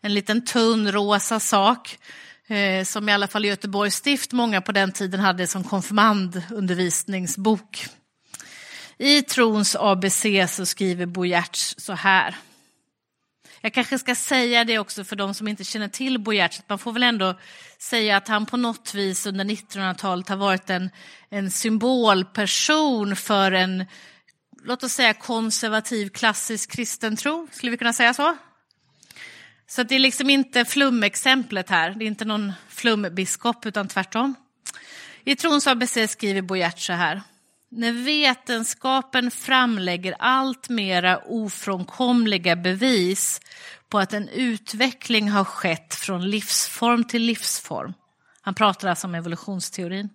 en 0.00 0.14
liten 0.14 0.44
tunn 0.44 0.92
rosa 0.92 1.40
sak 1.40 1.98
eh, 2.46 2.84
som 2.84 3.08
i 3.08 3.12
alla 3.12 3.28
fall 3.28 3.44
i 3.44 3.48
Göteborgs 3.48 3.94
stift 3.94 4.32
många 4.32 4.60
på 4.60 4.72
den 4.72 4.92
tiden 4.92 5.20
hade 5.20 5.46
som 5.46 5.64
konfirmandundervisningsbok. 5.64 7.86
I 8.98 9.22
Trons 9.22 9.76
ABC 9.76 10.26
så 10.48 10.66
skriver 10.66 11.06
Bo 11.06 11.24
Giertz 11.24 11.74
så 11.78 11.92
här. 11.92 12.36
Jag 13.60 13.74
kanske 13.74 13.98
ska 13.98 14.14
säga 14.14 14.64
det 14.64 14.78
också 14.78 15.04
för 15.04 15.16
de 15.16 15.34
som 15.34 15.48
inte 15.48 15.64
känner 15.64 15.88
till 15.88 16.18
Bo 16.18 16.32
Giertz, 16.32 16.62
man 16.66 16.78
får 16.78 16.92
väl 16.92 17.02
ändå 17.02 17.34
säga 17.78 18.16
att 18.16 18.28
han 18.28 18.46
på 18.46 18.56
något 18.56 18.94
vis 18.94 19.26
under 19.26 19.44
1900-talet 19.44 20.28
har 20.28 20.36
varit 20.36 20.70
en, 20.70 20.90
en 21.30 21.50
symbolperson 21.50 23.16
för 23.16 23.52
en, 23.52 23.84
låt 24.64 24.82
oss 24.82 24.92
säga 24.92 25.14
konservativ 25.14 26.08
klassisk 26.08 26.70
kristen 26.70 27.16
tro, 27.16 27.48
skulle 27.52 27.70
vi 27.70 27.78
kunna 27.78 27.92
säga 27.92 28.14
så? 28.14 28.36
Så 29.68 29.82
det 29.82 29.94
är 29.94 29.98
liksom 29.98 30.30
inte 30.30 30.64
flumexemplet 30.64 31.70
här, 31.70 31.90
det 31.90 32.04
är 32.04 32.06
inte 32.06 32.24
någon 32.24 32.52
flumbiskop 32.68 33.66
utan 33.66 33.88
tvärtom. 33.88 34.34
I 35.24 35.36
Trons 35.36 35.66
ABC 35.66 35.98
skriver 36.08 36.42
Boyert 36.42 36.78
så 36.78 36.92
här. 36.92 37.22
När 37.68 37.92
vetenskapen 37.92 39.30
framlägger 39.30 40.16
allt 40.18 40.68
mera 40.68 41.18
ofrånkomliga 41.18 42.56
bevis 42.56 43.40
på 43.88 43.98
att 43.98 44.12
en 44.12 44.28
utveckling 44.28 45.30
har 45.30 45.44
skett 45.44 45.94
från 45.94 46.30
livsform 46.30 47.04
till 47.04 47.22
livsform, 47.22 47.94
han 48.40 48.54
pratar 48.54 48.88
alltså 48.88 49.06
om 49.06 49.14
evolutionsteorin, 49.14 50.08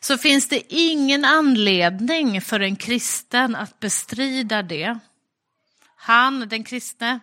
så 0.00 0.18
finns 0.18 0.48
det 0.48 0.74
ingen 0.74 1.24
anledning 1.24 2.40
för 2.40 2.60
en 2.60 2.76
kristen 2.76 3.56
att 3.56 3.80
bestrida 3.80 4.62
det. 4.62 4.98
Han, 5.96 6.48
den 6.48 6.64
kristne, 6.64 7.20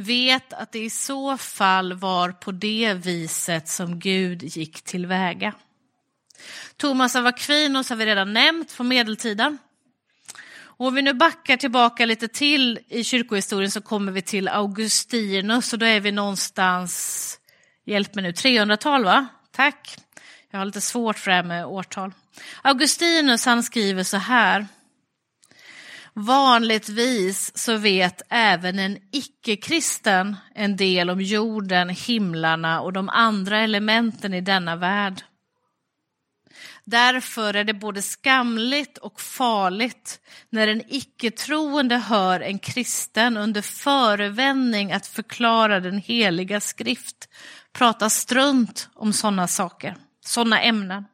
vet 0.00 0.52
att 0.52 0.72
det 0.72 0.78
i 0.78 0.90
så 0.90 1.36
fall 1.36 1.92
var 1.92 2.32
på 2.32 2.52
det 2.52 2.94
viset 2.94 3.68
som 3.68 3.98
Gud 3.98 4.42
gick 4.42 4.82
tillväga. 4.82 5.54
Thomas 6.76 7.16
av 7.16 7.26
Aquinos 7.26 7.90
har 7.90 7.96
vi 7.96 8.06
redan 8.06 8.32
nämnt 8.32 8.72
från 8.72 8.88
medeltiden. 8.88 9.58
Och 10.80 10.86
om 10.86 10.94
vi 10.94 11.02
nu 11.02 11.14
backar 11.14 11.56
tillbaka 11.56 12.06
lite 12.06 12.28
till 12.28 12.78
i 12.88 13.04
kyrkohistorien 13.04 13.70
så 13.70 13.80
kommer 13.80 14.12
vi 14.12 14.22
till 14.22 14.48
Augustinus 14.48 15.72
och 15.72 15.78
då 15.78 15.86
är 15.86 16.00
vi 16.00 16.12
någonstans, 16.12 17.38
hjälp 17.86 18.14
mig 18.14 18.22
nu, 18.22 18.30
300-tal 18.30 19.04
va? 19.04 19.26
Tack. 19.52 19.96
Jag 20.50 20.58
har 20.58 20.66
lite 20.66 20.80
svårt 20.80 21.18
för 21.18 21.30
det 21.30 21.36
här 21.36 21.42
med 21.42 21.66
årtal. 21.66 22.12
Augustinus 22.62 23.46
han 23.46 23.62
skriver 23.62 24.02
så 24.02 24.16
här. 24.16 24.66
Vanligtvis 26.14 27.58
så 27.58 27.76
vet 27.76 28.22
även 28.30 28.78
en 28.78 28.98
icke-kristen 29.12 30.36
en 30.54 30.76
del 30.76 31.10
om 31.10 31.20
jorden, 31.20 31.88
himlarna 31.88 32.80
och 32.80 32.92
de 32.92 33.08
andra 33.08 33.58
elementen 33.58 34.34
i 34.34 34.40
denna 34.40 34.76
värld. 34.76 35.22
Därför 36.84 37.54
är 37.54 37.64
det 37.64 37.74
både 37.74 38.02
skamligt 38.02 38.98
och 38.98 39.20
farligt 39.20 40.20
när 40.50 40.68
en 40.68 40.82
icke-troende 40.88 41.96
hör 41.96 42.40
en 42.40 42.58
kristen 42.58 43.36
under 43.36 43.62
förevändning 43.62 44.92
att 44.92 45.06
förklara 45.06 45.80
den 45.80 45.98
heliga 45.98 46.60
skrift 46.60 47.28
prata 47.72 48.10
strunt 48.10 48.88
om 48.94 49.12
sådana 49.12 49.48
saker, 49.48 49.96
sådana 50.24 50.62
ämnen. 50.62 51.04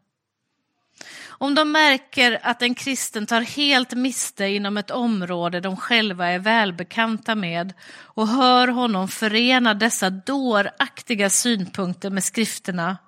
Om 1.38 1.54
de 1.54 1.72
märker 1.72 2.40
att 2.42 2.62
en 2.62 2.74
kristen 2.74 3.26
tar 3.26 3.40
helt 3.40 3.92
miste 3.92 4.46
inom 4.46 4.76
ett 4.76 4.90
område 4.90 5.60
de 5.60 5.76
själva 5.76 6.26
är 6.26 6.38
välbekanta 6.38 7.34
med 7.34 7.72
och 7.98 8.28
hör 8.28 8.68
honom 8.68 9.08
förena 9.08 9.74
dessa 9.74 10.10
dåraktiga 10.10 11.30
synpunkter 11.30 12.10
med 12.10 12.24
skrifterna, 12.24 12.98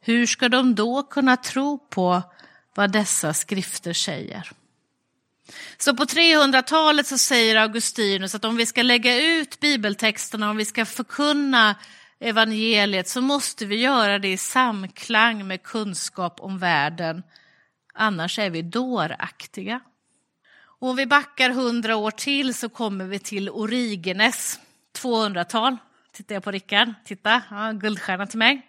hur 0.00 0.26
ska 0.26 0.48
de 0.48 0.74
då 0.74 1.02
kunna 1.02 1.36
tro 1.36 1.78
på 1.78 2.22
vad 2.74 2.92
dessa 2.92 3.34
skrifter 3.34 3.92
säger? 3.92 4.50
Så 5.78 5.96
på 5.96 6.04
300-talet 6.04 7.06
så 7.06 7.18
säger 7.18 7.56
Augustinus 7.56 8.34
att 8.34 8.44
om 8.44 8.56
vi 8.56 8.66
ska 8.66 8.82
lägga 8.82 9.16
ut 9.16 9.60
bibeltexterna, 9.60 10.50
om 10.50 10.56
vi 10.56 10.64
ska 10.64 10.84
förkunna 10.84 11.74
evangeliet 12.20 13.08
så 13.08 13.20
måste 13.20 13.66
vi 13.66 13.76
göra 13.76 14.18
det 14.18 14.28
i 14.28 14.36
samklang 14.36 15.46
med 15.46 15.62
kunskap 15.62 16.40
om 16.40 16.58
världen. 16.58 17.22
Annars 17.94 18.38
är 18.38 18.50
vi 18.50 18.62
dåraktiga. 18.62 19.80
Och 20.64 20.88
om 20.88 20.96
vi 20.96 21.06
backar 21.06 21.50
hundra 21.50 21.96
år 21.96 22.10
till 22.10 22.54
så 22.54 22.68
kommer 22.68 23.04
vi 23.04 23.18
till 23.18 23.50
Origenes 23.50 24.60
200-tal. 24.98 25.76
Tittar 26.12 26.34
jag 26.34 26.44
på 26.44 26.50
Rickard? 26.50 26.94
Titta, 27.04 27.42
ja, 27.50 27.72
guldstjärna 27.72 28.26
till 28.26 28.38
mig. 28.38 28.62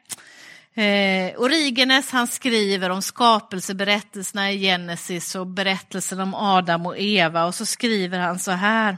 Eh, 0.74 1.42
Origenes 1.42 2.12
han 2.12 2.28
skriver 2.28 2.90
om 2.90 3.02
skapelseberättelserna 3.02 4.52
i 4.52 4.60
Genesis 4.60 5.36
och 5.36 5.48
berättelsen 5.48 6.20
om 6.20 6.34
Adam 6.34 6.86
och 6.86 6.98
Eva 6.98 7.46
och 7.46 7.56
så 7.56 7.66
skriver 7.66 8.20
han 8.20 8.40
så 8.40 8.52
här. 8.52 8.98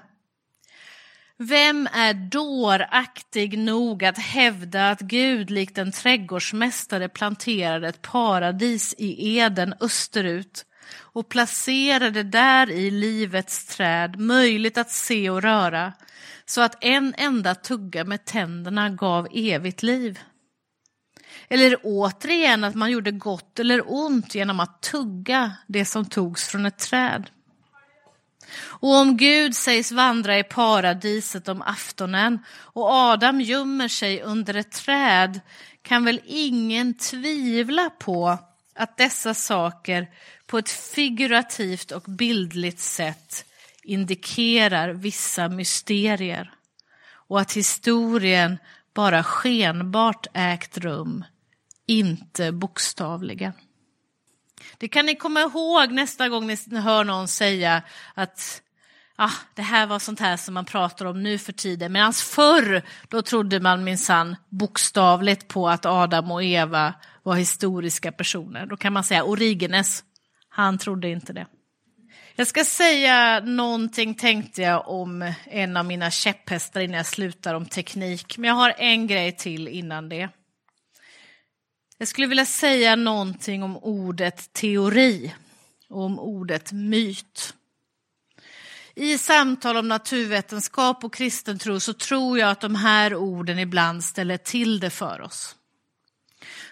Vem 1.38 1.88
är 1.94 2.14
dåraktig 2.14 3.60
nog 3.60 4.06
att 4.06 4.18
hävda 4.18 4.90
att 4.90 5.02
Gud 5.02 5.50
likt 5.50 5.78
en 5.78 5.92
trädgårdsmästare 5.92 7.10
planterade 7.10 7.88
ett 7.88 8.02
paradis 8.02 8.96
i 8.98 9.38
Eden 9.38 9.76
österut 9.80 10.66
och 10.98 11.30
placerade 11.30 12.24
där 12.24 12.72
i 12.72 12.92
livets 12.92 13.66
träd, 13.66 14.20
möjligt 14.20 14.78
att 14.78 14.92
se 14.92 15.30
och 15.30 15.42
röra, 15.42 15.94
så 16.46 16.62
att 16.62 16.84
en 16.84 17.14
enda 17.18 17.56
tugga 17.56 18.04
med 18.04 18.26
tänderna 18.26 18.90
gav 18.90 19.28
evigt 19.34 19.84
liv? 19.84 20.20
Eller 21.48 21.78
återigen 21.84 22.64
att 22.64 22.76
man 22.76 22.92
gjorde 22.92 23.12
gott 23.12 23.60
eller 23.60 23.94
ont 23.94 24.36
genom 24.36 24.60
att 24.60 24.82
tugga 24.82 25.52
det 25.68 25.86
som 25.86 26.06
togs 26.06 26.48
från 26.48 26.66
ett 26.66 26.78
träd. 26.80 27.30
Och 28.58 28.96
om 28.96 29.18
Gud 29.18 29.56
sägs 29.56 29.92
vandra 29.92 30.40
i 30.40 30.44
paradiset 30.44 31.48
om 31.48 31.62
aftonen 31.62 32.40
och 32.58 32.92
Adam 32.92 33.42
gömmer 33.42 33.88
sig 33.88 34.22
under 34.22 34.54
ett 34.54 34.72
träd 34.72 35.40
kan 35.82 36.06
väl 36.06 36.22
ingen 36.26 36.94
tvivla 36.98 37.90
på 37.90 38.38
att 38.76 38.98
dessa 38.98 39.34
saker 39.34 40.08
på 40.48 40.58
ett 40.58 40.70
figurativt 40.70 41.92
och 41.92 42.04
bildligt 42.04 42.80
sätt 42.80 43.46
indikerar 43.84 44.90
vissa 44.90 45.50
mysterier 45.50 46.54
och 47.28 47.40
att 47.40 47.54
historien 47.54 48.58
bara 48.94 49.24
skenbart 49.24 50.28
ägt 50.34 50.78
rum, 50.78 51.24
inte 51.86 52.52
bokstavligen. 52.52 53.54
Det 54.78 54.88
kan 54.88 55.06
ni 55.06 55.16
komma 55.16 55.42
ihåg 55.42 55.92
nästa 55.92 56.30
gång 56.30 56.48
ni 56.48 56.80
hör 56.80 57.04
någon 57.04 57.28
säga 57.28 57.82
att 58.14 58.62
ah, 59.16 59.32
det 59.54 59.62
här 59.62 59.88
var 59.88 60.00
sånt 60.00 60.20
här 60.20 60.38
som 60.38 60.54
man 60.54 60.66
pratar 60.66 61.06
om 61.06 61.24
nu 61.24 61.38
för 61.38 61.54
tiden. 61.54 61.94
Medan 61.94 62.14
förr, 62.14 62.82
då 63.08 63.22
trodde 63.22 63.60
man 63.60 63.84
minsann 63.84 64.36
bokstavligt 64.50 65.48
på 65.48 65.70
att 65.70 65.86
Adam 65.86 66.32
och 66.32 66.44
Eva 66.44 66.94
var 67.24 67.36
historiska 67.36 68.12
personer. 68.12 68.66
Då 68.66 68.78
kan 68.78 68.94
man 68.94 69.04
säga 69.04 69.24
Origenes, 69.24 70.04
han 70.50 70.78
trodde 70.78 71.10
inte 71.10 71.34
det. 71.34 71.48
Jag 72.36 72.48
ska 72.48 72.64
säga 72.64 73.40
någonting 73.40 74.16
tänkte 74.16 74.62
jag 74.62 74.88
om 74.88 75.34
en 75.46 75.78
av 75.78 75.86
mina 75.86 76.12
käpphästar 76.12 76.82
innan 76.82 76.98
jag 76.98 77.06
slutar 77.06 77.54
om 77.54 77.66
teknik. 77.66 78.38
Men 78.38 78.48
jag 78.48 78.56
har 78.56 78.74
en 78.78 79.08
grej 79.08 79.32
till 79.32 79.68
innan 79.68 80.10
det. 80.10 80.30
Jag 81.98 82.08
skulle 82.08 82.28
vilja 82.28 82.46
säga 82.46 82.96
någonting 82.96 83.64
om 83.64 83.78
ordet 83.78 84.54
teori 84.54 85.34
och 85.90 86.02
om 86.02 86.20
ordet 86.20 86.72
myt. 86.72 87.54
I 88.96 89.18
samtal 89.18 89.78
om 89.78 89.88
naturvetenskap 89.88 91.04
och 91.04 91.14
kristen 91.14 91.60
tro 91.60 91.80
så 91.80 91.94
tror 91.94 92.40
jag 92.40 92.50
att 92.50 92.62
de 92.62 92.76
här 92.76 93.16
orden 93.16 93.60
ibland 93.60 94.04
ställer 94.04 94.38
till 94.38 94.80
det 94.80 94.90
för 94.90 95.22
oss. 95.22 95.56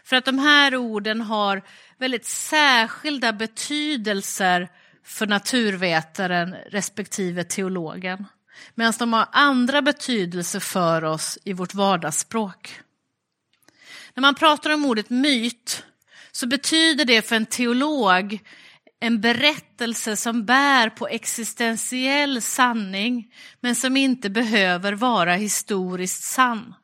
För 0.04 0.16
att 0.16 0.26
de 0.26 0.40
här 0.40 0.76
orden 0.76 1.22
har 1.22 1.62
väldigt 1.98 2.26
särskilda 2.26 3.34
betydelser 3.34 4.70
för 5.04 5.28
naturvetaren 5.28 6.54
respektive 6.54 7.44
teologen. 7.44 8.26
Medan 8.76 8.94
de 9.00 9.14
har 9.14 9.28
andra 9.32 9.82
betydelser 9.82 10.60
för 10.60 11.04
oss 11.04 11.38
i 11.44 11.54
vårt 11.54 11.74
vardagsspråk. 11.74 12.83
När 14.16 14.22
man 14.22 14.36
pratar 14.36 14.70
om 14.70 14.86
ordet 14.86 15.10
myt 15.10 15.84
så 16.32 16.48
betyder 16.48 17.06
det 17.06 17.22
för 17.22 17.36
en 17.36 17.46
teolog 17.46 18.40
en 19.04 19.22
berättelse 19.22 20.16
som 20.16 20.46
bär 20.46 20.90
på 20.90 21.08
existentiell 21.08 22.42
sanning 22.42 23.34
men 23.62 23.76
som 23.76 23.98
inte 23.98 24.30
behöver 24.30 24.94
vara 24.94 25.36
historiskt 25.36 26.24
sann. 26.24 26.76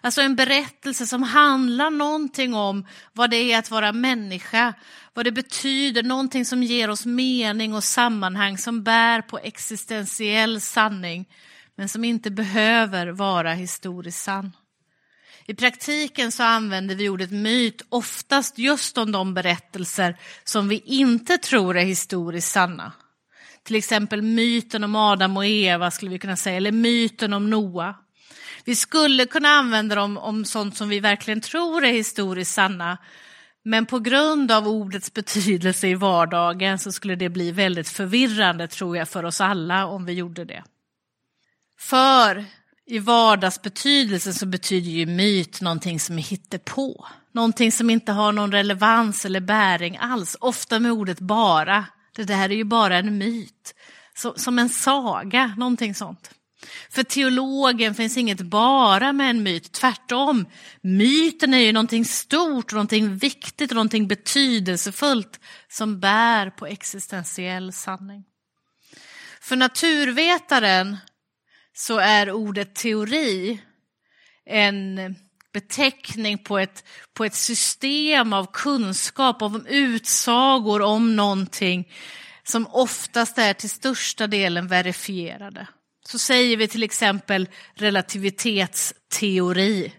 Alltså 0.00 0.20
en 0.20 0.36
berättelse 0.36 1.06
som 1.06 1.22
handlar 1.22 1.90
någonting 1.90 2.54
om 2.54 2.86
vad 3.12 3.30
det 3.30 3.52
är 3.52 3.58
att 3.58 3.70
vara 3.70 3.92
människa, 3.92 4.74
vad 5.14 5.24
det 5.24 5.32
betyder, 5.32 6.02
någonting 6.02 6.44
som 6.44 6.62
ger 6.62 6.90
oss 6.90 7.06
mening 7.06 7.74
och 7.74 7.84
sammanhang 7.84 8.58
som 8.58 8.82
bär 8.82 9.22
på 9.22 9.38
existentiell 9.38 10.60
sanning 10.60 11.28
men 11.76 11.88
som 11.88 12.04
inte 12.04 12.30
behöver 12.30 13.06
vara 13.06 13.52
historiskt 13.52 14.22
sann. 14.22 14.52
I 15.50 15.54
praktiken 15.54 16.32
så 16.32 16.42
använder 16.42 16.94
vi 16.94 17.08
ordet 17.08 17.30
myt 17.30 17.82
oftast 17.88 18.58
just 18.58 18.98
om 18.98 19.12
de 19.12 19.34
berättelser 19.34 20.16
som 20.44 20.68
vi 20.68 20.82
inte 20.84 21.38
tror 21.38 21.76
är 21.76 21.84
historiskt 21.84 22.52
sanna. 22.52 22.92
Till 23.62 23.76
exempel 23.76 24.22
myten 24.22 24.84
om 24.84 24.96
Adam 24.96 25.36
och 25.36 25.46
Eva 25.46 25.90
skulle 25.90 26.10
vi 26.10 26.18
kunna 26.18 26.36
säga, 26.36 26.56
eller 26.56 26.72
myten 26.72 27.32
om 27.32 27.50
Noa. 27.50 27.94
Vi 28.64 28.76
skulle 28.76 29.26
kunna 29.26 29.48
använda 29.48 29.94
dem 29.94 30.18
om 30.18 30.44
sånt 30.44 30.76
som 30.76 30.88
vi 30.88 31.00
verkligen 31.00 31.40
tror 31.40 31.84
är 31.84 31.92
historiskt 31.92 32.54
sanna, 32.54 32.98
men 33.62 33.86
på 33.86 33.98
grund 33.98 34.52
av 34.52 34.68
ordets 34.68 35.12
betydelse 35.12 35.88
i 35.88 35.94
vardagen 35.94 36.78
så 36.78 36.92
skulle 36.92 37.14
det 37.14 37.28
bli 37.28 37.52
väldigt 37.52 37.88
förvirrande 37.88 38.68
tror 38.68 38.96
jag 38.96 39.08
för 39.08 39.24
oss 39.24 39.40
alla 39.40 39.86
om 39.86 40.04
vi 40.04 40.12
gjorde 40.12 40.44
det. 40.44 40.64
För 41.78 42.44
i 42.90 42.98
vardagsbetydelsen 42.98 44.34
så 44.34 44.46
betyder 44.46 44.90
ju 44.90 45.06
myt 45.06 45.60
någonting 45.60 46.00
som 46.00 46.18
är 46.18 46.22
hittepå. 46.22 47.06
Någonting 47.32 47.72
som 47.72 47.90
inte 47.90 48.12
har 48.12 48.32
någon 48.32 48.52
relevans 48.52 49.24
eller 49.24 49.40
bäring 49.40 49.96
alls. 49.96 50.36
Ofta 50.40 50.78
med 50.78 50.92
ordet 50.92 51.20
bara. 51.20 51.86
Det 52.16 52.24
där 52.24 52.50
är 52.50 52.54
ju 52.54 52.64
bara 52.64 52.98
en 52.98 53.18
myt. 53.18 53.74
som 54.36 54.58
en 54.58 54.68
saga, 54.68 55.54
någonting 55.56 55.94
sånt. 55.94 56.30
För 56.90 57.02
teologen 57.02 57.94
finns 57.94 58.16
inget 58.16 58.40
bara 58.40 59.12
med 59.12 59.30
en 59.30 59.42
myt, 59.42 59.72
tvärtom. 59.72 60.46
Myten 60.80 61.54
är 61.54 61.58
ju 61.58 61.72
någonting 61.72 62.04
stort, 62.04 62.72
någonting 62.72 63.16
viktigt, 63.16 63.70
någonting 63.70 64.08
betydelsefullt 64.08 65.40
som 65.68 66.00
bär 66.00 66.50
på 66.50 66.66
existentiell 66.66 67.72
sanning. 67.72 68.24
För 69.40 69.56
naturvetaren 69.56 70.96
så 71.80 71.98
är 71.98 72.30
ordet 72.30 72.74
teori 72.74 73.60
en 74.46 75.14
beteckning 75.52 76.38
på 76.38 76.58
ett, 76.58 76.84
på 77.14 77.24
ett 77.24 77.34
system 77.34 78.32
av 78.32 78.46
kunskap, 78.52 79.42
av 79.42 79.68
utsagor 79.68 80.82
om 80.82 81.16
någonting 81.16 81.92
som 82.44 82.66
oftast 82.66 83.38
är 83.38 83.52
till 83.52 83.70
största 83.70 84.26
delen 84.26 84.68
verifierade. 84.68 85.66
Så 86.06 86.18
säger 86.18 86.56
vi 86.56 86.68
till 86.68 86.82
exempel 86.82 87.48
relativitetsteori. 87.74 89.92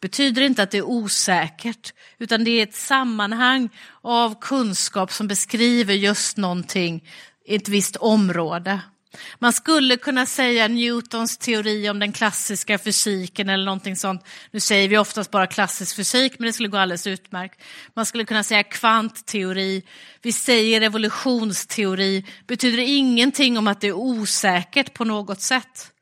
betyder 0.00 0.42
inte 0.42 0.62
att 0.62 0.70
det 0.70 0.78
är 0.78 0.88
osäkert, 0.88 1.92
utan 2.18 2.44
det 2.44 2.50
är 2.50 2.62
ett 2.62 2.74
sammanhang 2.74 3.68
av 4.02 4.40
kunskap 4.40 5.12
som 5.12 5.28
beskriver 5.28 5.94
just 5.94 6.36
någonting 6.36 7.08
i 7.44 7.56
ett 7.56 7.68
visst 7.68 7.96
område. 7.96 8.80
Man 9.38 9.52
skulle 9.52 9.96
kunna 9.96 10.26
säga 10.26 10.68
Newtons 10.68 11.38
teori 11.38 11.90
om 11.90 11.98
den 11.98 12.12
klassiska 12.12 12.78
fysiken 12.78 13.48
eller 13.48 13.64
någonting 13.64 13.96
sånt. 13.96 14.24
Nu 14.50 14.60
säger 14.60 14.88
vi 14.88 14.98
oftast 14.98 15.30
bara 15.30 15.46
klassisk 15.46 15.96
fysik, 15.96 16.38
men 16.38 16.46
det 16.46 16.52
skulle 16.52 16.68
gå 16.68 16.76
alldeles 16.76 17.06
utmärkt. 17.06 17.62
Man 17.94 18.06
skulle 18.06 18.24
kunna 18.24 18.42
säga 18.42 18.62
kvantteori. 18.62 19.82
Vi 20.22 20.32
säger 20.32 20.80
evolutionsteori. 20.80 22.24
Betyder 22.46 22.78
ingenting 22.78 23.58
om 23.58 23.66
att 23.66 23.80
det 23.80 23.88
är 23.88 23.92
osäkert 23.92 24.94
på 24.94 25.04
något 25.04 25.40
sätt. 25.40 25.92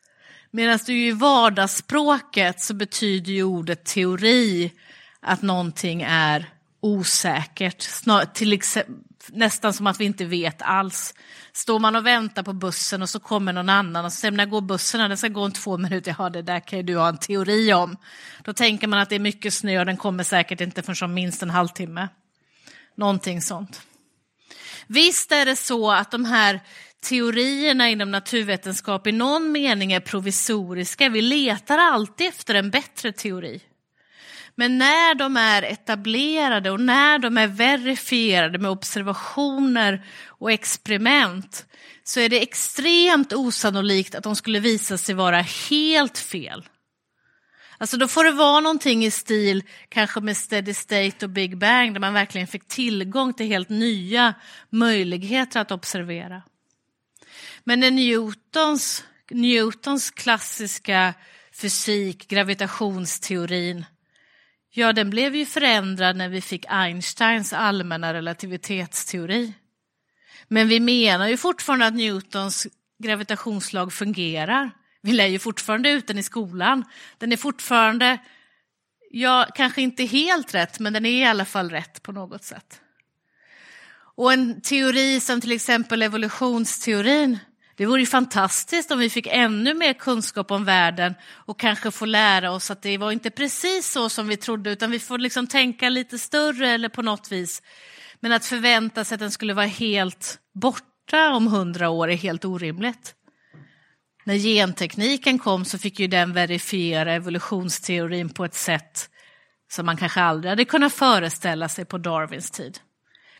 Medan 0.50 0.78
det 0.86 0.92
i 0.92 1.10
vardagsspråket 1.10 2.60
så 2.60 2.74
betyder 2.74 3.32
ju 3.32 3.42
ordet 3.42 3.84
teori 3.84 4.72
att 5.20 5.42
någonting 5.42 6.02
är 6.02 6.50
osäkert. 6.80 7.82
Snar, 7.82 8.24
till 8.24 8.52
exempel, 8.52 8.94
nästan 9.32 9.72
som 9.72 9.86
att 9.86 10.00
vi 10.00 10.04
inte 10.04 10.24
vet 10.24 10.62
alls. 10.62 11.14
Står 11.52 11.78
man 11.78 11.96
och 11.96 12.06
väntar 12.06 12.42
på 12.42 12.52
bussen 12.52 13.02
och 13.02 13.08
så 13.08 13.20
kommer 13.20 13.52
någon 13.52 13.68
annan 13.68 14.04
och 14.04 14.12
så 14.12 14.16
säger 14.20 14.32
när 14.32 14.46
går 14.46 14.60
bussen? 14.60 15.08
Den 15.08 15.18
ska 15.18 15.28
gå 15.28 15.44
om 15.44 15.52
två 15.52 15.78
minuter. 15.78 16.14
Ja, 16.18 16.30
det 16.30 16.42
där 16.42 16.60
kan 16.60 16.78
ju 16.78 16.82
du 16.82 16.96
ha 16.96 17.08
en 17.08 17.18
teori 17.18 17.72
om. 17.72 17.96
Då 18.44 18.52
tänker 18.52 18.86
man 18.86 18.98
att 18.98 19.08
det 19.08 19.14
är 19.14 19.20
mycket 19.20 19.54
snö 19.54 19.80
och 19.80 19.86
den 19.86 19.96
kommer 19.96 20.24
säkert 20.24 20.60
inte 20.60 20.82
förrän 20.82 21.10
om 21.10 21.14
minst 21.14 21.42
en 21.42 21.50
halvtimme. 21.50 22.08
Någonting 22.96 23.42
sånt. 23.42 23.82
Visst 24.86 25.32
är 25.32 25.44
det 25.44 25.56
så 25.56 25.92
att 25.92 26.10
de 26.10 26.24
här 26.24 26.60
teorierna 27.00 27.88
inom 27.88 28.10
naturvetenskap 28.10 29.06
i 29.06 29.12
någon 29.12 29.52
mening 29.52 29.92
är 29.92 30.00
provisoriska. 30.00 31.08
Vi 31.08 31.22
letar 31.22 31.78
alltid 31.78 32.28
efter 32.28 32.54
en 32.54 32.70
bättre 32.70 33.12
teori. 33.12 33.60
Men 34.58 34.78
när 34.78 35.14
de 35.14 35.36
är 35.36 35.62
etablerade 35.62 36.70
och 36.70 36.80
när 36.80 37.18
de 37.18 37.38
är 37.38 37.46
verifierade 37.46 38.58
med 38.58 38.70
observationer 38.70 40.04
och 40.26 40.52
experiment 40.52 41.66
så 42.04 42.20
är 42.20 42.28
det 42.28 42.42
extremt 42.42 43.32
osannolikt 43.32 44.14
att 44.14 44.24
de 44.24 44.36
skulle 44.36 44.60
visa 44.60 44.98
sig 44.98 45.14
vara 45.14 45.40
helt 45.40 46.18
fel. 46.18 46.68
Alltså 47.78 47.96
då 47.96 48.08
får 48.08 48.24
det 48.24 48.32
vara 48.32 48.60
någonting 48.60 49.04
i 49.04 49.10
stil 49.10 49.62
kanske 49.88 50.20
med 50.20 50.36
steady 50.36 50.74
state 50.74 51.26
och 51.26 51.30
big 51.30 51.58
bang 51.58 51.92
där 51.92 52.00
man 52.00 52.14
verkligen 52.14 52.46
fick 52.46 52.68
tillgång 52.68 53.34
till 53.34 53.46
helt 53.46 53.68
nya 53.68 54.34
möjligheter 54.70 55.60
att 55.60 55.70
observera. 55.70 56.42
Men 57.64 57.80
när 57.80 57.90
Newtons, 57.90 59.04
Newtons 59.30 60.10
klassiska 60.10 61.14
fysik, 61.52 62.28
gravitationsteorin, 62.28 63.84
ja 64.76 64.92
den 64.92 65.10
blev 65.10 65.36
ju 65.36 65.46
förändrad 65.46 66.16
när 66.16 66.28
vi 66.28 66.40
fick 66.40 66.64
Einsteins 66.68 67.52
allmänna 67.52 68.14
relativitetsteori. 68.14 69.52
Men 70.48 70.68
vi 70.68 70.80
menar 70.80 71.28
ju 71.28 71.36
fortfarande 71.36 71.86
att 71.86 71.94
Newtons 71.94 72.66
gravitationslag 73.02 73.92
fungerar. 73.92 74.70
Vi 75.02 75.12
lär 75.12 75.26
ju 75.26 75.38
fortfarande 75.38 75.90
ut 75.90 76.06
den 76.06 76.18
i 76.18 76.22
skolan. 76.22 76.84
Den 77.18 77.32
är 77.32 77.36
fortfarande, 77.36 78.18
ja, 79.10 79.48
kanske 79.54 79.82
inte 79.82 80.04
helt 80.04 80.54
rätt, 80.54 80.78
men 80.78 80.92
den 80.92 81.06
är 81.06 81.22
i 81.22 81.24
alla 81.24 81.44
fall 81.44 81.70
rätt 81.70 82.02
på 82.02 82.12
något 82.12 82.44
sätt. 82.44 82.80
Och 84.16 84.32
en 84.32 84.60
teori 84.60 85.20
som 85.20 85.40
till 85.40 85.52
exempel 85.52 86.02
evolutionsteorin, 86.02 87.38
det 87.76 87.86
vore 87.86 88.00
ju 88.00 88.06
fantastiskt 88.06 88.90
om 88.90 88.98
vi 88.98 89.10
fick 89.10 89.26
ännu 89.26 89.74
mer 89.74 89.92
kunskap 89.92 90.50
om 90.50 90.64
världen 90.64 91.14
och 91.24 91.60
kanske 91.60 91.90
få 91.90 92.04
lära 92.04 92.50
oss 92.50 92.70
att 92.70 92.82
det 92.82 92.98
var 92.98 93.12
inte 93.12 93.30
precis 93.30 93.92
så 93.92 94.08
som 94.08 94.28
vi 94.28 94.36
trodde, 94.36 94.70
utan 94.70 94.90
vi 94.90 94.98
får 94.98 95.18
liksom 95.18 95.46
tänka 95.46 95.88
lite 95.88 96.18
större 96.18 96.70
eller 96.70 96.88
på 96.88 97.02
något 97.02 97.32
vis. 97.32 97.62
Men 98.20 98.32
att 98.32 98.46
förvänta 98.46 99.04
sig 99.04 99.14
att 99.14 99.20
den 99.20 99.30
skulle 99.30 99.54
vara 99.54 99.66
helt 99.66 100.38
borta 100.54 101.32
om 101.32 101.46
hundra 101.46 101.88
år 101.88 102.10
är 102.10 102.16
helt 102.16 102.44
orimligt. 102.44 103.14
När 104.24 104.36
gentekniken 104.36 105.38
kom 105.38 105.64
så 105.64 105.78
fick 105.78 106.00
ju 106.00 106.06
den 106.06 106.32
verifiera 106.32 107.12
evolutionsteorin 107.12 108.28
på 108.28 108.44
ett 108.44 108.54
sätt 108.54 109.10
som 109.72 109.86
man 109.86 109.96
kanske 109.96 110.20
aldrig 110.20 110.50
hade 110.50 110.64
kunnat 110.64 110.92
föreställa 110.92 111.68
sig 111.68 111.84
på 111.84 111.98
Darwins 111.98 112.50
tid. 112.50 112.78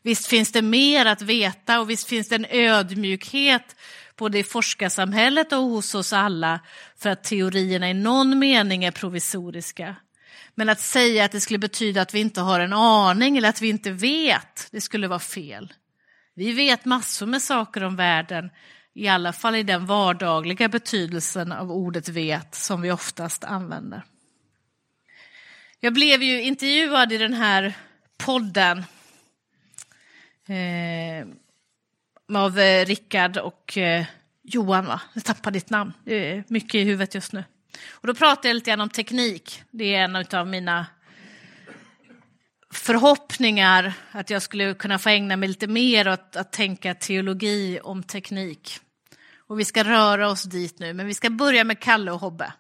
Visst 0.03 0.27
finns 0.27 0.53
det 0.53 0.63
mer 0.63 1.07
att 1.07 1.23
veta 1.23 1.81
och 1.81 1.91
visst 1.91 2.09
finns 2.09 2.29
det 2.29 2.37
en 2.37 2.47
ödmjukhet 2.51 3.77
både 4.17 4.39
i 4.39 4.45
forskarsamhället 4.45 5.53
och 5.53 5.59
hos 5.59 5.95
oss 5.95 6.13
alla 6.13 6.61
för 6.97 7.11
att 7.11 7.25
teorierna 7.25 7.91
i 7.91 7.95
någon 7.95 8.39
mening 8.39 8.85
är 8.85 8.91
provisoriska. 8.91 9.97
Men 10.55 10.69
att 10.69 10.81
säga 10.81 11.25
att 11.25 11.33
det 11.33 11.41
skulle 11.41 11.59
betyda 11.59 12.03
att 12.03 12.15
vi 12.15 12.21
inte 12.21 12.41
har 12.41 12.61
en 12.61 12.73
aning 12.73 13.39
eller 13.39 13.49
att 13.49 13.63
vi 13.63 13.69
inte 13.69 13.91
vet, 13.91 14.69
det 14.71 14.81
skulle 14.81 15.09
vara 15.09 15.19
fel. 15.19 15.73
Vi 16.35 16.53
vet 16.53 16.85
massor 16.85 17.27
med 17.27 17.43
saker 17.43 17.85
om 17.85 17.97
världen, 17.97 18.51
i 18.95 19.09
alla 19.09 19.33
fall 19.33 19.55
i 19.55 19.63
den 19.63 19.87
vardagliga 19.87 20.69
betydelsen 20.69 21.53
av 21.53 21.73
ordet 21.73 22.09
vet 22.09 22.55
som 22.55 22.81
vi 22.81 22.91
oftast 22.91 23.45
använder. 23.45 24.03
Jag 25.81 25.95
blev 25.95 26.23
ju 26.23 26.43
intervjuad 26.43 27.13
i 27.13 27.19
den 27.19 27.35
här 27.35 27.75
podden 28.17 28.79
eh, 30.49 31.27
av 32.35 32.59
eh, 32.59 32.87
Rickard 32.87 33.37
och 33.37 33.79
eh, 33.79 34.05
Johan, 34.43 34.87
va? 34.87 35.01
Jag 35.15 35.25
tappade 35.25 35.57
ditt 35.57 35.71
namn. 35.71 35.93
Det 36.05 36.31
är 36.31 36.45
mycket 36.49 36.75
i 36.75 36.85
huvudet 36.85 37.15
just 37.15 37.33
nu. 37.33 37.45
Och 37.91 38.07
då 38.07 38.15
pratade 38.15 38.49
jag 38.49 38.55
lite 38.55 38.71
grann 38.71 38.81
om 38.81 38.91
teknik. 38.91 39.63
Det 39.71 39.95
är 39.95 40.05
en 40.05 40.17
av 40.17 40.47
mina 40.47 40.87
förhoppningar 42.73 43.93
att 44.11 44.31
jag 44.31 44.43
skulle 44.43 44.75
kunna 44.75 44.99
få 44.99 45.09
ägna 45.09 45.37
mig 45.37 45.49
lite 45.49 45.67
mer 45.67 46.09
åt 46.09 46.37
att 46.37 46.53
tänka 46.53 46.95
teologi 46.95 47.81
om 47.83 48.03
teknik. 48.03 48.81
Och 49.37 49.61
vi 49.61 49.65
ska 49.65 49.85
röra 49.85 50.31
oss 50.31 50.43
dit 50.43 50.79
nu, 50.79 50.93
men 50.93 51.07
vi 51.07 51.15
ska 51.15 51.31
börja 51.31 51.65
med 51.65 51.81
Kalle 51.81 52.13
och 52.13 52.21
Hobbe. 52.21 52.53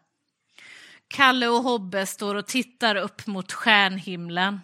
Kalle 1.09 1.49
och 1.49 1.62
Hobbe 1.62 2.07
står 2.07 2.35
och 2.35 2.47
tittar 2.47 2.97
upp 2.97 3.27
mot 3.27 3.53
stjärnhimlen. 3.53 4.61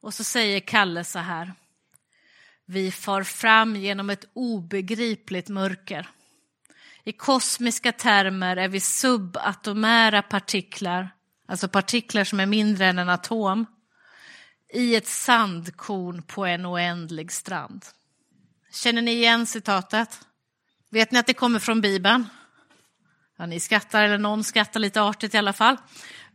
Och 0.00 0.14
så 0.14 0.24
säger 0.24 0.60
Kalle 0.60 1.04
så 1.04 1.18
här. 1.18 1.52
Vi 2.72 2.90
far 2.90 3.22
fram 3.22 3.76
genom 3.76 4.10
ett 4.10 4.24
obegripligt 4.32 5.48
mörker. 5.48 6.08
I 7.04 7.12
kosmiska 7.12 7.92
termer 7.92 8.56
är 8.56 8.68
vi 8.68 8.80
subatomära 8.80 10.22
partiklar, 10.22 11.10
alltså 11.48 11.68
partiklar 11.68 12.24
som 12.24 12.40
är 12.40 12.46
mindre 12.46 12.86
än 12.86 12.98
en 12.98 13.08
atom, 13.08 13.66
i 14.72 14.96
ett 14.96 15.06
sandkorn 15.06 16.22
på 16.22 16.46
en 16.46 16.66
oändlig 16.66 17.32
strand. 17.32 17.86
Känner 18.72 19.02
ni 19.02 19.12
igen 19.12 19.46
citatet? 19.46 20.20
Vet 20.90 21.12
ni 21.12 21.18
att 21.18 21.26
det 21.26 21.34
kommer 21.34 21.58
från 21.58 21.80
Bibeln? 21.80 22.26
Ja, 23.38 23.46
ni 23.46 23.60
skrattar, 23.60 24.04
eller 24.04 24.18
någon 24.18 24.44
skrattar 24.44 24.80
lite 24.80 25.02
artigt 25.02 25.34
i 25.34 25.38
alla 25.38 25.52
fall. 25.52 25.76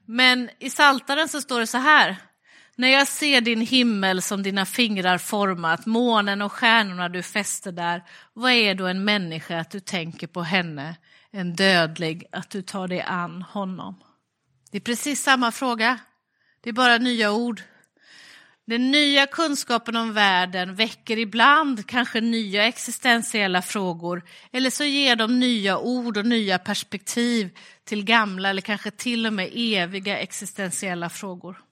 Men 0.06 0.50
i 0.60 0.70
Saltaren 0.70 1.30
så 1.30 1.42
står 1.42 1.60
det 1.60 1.68
så 1.68 1.78
här. 1.78 2.18
När 2.78 2.88
jag 2.88 3.08
ser 3.08 3.42
din 3.42 3.62
himmel 3.62 4.22
som 4.22 4.44
dina 4.44 4.66
fingrar 4.66 5.18
format, 5.18 5.86
månen 5.86 6.42
och 6.42 6.52
stjärnorna 6.52 7.10
du 7.10 7.24
fäster 7.24 7.72
där, 7.72 8.04
vad 8.34 8.52
är 8.52 8.76
då 8.76 8.88
en 8.88 9.04
människa 9.04 9.60
att 9.60 9.72
du 9.72 9.80
tänker 9.80 10.28
på 10.28 10.42
henne, 10.42 10.96
en 11.32 11.56
dödlig 11.56 12.26
att 12.32 12.50
du 12.50 12.62
tar 12.62 12.88
dig 12.88 13.02
an 13.02 13.42
honom? 13.42 13.96
Det 14.72 14.78
är 14.78 14.82
precis 14.82 15.24
samma 15.24 15.52
fråga. 15.52 16.00
Det 16.62 16.70
är 16.70 16.74
bara 16.74 16.98
nya 16.98 17.32
ord. 17.32 17.62
Den 18.68 18.92
nya 18.92 19.28
kunskapen 19.28 19.96
om 19.96 20.14
världen 20.14 20.76
väcker 20.76 21.20
ibland 21.20 21.88
kanske 21.88 22.22
nya 22.22 22.66
existentiella 22.66 23.62
frågor 23.62 24.24
eller 24.52 24.70
så 24.70 24.84
ger 24.84 25.16
de 25.16 25.40
nya 25.40 25.78
ord 25.78 26.18
och 26.18 26.26
nya 26.26 26.60
perspektiv 26.60 27.58
till 27.84 28.04
gamla 28.04 28.50
eller 28.50 28.62
kanske 28.62 28.92
till 28.92 29.26
och 29.26 29.34
med 29.34 29.50
eviga 29.54 30.18
existentiella 30.18 31.10
frågor. 31.10 31.65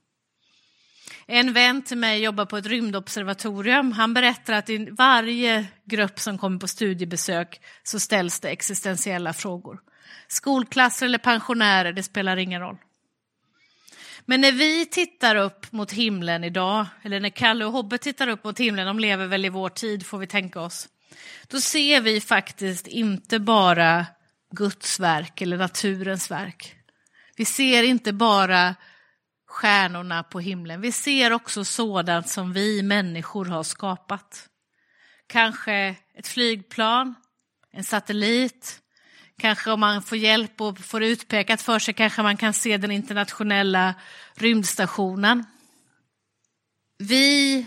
En 1.27 1.53
vän 1.53 1.81
till 1.81 1.97
mig 1.97 2.23
jobbar 2.23 2.45
på 2.45 2.57
ett 2.57 2.65
rymdobservatorium. 2.65 3.91
Han 3.91 4.13
berättar 4.13 4.53
att 4.53 4.69
i 4.69 4.89
varje 4.91 5.65
grupp 5.85 6.19
som 6.19 6.37
kommer 6.37 6.59
på 6.59 6.67
studiebesök 6.67 7.61
så 7.83 7.99
ställs 7.99 8.39
det 8.39 8.49
existentiella 8.49 9.33
frågor. 9.33 9.79
Skolklasser 10.27 11.05
eller 11.05 11.17
pensionärer, 11.17 11.93
det 11.93 12.03
spelar 12.03 12.37
ingen 12.37 12.61
roll. 12.61 12.77
Men 14.25 14.41
när 14.41 14.51
vi 14.51 14.85
tittar 14.85 15.35
upp 15.35 15.71
mot 15.71 15.91
himlen 15.91 16.43
idag, 16.43 16.85
eller 17.01 17.19
när 17.19 17.29
Kalle 17.29 17.65
och 17.65 17.71
Hobbe 17.71 17.97
tittar 17.97 18.27
upp 18.27 18.43
mot 18.43 18.59
himlen, 18.59 18.87
de 18.87 18.99
lever 18.99 19.27
väl 19.27 19.45
i 19.45 19.49
vår 19.49 19.69
tid 19.69 20.05
får 20.05 20.17
vi 20.17 20.27
tänka 20.27 20.61
oss, 20.61 20.87
då 21.47 21.61
ser 21.61 22.01
vi 22.01 22.21
faktiskt 22.21 22.87
inte 22.87 23.39
bara 23.39 24.05
Guds 24.51 24.99
verk 24.99 25.41
eller 25.41 25.57
naturens 25.57 26.31
verk. 26.31 26.75
Vi 27.35 27.45
ser 27.45 27.83
inte 27.83 28.13
bara 28.13 28.75
stjärnorna 29.53 30.23
på 30.23 30.39
himlen. 30.39 30.81
Vi 30.81 30.91
ser 30.91 31.33
också 31.33 31.65
sådant 31.65 32.29
som 32.29 32.53
vi 32.53 32.83
människor 32.83 33.45
har 33.45 33.63
skapat. 33.63 34.49
Kanske 35.27 35.95
ett 36.15 36.27
flygplan, 36.27 37.15
en 37.71 37.83
satellit, 37.83 38.79
kanske 39.37 39.71
om 39.71 39.79
man 39.79 40.01
får 40.01 40.17
hjälp 40.17 40.61
och 40.61 40.79
får 40.79 41.03
utpekat 41.03 41.61
för 41.61 41.79
sig 41.79 41.93
kanske 41.93 42.23
man 42.23 42.37
kan 42.37 42.53
se 42.53 42.77
den 42.77 42.91
internationella 42.91 43.93
rymdstationen. 44.35 45.45
Vi 46.97 47.65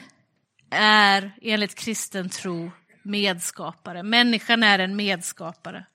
är 0.70 1.32
enligt 1.42 1.74
kristen 1.74 2.28
tro 2.28 2.70
medskapare. 3.02 4.02
Människan 4.02 4.62
är 4.62 4.78
en 4.78 4.96
medskapare. 4.96 5.86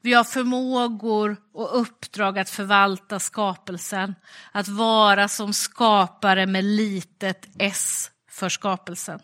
Vi 0.00 0.12
har 0.12 0.24
förmågor 0.24 1.36
och 1.54 1.80
uppdrag 1.80 2.38
att 2.38 2.50
förvalta 2.50 3.18
skapelsen, 3.18 4.14
att 4.52 4.68
vara 4.68 5.28
som 5.28 5.52
skapare 5.52 6.46
med 6.46 6.64
litet 6.64 7.48
s 7.58 8.10
för 8.30 8.48
skapelsen. 8.48 9.20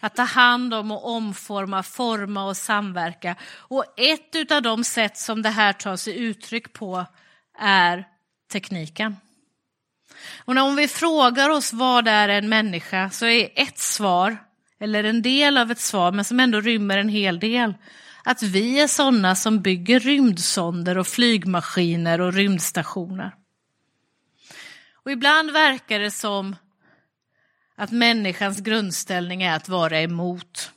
Att 0.00 0.16
ta 0.16 0.22
hand 0.22 0.74
om 0.74 0.90
och 0.90 1.10
omforma, 1.10 1.82
forma 1.82 2.44
och 2.44 2.56
samverka. 2.56 3.36
Och 3.56 3.84
ett 3.96 4.52
av 4.52 4.62
de 4.62 4.84
sätt 4.84 5.16
som 5.16 5.42
det 5.42 5.50
här 5.50 5.72
tar 5.72 5.96
sig 5.96 6.18
uttryck 6.18 6.72
på 6.72 7.06
är 7.58 8.04
tekniken. 8.52 9.16
Och 10.44 10.56
om 10.56 10.76
vi 10.76 10.88
frågar 10.88 11.50
oss 11.50 11.72
vad 11.72 12.08
är 12.08 12.28
en 12.28 12.48
människa 12.48 13.10
så 13.10 13.26
är 13.26 13.48
ett 13.54 13.78
svar, 13.78 14.36
eller 14.80 15.04
en 15.04 15.22
del 15.22 15.58
av 15.58 15.70
ett 15.70 15.80
svar, 15.80 16.12
men 16.12 16.24
som 16.24 16.40
ändå 16.40 16.60
rymmer 16.60 16.98
en 16.98 17.08
hel 17.08 17.40
del, 17.40 17.74
att 18.28 18.42
vi 18.42 18.80
är 18.80 18.86
sådana 18.86 19.34
som 19.36 19.60
bygger 19.62 20.00
rymdsonder 20.00 20.98
och 20.98 21.06
flygmaskiner 21.06 22.20
och 22.20 22.32
rymdstationer. 22.32 23.34
Och 25.04 25.10
ibland 25.10 25.50
verkar 25.50 26.00
det 26.00 26.10
som 26.10 26.56
att 27.76 27.90
människans 27.90 28.60
grundställning 28.60 29.42
är 29.42 29.56
att 29.56 29.68
vara 29.68 30.00
emot. 30.00 30.72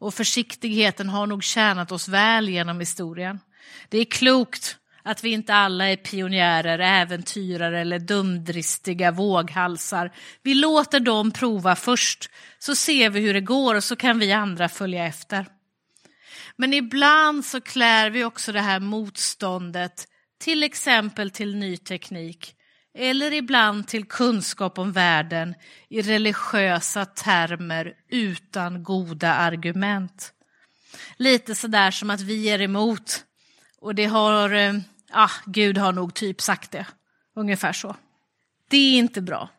och 0.00 0.14
försiktigheten 0.14 1.08
har 1.08 1.26
nog 1.26 1.44
tjänat 1.44 1.92
oss 1.92 2.08
väl 2.08 2.48
genom 2.48 2.80
historien. 2.80 3.40
Det 3.88 3.98
är 3.98 4.04
klokt 4.04 4.76
att 5.02 5.24
vi 5.24 5.30
inte 5.30 5.54
alla 5.54 5.90
är 5.90 5.96
pionjärer, 5.96 6.78
äventyrare 6.78 7.80
eller 7.80 7.98
dumdristiga 7.98 9.10
våghalsar. 9.10 10.12
Vi 10.42 10.54
låter 10.54 11.00
dem 11.00 11.30
prova 11.30 11.76
först, 11.76 12.30
så 12.58 12.74
ser 12.74 13.10
vi 13.10 13.20
hur 13.20 13.34
det 13.34 13.40
går 13.40 13.74
och 13.74 13.84
så 13.84 13.96
kan 13.96 14.18
vi 14.18 14.32
andra 14.32 14.68
följa 14.68 15.06
efter. 15.06 15.46
Men 16.56 16.74
ibland 16.74 17.44
så 17.44 17.60
klär 17.60 18.10
vi 18.10 18.24
också 18.24 18.52
det 18.52 18.60
här 18.60 18.80
motståndet, 18.80 20.08
till 20.38 20.62
exempel 20.62 21.30
till 21.30 21.56
ny 21.56 21.76
teknik, 21.76 22.54
eller 22.98 23.32
ibland 23.32 23.88
till 23.88 24.04
kunskap 24.04 24.78
om 24.78 24.92
världen 24.92 25.54
i 25.88 26.02
religiösa 26.02 27.04
termer 27.04 27.92
utan 28.10 28.82
goda 28.82 29.34
argument. 29.34 30.32
Lite 31.16 31.54
sådär 31.54 31.90
som 31.90 32.10
att 32.10 32.20
vi 32.20 32.50
är 32.50 32.60
emot 32.60 33.24
och 33.80 33.94
det 33.94 34.04
har, 34.04 34.50
ja, 35.12 35.30
Gud 35.46 35.78
har 35.78 35.92
nog 35.92 36.14
typ 36.14 36.40
sagt 36.40 36.70
det, 36.70 36.86
ungefär 37.36 37.72
så. 37.72 37.96
Det 38.70 38.76
är 38.76 38.98
inte 38.98 39.22
bra. 39.22 39.50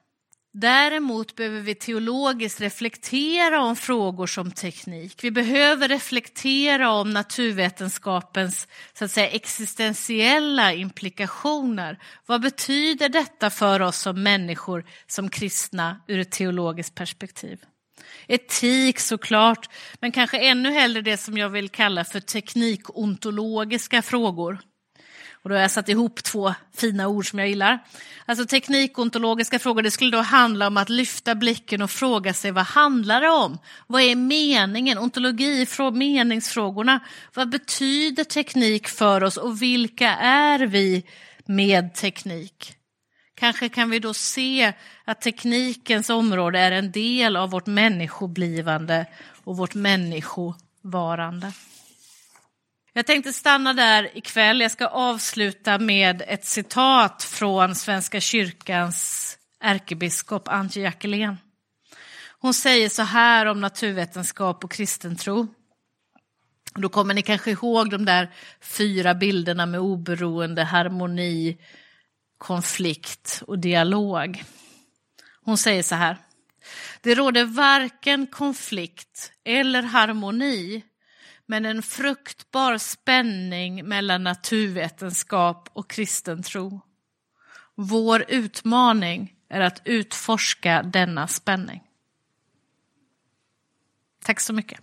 Däremot 0.58 1.36
behöver 1.36 1.62
vi 1.62 1.76
teologiskt 1.76 2.62
reflektera 2.62 3.62
om 3.62 3.76
frågor 3.76 4.28
som 4.28 4.52
teknik. 4.52 5.24
Vi 5.24 5.32
behöver 5.32 5.88
reflektera 5.88 6.92
om 6.92 7.10
naturvetenskapens 7.10 8.68
så 8.94 9.06
att 9.06 9.12
säga, 9.12 9.30
existentiella 9.30 10.74
implikationer. 10.74 12.00
Vad 12.26 12.42
betyder 12.42 13.10
detta 13.10 13.50
för 13.50 13.82
oss 13.82 13.98
som 13.98 14.24
människor, 14.24 14.86
som 15.08 15.30
kristna, 15.30 16.02
ur 16.08 16.20
ett 16.20 16.32
teologiskt 16.32 16.96
perspektiv? 16.96 17.60
Etik 18.28 19.00
såklart, 19.00 19.70
men 20.00 20.12
kanske 20.12 20.38
ännu 20.38 20.72
hellre 20.72 21.02
det 21.02 21.18
som 21.18 21.38
jag 21.38 21.50
vill 21.50 21.70
kalla 21.70 22.04
för 22.04 22.20
teknikontologiska 22.20 24.02
frågor. 24.02 24.60
Och 25.46 25.50
då 25.50 25.56
har 25.56 25.62
jag 25.62 25.72
satt 25.72 25.90
ihop 25.90 26.24
två 26.24 26.54
fina 26.76 27.08
ord 27.08 27.30
som 27.30 27.40
jag 27.40 27.48
gillar. 27.48 27.80
Alltså 28.26 28.46
teknikontologiska 28.46 29.60
frågor, 29.60 29.82
det 29.82 29.92
skulle 29.92 30.12
då 30.12 30.22
handla 30.22 30.68
om 30.68 30.78
att 30.78 30.90
lyfta 30.90 31.36
blicken 31.36 31.82
och 31.82 31.92
fråga 31.92 32.34
sig 32.34 32.52
vad 32.52 32.66
handlar 32.66 33.22
det 33.22 33.30
om? 33.30 33.58
Vad 33.88 34.02
är 34.02 34.16
meningen? 34.16 34.98
Ontologi, 34.98 35.68
meningsfrågorna. 35.94 37.00
Vad 37.34 37.50
betyder 37.50 38.24
teknik 38.24 38.88
för 38.88 39.24
oss 39.24 39.38
och 39.38 39.62
vilka 39.62 40.10
är 40.16 40.60
vi 40.60 41.04
med 41.46 41.94
teknik? 41.94 42.76
Kanske 43.36 43.70
kan 43.70 43.90
vi 43.90 44.00
då 44.00 44.14
se 44.14 44.74
att 45.06 45.22
teknikens 45.22 46.10
område 46.10 46.60
är 46.60 46.72
en 46.72 46.92
del 46.92 47.36
av 47.36 47.50
vårt 47.50 47.68
människoblivande 47.68 49.06
och 49.44 49.58
vårt 49.58 49.74
människovarande. 49.74 51.52
Jag 52.98 53.06
tänkte 53.06 53.34
stanna 53.34 53.74
där 53.74 54.18
ikväll. 54.18 54.62
Jag 54.62 54.72
ska 54.72 54.88
avsluta 54.88 55.80
med 55.80 56.24
ett 56.28 56.46
citat 56.46 57.24
från 57.24 57.76
Svenska 57.76 58.20
kyrkans 58.20 59.38
ärkebiskop 59.60 60.48
Antje 60.48 60.84
Jackelén. 60.84 61.38
Hon 62.40 62.54
säger 62.54 62.90
så 62.90 63.02
här 63.02 63.46
om 63.46 63.62
naturvetenskap 63.62 64.64
och 64.64 64.72
kristen 64.72 65.16
tro. 65.16 65.48
Då 66.76 66.90
kommer 66.90 67.14
ni 67.14 67.22
kanske 67.22 67.52
ihåg 67.52 67.90
de 67.90 68.06
där 68.06 68.32
fyra 68.62 69.14
bilderna 69.14 69.66
med 69.66 69.80
oberoende, 69.80 70.64
harmoni, 70.64 71.58
konflikt 72.38 73.44
och 73.48 73.60
dialog. 73.60 74.44
Hon 75.42 75.58
säger 75.58 75.84
så 75.84 75.96
här. 75.96 76.18
Det 77.02 77.16
råder 77.16 77.46
varken 77.46 78.28
konflikt 78.28 79.32
eller 79.44 79.82
harmoni 79.82 80.84
men 81.46 81.66
en 81.66 81.82
fruktbar 81.82 82.78
spänning 82.78 83.86
mellan 83.88 84.24
naturvetenskap 84.24 85.70
och 85.74 85.90
kristen 85.90 86.44
tro. 86.44 86.82
Vår 87.76 88.26
utmaning 88.28 89.34
är 89.50 89.62
att 89.62 89.82
utforska 89.86 90.84
denna 90.84 91.28
spänning. 91.28 91.84
Tack 94.24 94.40
så 94.40 94.54
mycket. 94.54 94.80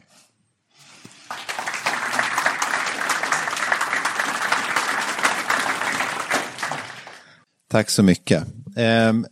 Tack 7.68 7.90
så 7.90 8.02
mycket. 8.02 8.46
Ehm, 8.76 9.26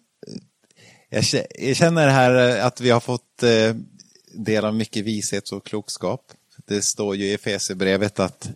jag 1.10 1.24
känner 1.76 2.08
här 2.08 2.60
att 2.60 2.80
vi 2.80 2.90
har 2.90 3.00
fått 3.00 3.42
eh, 3.42 3.74
del 4.34 4.64
av 4.64 4.74
mycket 4.74 5.04
vishet 5.04 5.50
och 5.50 5.66
klokskap. 5.66 6.32
Det 6.70 6.82
står 6.82 7.16
ju 7.16 7.24
i 7.24 7.34
Efesierbrevet 7.34 8.20
att 8.20 8.50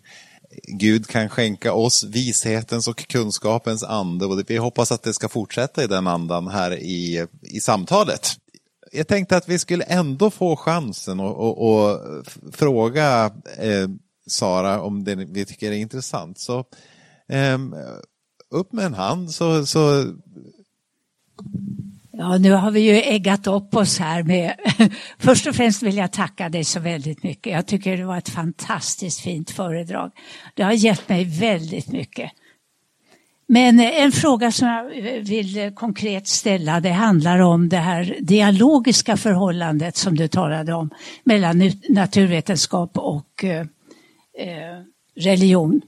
Gud 0.62 1.07
kan 1.07 1.29
skänka 1.29 1.73
oss 1.73 2.05
vishetens 2.05 2.89
och 2.89 3.09
kunskapens 3.09 3.83
ande 3.83 4.27
och 4.27 4.51
vi 4.51 4.57
hoppas 4.57 4.93
att 4.93 5.03
det 5.03 5.15
ska 5.15 5.29
fortsätta 5.29 5.85
i 5.85 5.87
den 5.87 6.07
andan 6.07 6.49
här 6.49 6.79
i, 6.79 7.27
i 7.43 7.61
samtalet. 7.61 8.29
Jag 8.93 9.09
tänkte 9.09 9.37
att 9.37 9.49
vi 9.49 9.59
skulle 9.59 9.85
ändå 9.85 10.31
få 10.31 10.57
chansen 10.57 11.21
att 11.21 12.29
fråga 12.53 13.33
eh, 13.59 13.89
Sara 14.27 14.83
om 14.83 15.05
det 15.05 15.15
vi 15.15 15.45
tycker 15.45 15.73
är 15.73 15.77
intressant. 15.77 16.39
Så 16.39 16.59
eh, 17.29 17.59
upp 18.51 18.73
med 18.73 18.85
en 18.85 18.95
hand 18.95 19.31
så, 19.31 19.67
så 19.67 20.15
Ja, 22.17 22.39
nu 22.39 22.53
har 22.53 22.71
vi 22.71 22.81
ju 22.81 22.95
äggat 22.95 23.47
upp 23.47 23.77
oss 23.77 23.99
här 23.99 24.23
med... 24.23 24.55
Först 25.19 25.47
och 25.47 25.55
främst 25.55 25.83
vill 25.83 25.97
jag 25.97 26.12
tacka 26.12 26.49
dig 26.49 26.65
så 26.65 26.81
väldigt 26.81 27.23
mycket. 27.23 27.53
Jag 27.53 27.67
tycker 27.67 27.97
det 27.97 28.05
var 28.05 28.19
ett 28.19 28.29
fantastiskt 28.29 29.21
fint 29.21 29.51
föredrag. 29.51 30.11
Det 30.55 30.62
har 30.62 30.73
gett 30.73 31.09
mig 31.09 31.25
väldigt 31.25 31.89
mycket. 31.89 32.33
Men 33.47 33.81
eh, 33.81 34.03
en 34.03 34.12
fråga 34.12 34.53
som 34.53 34.69
jag 34.69 34.99
eh, 34.99 35.23
vill 35.23 35.59
eh, 35.59 35.71
konkret 35.71 36.29
ställa, 36.29 36.81
det 36.81 36.91
handlar 36.91 37.39
om 37.39 37.69
det 37.69 37.77
här 37.77 38.17
dialogiska 38.21 39.17
förhållandet 39.17 39.97
som 39.97 40.17
du 40.17 40.29
talade 40.29 40.75
om 40.75 40.91
mellan 41.25 41.71
naturvetenskap 41.89 42.99
och 42.99 43.45
religion. 45.17 45.81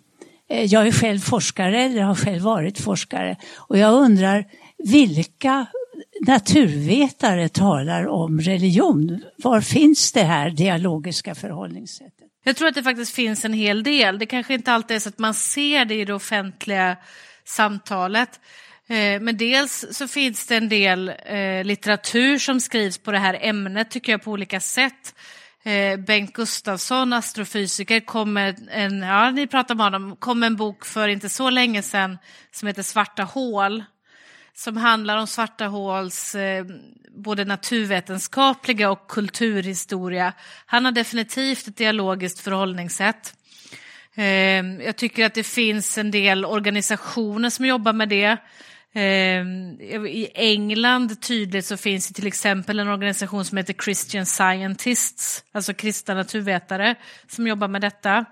Jag 0.49 0.87
är 0.87 0.93
själv 0.93 1.19
forskare, 1.19 1.83
eller 1.83 2.03
har 2.03 2.15
själv 2.15 2.43
varit 2.43 2.81
forskare, 2.81 3.37
och 3.57 3.79
jag 3.79 3.95
undrar 3.95 4.45
vilka 4.79 5.67
naturvetare 6.27 7.49
talar 7.49 8.07
om 8.07 8.41
religion. 8.41 9.23
Var 9.37 9.61
finns 9.61 10.13
det 10.13 10.23
här 10.23 10.51
dialogiska 10.51 11.35
förhållningssättet? 11.35 12.13
Jag 12.45 12.57
tror 12.57 12.69
att 12.69 12.75
det 12.75 12.83
faktiskt 12.83 13.15
finns 13.15 13.45
en 13.45 13.53
hel 13.53 13.83
del. 13.83 14.19
Det 14.19 14.27
kanske 14.27 14.55
inte 14.55 14.73
alltid 14.73 14.95
är 14.95 15.01
så 15.01 15.09
att 15.09 15.19
man 15.19 15.35
ser 15.35 15.85
det 15.85 15.95
i 15.95 16.05
det 16.05 16.15
offentliga 16.15 16.97
samtalet. 17.45 18.41
Eh, 18.89 19.21
men 19.21 19.37
dels 19.37 19.87
så 19.91 20.09
finns 20.09 20.47
det 20.47 20.57
en 20.57 20.69
del 20.69 21.09
eh, 21.09 21.65
litteratur 21.65 22.39
som 22.39 22.61
skrivs 22.61 22.99
på 22.99 23.13
det 23.13 23.19
här 23.19 23.39
ämnet 23.41 23.91
tycker 23.91 24.13
jag 24.13 24.23
på 24.23 24.31
olika 24.31 24.61
sätt. 24.61 25.15
Eh, 25.65 25.97
Bengt 25.97 26.33
Gustafsson, 26.33 27.13
astrofysiker, 27.13 28.01
kom 28.01 28.33
med 28.33 28.69
en, 28.71 29.03
ja 29.03 29.31
ni 29.31 29.47
pratar 29.47 29.75
med 29.75 29.87
honom, 29.87 30.17
kom 30.17 30.41
med 30.41 30.47
en 30.47 30.57
bok 30.57 30.85
för 30.85 31.09
inte 31.09 31.29
så 31.29 31.51
länge 31.51 31.83
sedan 31.83 32.19
som 32.53 32.69
heter 32.69 32.83
Svarta 32.83 33.23
hål 33.23 33.85
som 34.57 34.77
handlar 34.77 35.17
om 35.17 35.27
svarta 35.27 35.67
håls 35.67 36.35
eh, 36.35 36.67
både 37.17 37.45
naturvetenskapliga 37.45 38.91
och 38.91 39.09
kulturhistoria. 39.09 40.33
Han 40.67 40.85
har 40.85 40.93
definitivt 40.93 41.69
ett 41.69 41.77
dialogiskt 41.77 42.41
förhållningssätt. 42.41 43.35
Eh, 44.15 44.25
jag 44.85 44.97
tycker 44.97 45.27
att 45.27 45.35
det 45.35 45.43
finns 45.43 45.99
en 45.99 46.11
del 46.11 46.45
organisationer 46.45 47.51
som 47.51 47.67
jobbar 47.67 47.93
med 47.93 48.09
det. 48.09 48.37
Eh, 48.93 49.43
I 50.07 50.31
England 50.35 51.21
tydligt 51.23 51.67
så 51.67 51.77
finns 51.77 52.09
det 52.09 52.15
till 52.15 52.27
exempel 52.27 52.79
en 52.79 52.89
organisation 52.89 53.45
som 53.45 53.59
heter 53.59 53.75
Christian 53.85 54.27
Scientists, 54.27 55.45
alltså 55.53 55.75
kristna 55.75 56.15
naturvetare 56.15 56.95
som 57.29 57.47
jobbar 57.47 57.69
med 57.69 57.81
detta. 57.81 58.25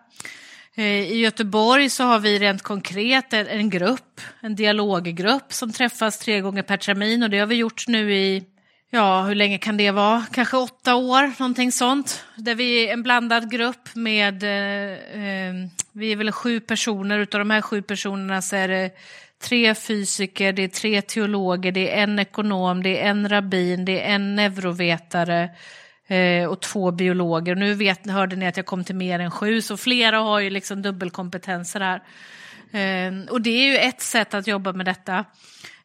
Eh, 0.77 1.13
I 1.13 1.19
Göteborg 1.19 1.91
så 1.91 2.05
har 2.05 2.19
vi 2.19 2.39
rent 2.39 2.63
konkret 2.63 3.33
en 3.33 3.71
grupp, 3.71 4.21
en 4.41 4.57
dialoggrupp 4.57 5.53
som 5.53 5.73
träffas 5.73 6.19
tre 6.19 6.41
gånger 6.41 6.63
per 6.63 6.77
termin. 6.77 7.23
Och 7.23 7.31
det 7.31 7.39
har 7.39 7.47
vi 7.47 7.55
gjort 7.55 7.89
nu 7.89 8.15
i, 8.15 8.45
ja 8.91 9.23
hur 9.23 9.35
länge 9.35 9.59
kan 9.59 9.77
det 9.77 9.91
vara, 9.91 10.27
kanske 10.33 10.57
åtta 10.57 10.95
år, 10.95 11.33
någonting 11.39 11.73
sånt. 11.73 12.25
Där 12.37 12.55
vi 12.55 12.89
är 12.89 12.93
en 12.93 13.03
blandad 13.03 13.51
grupp 13.51 13.95
med, 13.95 14.43
eh, 14.43 15.23
eh, 15.23 15.55
vi 15.93 16.13
är 16.13 16.17
väl 16.17 16.33
sju 16.33 16.61
personer, 16.61 17.19
utav 17.19 17.39
de 17.39 17.51
här 17.51 17.61
sju 17.63 17.83
personerna 17.83 18.43
så 18.43 18.57
är 18.57 18.69
det 18.69 18.91
tre 19.43 19.75
fysiker, 19.75 20.53
det 20.53 20.65
är 20.65 20.69
tre 20.69 21.03
teologer, 21.03 21.73
det 21.73 21.91
är 21.91 22.03
en 22.03 22.19
ekonom, 22.19 22.83
det 22.83 23.01
är 23.01 23.11
en 23.11 23.29
rabbin, 23.29 23.85
det 23.85 24.03
är 24.03 24.15
en 24.15 24.35
neurovetare, 24.37 25.51
eh, 26.07 26.47
och 26.47 26.61
två 26.61 26.91
biologer. 26.91 27.55
Nu 27.55 27.75
vet, 27.75 28.11
hörde 28.11 28.37
ni 28.37 28.47
att 28.47 28.57
jag 28.57 28.67
kom 28.67 28.85
till 28.85 28.97
mer 28.97 29.19
än 29.19 29.31
sju, 29.31 29.63
så 29.63 29.77
flera 29.77 30.19
har 30.19 30.41
ju 30.41 30.51
liksom 30.51 30.83
dubbelkompetenser 30.83 31.81
här. 31.81 32.03
Eh, 32.71 33.31
och 33.31 33.41
det 33.41 33.51
är 33.51 33.73
ju 33.73 33.77
ett 33.77 34.01
sätt 34.01 34.35
att 34.35 34.47
jobba 34.47 34.73
med 34.73 34.87
detta. 34.87 35.25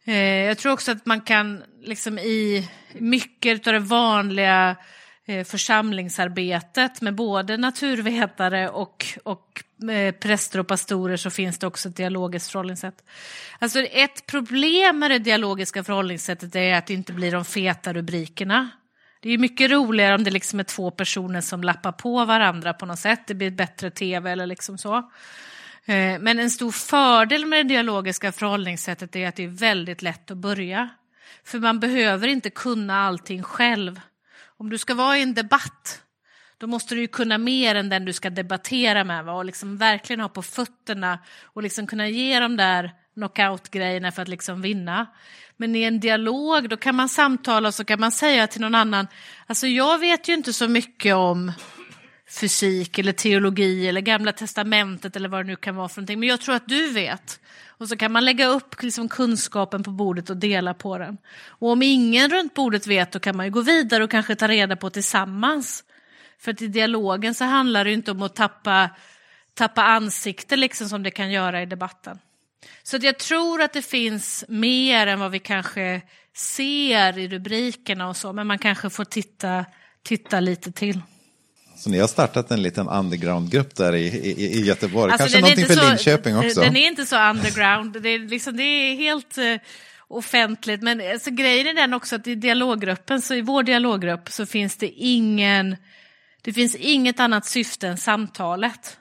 Eh, 0.06 0.46
jag 0.46 0.58
tror 0.58 0.74
också 0.74 0.92
att 0.92 1.06
man 1.06 1.22
kan 1.22 1.64
liksom 1.82 2.20
i 2.20 2.70
mycket 2.94 3.68
av 3.68 3.74
det 3.74 3.80
vanliga 3.80 4.76
eh, 5.26 5.44
församlingsarbetet 5.44 7.02
med 7.02 7.16
både 7.16 7.58
naturvetare 7.58 8.70
och, 8.70 9.06
och 9.24 9.64
eh, 9.92 10.16
präster 10.16 10.60
och 10.60 10.68
pastorer 10.68 11.18
så 11.18 11.30
finns 11.30 11.60
det 11.60 11.68
också 11.68 11.90
ett 11.90 11.96
dialogiskt 11.96 12.52
förhållningssätt. 12.52 13.04
Alltså 13.60 13.80
ett 13.80 14.26
problem 14.26 15.00
med 15.00 15.12
det 15.12 15.20
dialogiska 15.20 15.84
förhållningssättet 15.84 16.56
är 16.56 16.74
att 16.74 16.88
det 16.88 16.94
inte 16.94 17.14
blir 17.14 17.32
de 17.32 17.46
feta 17.46 17.94
rubrikerna. 17.94 18.70
Det 19.22 19.30
är 19.30 19.38
mycket 19.38 19.72
roligare 19.72 20.16
om 20.16 20.24
det 20.24 20.32
liksom 20.32 20.60
är 20.60 20.64
två 20.64 20.92
personer 20.92 21.42
som 21.42 21.64
lappar 21.64 21.92
på 21.92 22.26
varandra 22.26 22.74
på 22.74 22.86
något 22.86 23.00
sätt. 23.00 23.28
Det 23.28 23.34
blir 23.34 23.52
bättre 23.52 23.92
tv 23.92 24.32
eller 24.32 24.46
liksom 24.46 24.78
så. 24.78 24.98
Eh, 25.86 26.20
men 26.20 26.40
en 26.40 26.52
stor 26.52 26.72
fördel 26.72 27.46
med 27.46 27.66
det 27.66 27.70
dialogiska 27.70 28.32
förhållningssättet 28.32 29.16
är 29.16 29.28
att 29.28 29.36
det 29.36 29.44
är 29.44 29.48
väldigt 29.48 30.02
lätt 30.02 30.32
att 30.32 30.38
börja. 30.38 30.90
För 31.44 31.60
man 31.60 31.80
behöver 31.80 32.28
inte 32.28 32.50
kunna 32.50 33.08
allting 33.08 33.44
själv. 33.44 34.02
Om 34.58 34.70
du 34.70 34.78
ska 34.78 34.94
vara 34.94 35.18
i 35.18 35.22
en 35.22 35.34
debatt, 35.34 36.02
då 36.58 36.68
måste 36.68 36.96
du 36.96 37.02
ju 37.02 37.08
kunna 37.08 37.38
mer 37.38 37.76
än 37.76 37.90
den 37.90 38.06
du 38.06 38.14
ska 38.14 38.30
debattera 38.30 39.04
med 39.04 39.26
va? 39.26 39.34
och 39.34 39.46
liksom 39.46 39.78
verkligen 39.78 40.20
ha 40.20 40.30
på 40.30 40.42
fötterna 40.42 41.20
och 41.44 41.64
liksom 41.64 41.88
kunna 41.88 42.08
ge 42.08 42.40
de 42.40 42.58
där 42.58 42.94
knockout-grejerna 43.14 44.12
för 44.12 44.22
att 44.22 44.28
liksom 44.28 44.62
vinna. 44.62 45.08
Men 45.62 45.76
i 45.76 45.84
en 45.84 46.00
dialog 46.00 46.70
då 46.70 46.78
kan 46.78 46.96
man 46.96 47.10
samtala 47.10 47.68
och 47.68 47.74
så 47.74 47.86
kan 47.86 48.00
man 48.00 48.12
säga 48.12 48.48
till 48.48 48.62
någon 48.62 48.76
annan, 48.76 49.08
alltså 49.48 49.68
jag 49.68 50.00
vet 50.00 50.30
ju 50.30 50.34
inte 50.34 50.54
så 50.54 50.68
mycket 50.68 51.16
om 51.16 51.52
fysik 52.30 53.00
eller 53.00 53.12
teologi 53.12 53.88
eller 53.88 54.02
gamla 54.02 54.32
testamentet 54.32 55.16
eller 55.16 55.30
vad 55.30 55.40
det 55.40 55.48
nu 55.48 55.56
kan 55.56 55.76
vara 55.76 55.90
för 55.90 56.02
någonting, 56.02 56.20
men 56.20 56.30
jag 56.30 56.42
tror 56.42 56.56
att 56.56 56.68
du 56.68 56.92
vet. 56.92 57.40
Och 57.68 57.90
så 57.90 57.98
kan 57.98 58.12
man 58.12 58.26
lägga 58.26 58.48
upp 58.48 58.84
liksom 58.84 59.10
kunskapen 59.10 59.84
på 59.84 59.92
bordet 59.92 60.30
och 60.30 60.38
dela 60.38 60.74
på 60.74 60.98
den. 60.98 61.18
Och 61.48 61.70
om 61.70 61.82
ingen 61.82 62.30
runt 62.30 62.54
bordet 62.54 62.88
vet 62.88 63.12
då 63.12 63.20
kan 63.20 63.38
man 63.38 63.46
ju 63.46 63.52
gå 63.52 63.62
vidare 63.62 64.04
och 64.04 64.12
kanske 64.12 64.36
ta 64.36 64.48
reda 64.48 64.76
på 64.76 64.90
tillsammans. 64.90 65.84
För 66.40 66.52
att 66.52 66.62
i 66.62 66.68
dialogen 66.68 67.36
så 67.36 67.46
handlar 67.46 67.84
det 67.84 67.90
ju 67.90 67.96
inte 67.96 68.12
om 68.12 68.22
att 68.22 68.36
tappa, 68.36 68.90
tappa 69.54 69.84
ansikte 69.84 70.56
liksom 70.56 70.90
som 70.90 71.04
det 71.04 71.12
kan 71.12 71.32
göra 71.32 71.62
i 71.62 71.66
debatten. 71.66 72.20
Så 72.84 72.98
jag 73.02 73.20
tror 73.20 73.62
att 73.62 73.74
det 73.74 73.82
finns 73.82 74.46
mer 74.48 75.08
än 75.08 75.20
vad 75.20 75.32
vi 75.32 75.40
kanske 75.40 76.02
ser 76.36 77.18
i 77.18 77.28
rubrikerna 77.28 78.10
och 78.10 78.18
så, 78.18 78.34
men 78.34 78.48
man 78.48 78.60
kanske 78.60 78.90
får 78.90 79.06
titta, 79.06 79.66
titta 80.04 80.40
lite 80.40 80.72
till. 80.72 81.02
Så 81.76 81.90
ni 81.90 82.00
har 82.00 82.08
startat 82.08 82.52
en 82.52 82.62
liten 82.62 82.90
undergroundgrupp 82.90 83.76
där 83.76 83.96
i, 83.96 84.06
i, 84.08 84.60
i 84.60 84.66
Göteborg, 84.66 85.12
alltså, 85.12 85.28
kanske 85.28 85.42
någonting 85.42 85.66
för 85.66 85.74
så, 85.74 85.90
Linköping 85.90 86.38
också? 86.38 86.62
Den 86.62 86.76
är 86.76 86.88
inte 86.88 87.06
så 87.06 87.30
underground, 87.30 88.02
det 88.02 88.10
är, 88.10 88.20
liksom, 88.20 88.58
det 88.58 88.64
är 88.64 88.96
helt 88.96 89.38
uh, 89.38 89.56
offentligt. 90.08 90.82
Men 90.82 91.12
alltså, 91.12 91.32
grejen 91.32 91.68
är 91.68 91.74
den 91.74 91.94
också 91.94 92.16
att 92.16 92.28
i 92.28 92.36
dialoggruppen, 92.36 93.22
så 93.22 93.34
i 93.34 93.42
vår 93.42 93.64
dialoggrupp 93.64 94.30
så 94.30 94.46
finns 94.46 94.78
det 94.78 94.88
ingen, 94.88 95.78
det 96.42 96.54
finns 96.54 96.76
inget 96.76 97.20
annat 97.20 97.46
syfte 97.46 97.88
än 97.88 97.98
samtalet. 97.98 98.98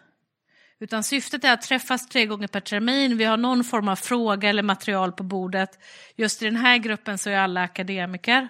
Utan 0.80 1.04
syftet 1.04 1.44
är 1.44 1.52
att 1.52 1.62
träffas 1.62 2.08
tre 2.08 2.26
gånger 2.26 2.46
per 2.46 2.60
termin, 2.60 3.16
vi 3.16 3.24
har 3.24 3.36
någon 3.36 3.64
form 3.64 3.88
av 3.88 3.96
fråga 3.96 4.48
eller 4.48 4.62
material 4.62 5.12
på 5.12 5.22
bordet. 5.22 5.70
Just 6.16 6.42
i 6.42 6.44
den 6.44 6.56
här 6.56 6.78
gruppen 6.78 7.18
så 7.18 7.30
är 7.30 7.36
alla 7.36 7.62
akademiker. 7.62 8.48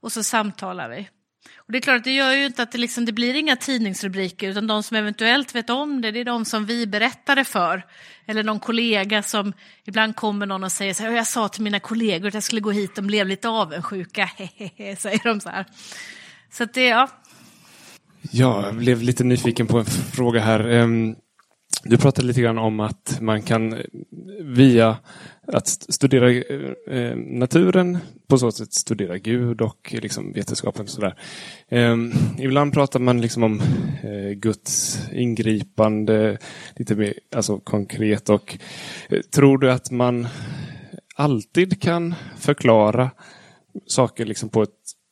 Och 0.00 0.12
så 0.12 0.22
samtalar 0.22 0.88
vi. 0.88 1.08
Och 1.56 1.72
det 1.72 1.78
är 1.78 1.82
klart, 1.82 2.04
det 2.04 2.14
gör 2.14 2.32
ju 2.32 2.46
inte 2.46 2.62
att 2.62 2.72
det, 2.72 2.78
liksom, 2.78 3.04
det 3.04 3.12
blir 3.12 3.34
inga 3.34 3.56
tidningsrubriker, 3.56 4.48
utan 4.48 4.66
de 4.66 4.82
som 4.82 4.96
eventuellt 4.96 5.54
vet 5.54 5.70
om 5.70 6.00
det, 6.00 6.10
det 6.10 6.20
är 6.20 6.24
de 6.24 6.44
som 6.44 6.66
vi 6.66 6.86
berättade 6.86 7.44
för. 7.44 7.82
Eller 8.26 8.42
någon 8.42 8.60
kollega 8.60 9.22
som, 9.22 9.52
ibland 9.84 10.16
kommer 10.16 10.46
någon 10.46 10.64
och 10.64 10.72
säger 10.72 10.94
så 10.94 11.02
här, 11.02 11.10
jag 11.10 11.26
sa 11.26 11.48
till 11.48 11.62
mina 11.62 11.80
kollegor 11.80 12.28
att 12.28 12.34
jag 12.34 12.42
skulle 12.42 12.60
gå 12.60 12.70
hit, 12.70 12.94
de 12.94 13.06
blev 13.06 13.26
lite 13.26 13.48
avundsjuka, 13.48 14.30
säger 14.98 15.24
de 15.24 15.40
så 15.40 15.48
här. 15.48 15.66
Så 16.52 16.62
att 16.62 16.74
det, 16.74 16.86
ja. 16.86 17.08
Ja, 18.30 18.66
jag 18.66 18.76
blev 18.76 19.02
lite 19.02 19.24
nyfiken 19.24 19.66
på 19.66 19.78
en 19.78 19.84
fråga 19.84 20.40
här. 20.40 20.68
Ehm, 20.68 21.16
du 21.88 21.98
pratade 21.98 22.26
lite 22.26 22.40
grann 22.40 22.58
om 22.58 22.80
att 22.80 23.18
man 23.20 23.42
kan 23.42 23.74
via 24.40 24.96
att 25.46 25.68
studera 25.68 26.30
eh, 26.30 26.96
eh, 26.96 27.16
naturen 27.16 27.98
på 28.26 28.38
så 28.38 28.52
sätt 28.52 28.72
studera 28.72 29.18
Gud 29.18 29.60
och 29.60 29.94
liksom 29.98 30.32
vetenskapen. 30.32 30.86
Sådär. 30.86 31.14
Eh, 31.68 31.96
ibland 32.38 32.72
pratar 32.72 33.00
man 33.00 33.20
liksom 33.20 33.42
om 33.42 33.60
eh, 34.02 34.32
Guds 34.34 35.00
ingripande 35.12 36.38
lite 36.76 36.94
mer 36.94 37.14
alltså 37.36 37.58
konkret. 37.58 38.28
och 38.28 38.58
eh, 39.08 39.20
Tror 39.20 39.58
du 39.58 39.72
att 39.72 39.90
man 39.90 40.26
alltid 41.14 41.82
kan 41.82 42.14
förklara 42.38 43.10
saker 43.86 44.24
liksom 44.24 44.48
på 44.48 44.62
ett 44.62 44.70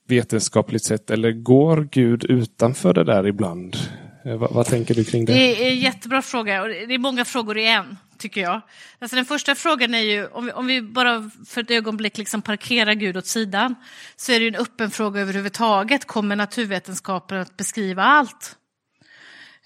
vetenskapligt 0.08 0.84
sätt 0.84 1.10
eller 1.10 1.32
går 1.32 1.88
Gud 1.90 2.24
utanför 2.24 2.94
det 2.94 3.04
där 3.04 3.26
ibland? 3.26 3.76
Eh, 4.24 4.36
vad, 4.36 4.52
vad, 4.52 4.66
tänker 4.66 4.94
du 4.94 5.04
kring 5.04 5.24
det? 5.24 5.32
Det 5.32 5.66
är 5.66 5.70
en 5.70 5.78
jättebra 5.78 6.22
fråga 6.22 6.62
och 6.62 6.68
det 6.68 6.94
är 6.94 6.98
många 6.98 7.24
frågor 7.24 7.58
i 7.58 7.66
en, 7.66 7.96
tycker 8.18 8.40
jag. 8.40 8.60
Alltså 8.98 9.16
den 9.16 9.24
första 9.24 9.54
frågan 9.54 9.94
är 9.94 9.98
ju, 9.98 10.26
om 10.26 10.46
vi, 10.46 10.52
om 10.52 10.66
vi 10.66 10.82
bara 10.82 11.30
för 11.46 11.60
ett 11.60 11.70
ögonblick 11.70 12.18
liksom 12.18 12.42
parkerar 12.42 12.92
Gud 12.92 13.16
åt 13.16 13.26
sidan, 13.26 13.74
så 14.16 14.32
är 14.32 14.38
det 14.38 14.44
ju 14.44 14.48
en 14.48 14.54
öppen 14.54 14.90
fråga 14.90 15.20
överhuvudtaget. 15.20 16.04
Kommer 16.04 16.36
naturvetenskapen 16.36 17.40
att 17.40 17.56
beskriva 17.56 18.02
allt? 18.02 18.56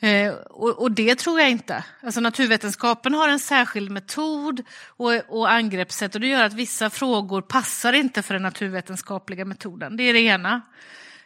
Eh, 0.00 0.32
och, 0.32 0.82
och, 0.82 0.92
det 0.92 1.14
tror 1.14 1.40
jag 1.40 1.50
inte. 1.50 1.84
Alltså 2.00 2.20
naturvetenskapen 2.20 3.14
har 3.14 3.28
en 3.28 3.38
särskild 3.38 3.90
metod 3.90 4.62
och, 4.86 5.12
och 5.28 5.50
angreppssätt 5.50 6.14
och 6.14 6.20
det 6.20 6.26
gör 6.26 6.44
att 6.44 6.52
vissa 6.52 6.90
frågor 6.90 7.42
passar 7.42 7.92
inte 7.92 8.22
för 8.22 8.34
den 8.34 8.42
naturvetenskapliga 8.42 9.44
metoden. 9.44 9.96
Det 9.96 10.02
är 10.02 10.12
det 10.12 10.20
ena. 10.20 10.62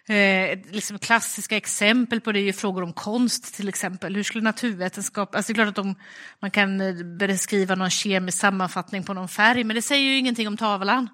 Eh, 0.09 0.59
liksom 0.71 0.99
klassiska 0.99 1.57
exempel 1.57 2.21
på 2.21 2.33
det 2.33 2.41
är 2.41 2.45
ju 2.45 2.53
frågor 2.53 2.83
om 2.83 2.93
konst 2.93 3.55
till 3.55 3.69
exempel. 3.69 4.15
Hur 4.15 4.23
skulle 4.23 4.45
naturvetenskap, 4.45 5.35
alltså 5.35 5.53
det 5.53 5.61
är 5.61 5.65
klart 5.65 5.69
att 5.69 5.85
de, 5.85 5.95
man 6.41 6.51
kan 6.51 6.81
eh, 6.81 6.95
beskriva 7.05 7.75
någon 7.75 7.91
kemisk 7.91 8.39
sammanfattning 8.39 9.03
på 9.05 9.15
någon 9.15 9.29
färg, 9.29 9.65
men 9.65 9.77
det 9.77 9.83
säger 9.83 10.11
ju 10.11 10.19
ingenting 10.19 10.49
om 10.49 10.57
tavlan. 10.57 11.09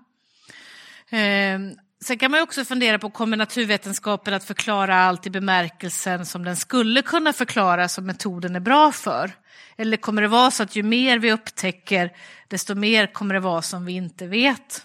Eh, 1.11 1.59
sen 2.01 2.19
kan 2.19 2.31
man 2.31 2.43
också 2.43 2.65
fundera 2.65 2.99
på, 2.99 3.11
kommer 3.11 3.37
naturvetenskapen 3.37 4.35
att 4.35 4.45
förklara 4.45 4.97
allt 4.97 5.27
i 5.27 5.31
bemärkelsen 5.31 6.27
som 6.27 6.45
den 6.45 6.57
skulle 6.57 7.03
kunna 7.03 7.33
förklara 7.33 7.89
som 7.89 8.07
metoden 8.07 8.57
är 8.57 8.61
bra 8.61 8.93
för? 8.93 9.33
Eller 9.77 9.97
kommer 9.97 10.23
det 10.23 10.29
vara 10.29 10.51
så 10.51 10.63
att 10.63 10.77
ju 10.77 10.83
mer 10.83 11.19
vi 11.19 11.33
upptäcker, 11.33 12.13
desto 12.49 12.75
mer 12.75 13.07
kommer 13.07 13.35
det 13.35 13.41
vara 13.41 13.63
som 13.63 13.85
vi 13.85 13.93
inte 13.93 14.27
vet? 14.27 14.85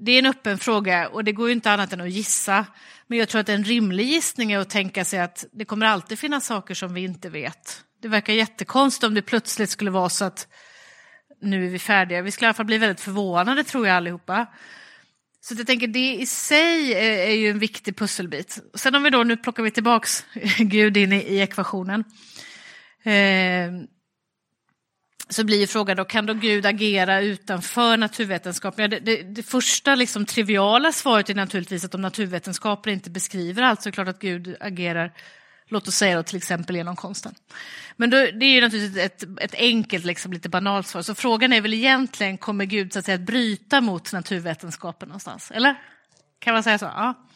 Det 0.00 0.12
är 0.12 0.18
en 0.18 0.26
öppen 0.26 0.58
fråga 0.58 1.08
och 1.08 1.24
det 1.24 1.32
går 1.32 1.48
ju 1.48 1.52
inte 1.52 1.70
annat 1.70 1.92
än 1.92 2.00
att 2.00 2.10
gissa. 2.10 2.66
Men 3.06 3.18
jag 3.18 3.28
tror 3.28 3.40
att 3.40 3.48
en 3.48 3.64
rimlig 3.64 4.06
gissning 4.06 4.52
är 4.52 4.58
att 4.58 4.70
tänka 4.70 5.04
sig 5.04 5.20
att 5.20 5.44
det 5.52 5.64
kommer 5.64 5.86
alltid 5.86 6.18
finnas 6.18 6.46
saker 6.46 6.74
som 6.74 6.94
vi 6.94 7.00
inte 7.00 7.28
vet. 7.28 7.84
Det 8.02 8.08
verkar 8.08 8.32
jättekonstigt 8.32 9.04
om 9.04 9.14
det 9.14 9.22
plötsligt 9.22 9.70
skulle 9.70 9.90
vara 9.90 10.08
så 10.08 10.24
att 10.24 10.48
nu 11.42 11.66
är 11.66 11.70
vi 11.70 11.78
färdiga. 11.78 12.22
Vi 12.22 12.30
skulle 12.30 12.46
i 12.46 12.48
alla 12.48 12.54
fall 12.54 12.66
bli 12.66 12.78
väldigt 12.78 13.00
förvånade 13.00 13.64
tror 13.64 13.86
jag 13.86 13.96
allihopa. 13.96 14.46
Så 15.40 15.54
jag 15.54 15.66
tänker 15.66 15.86
det 15.86 16.14
i 16.14 16.26
sig 16.26 16.94
är, 16.94 17.34
ju 17.34 17.50
en 17.50 17.58
viktig 17.58 17.96
pusselbit. 17.96 18.58
Sen 18.74 18.94
om 18.94 19.02
vi 19.02 19.10
då, 19.10 19.24
nu 19.24 19.36
plockar 19.36 19.62
vi 19.62 19.70
tillbaks 19.70 20.24
Gud 20.58 20.96
in 20.96 21.12
i, 21.12 21.16
i 21.16 21.40
ekvationen. 21.40 22.04
Eh, 23.02 23.72
så 25.28 25.44
blir 25.44 25.66
frågan 25.66 25.96
då, 25.96 26.04
kan 26.04 26.26
då 26.26 26.34
Gud 26.34 26.66
agera 26.66 27.20
utanför 27.20 27.96
naturvetenskapen? 27.96 28.82
Ja, 28.82 28.88
det, 28.88 29.00
det, 29.00 29.22
det, 29.22 29.42
första 29.42 29.94
liksom, 29.94 30.26
triviala 30.26 30.92
svaret 30.92 31.30
är 31.30 31.34
naturligtvis 31.34 31.84
att 31.84 31.94
om 31.94 32.02
naturvetenskapen 32.02 32.92
inte 32.92 33.10
beskriver 33.10 33.62
allt 33.62 33.82
så 33.82 33.88
är 33.88 33.90
det 33.90 33.94
klart 33.94 34.08
att 34.08 34.18
Gud 34.18 34.56
agerar, 34.60 35.12
låt 35.68 35.88
oss 35.88 35.94
säga 35.94 36.16
då, 36.16 36.22
till 36.22 36.36
exempel 36.36 36.76
genom 36.76 36.96
konsten. 36.96 37.34
Men 37.96 38.10
då, 38.10 38.16
det 38.16 38.46
är 38.46 38.54
ju 38.54 38.60
naturligtvis 38.60 39.04
ett, 39.04 39.24
ett 39.40 39.54
enkelt, 39.54 40.04
liksom, 40.04 40.32
lite 40.32 40.48
banalt 40.48 40.86
svar. 40.86 41.02
Så 41.02 41.14
frågan 41.14 41.52
är 41.52 41.60
väl 41.60 41.74
egentligen, 41.74 42.38
kommer 42.38 42.64
Gud 42.64 42.92
så 42.92 42.98
att, 42.98 43.04
säga, 43.04 43.14
att 43.14 43.20
bryta 43.20 43.80
mot 43.80 44.12
naturvetenskapen 44.12 45.08
någonstans? 45.08 45.50
Eller? 45.50 45.82
Kan 46.38 46.54
man 46.54 46.62
säga 46.62 46.78
så? 46.78 46.84
Ja. 46.84 47.27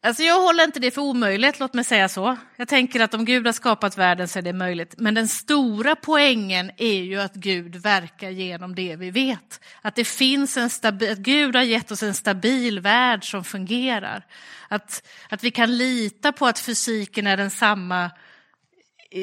Alltså 0.00 0.22
jag 0.22 0.40
håller 0.42 0.64
inte 0.64 0.80
det 0.80 0.90
för 0.90 1.02
omöjligt, 1.02 1.60
låt 1.60 1.74
mig 1.74 1.84
säga 1.84 2.08
så. 2.08 2.36
Jag 2.56 2.68
tänker 2.68 3.00
att 3.00 3.14
om 3.14 3.24
Gud 3.24 3.46
har 3.46 3.52
skapat 3.52 3.98
världen 3.98 4.28
så 4.28 4.38
är 4.38 4.42
det 4.42 4.52
möjligt. 4.52 4.94
Men 4.98 5.14
den 5.14 5.28
stora 5.28 5.96
poängen 5.96 6.70
är 6.76 7.02
ju 7.02 7.20
att 7.20 7.34
Gud 7.34 7.76
verkar 7.76 8.30
genom 8.30 8.74
det 8.74 8.96
vi 8.96 9.10
vet. 9.10 9.60
Att 9.82 9.94
det 9.94 10.04
finns 10.04 10.56
en 10.56 10.70
stabil, 10.70 11.12
att 11.12 11.18
Gud 11.18 11.56
har 11.56 11.62
gett 11.62 11.90
oss 11.90 12.02
en 12.02 12.14
stabil 12.14 12.80
värld 12.80 13.30
som 13.30 13.44
fungerar. 13.44 14.26
Att, 14.68 15.06
att 15.28 15.44
vi 15.44 15.50
kan 15.50 15.78
lita 15.78 16.32
på 16.32 16.46
att 16.46 16.58
fysiken 16.58 17.26
är 17.26 17.36
densamma 17.36 18.10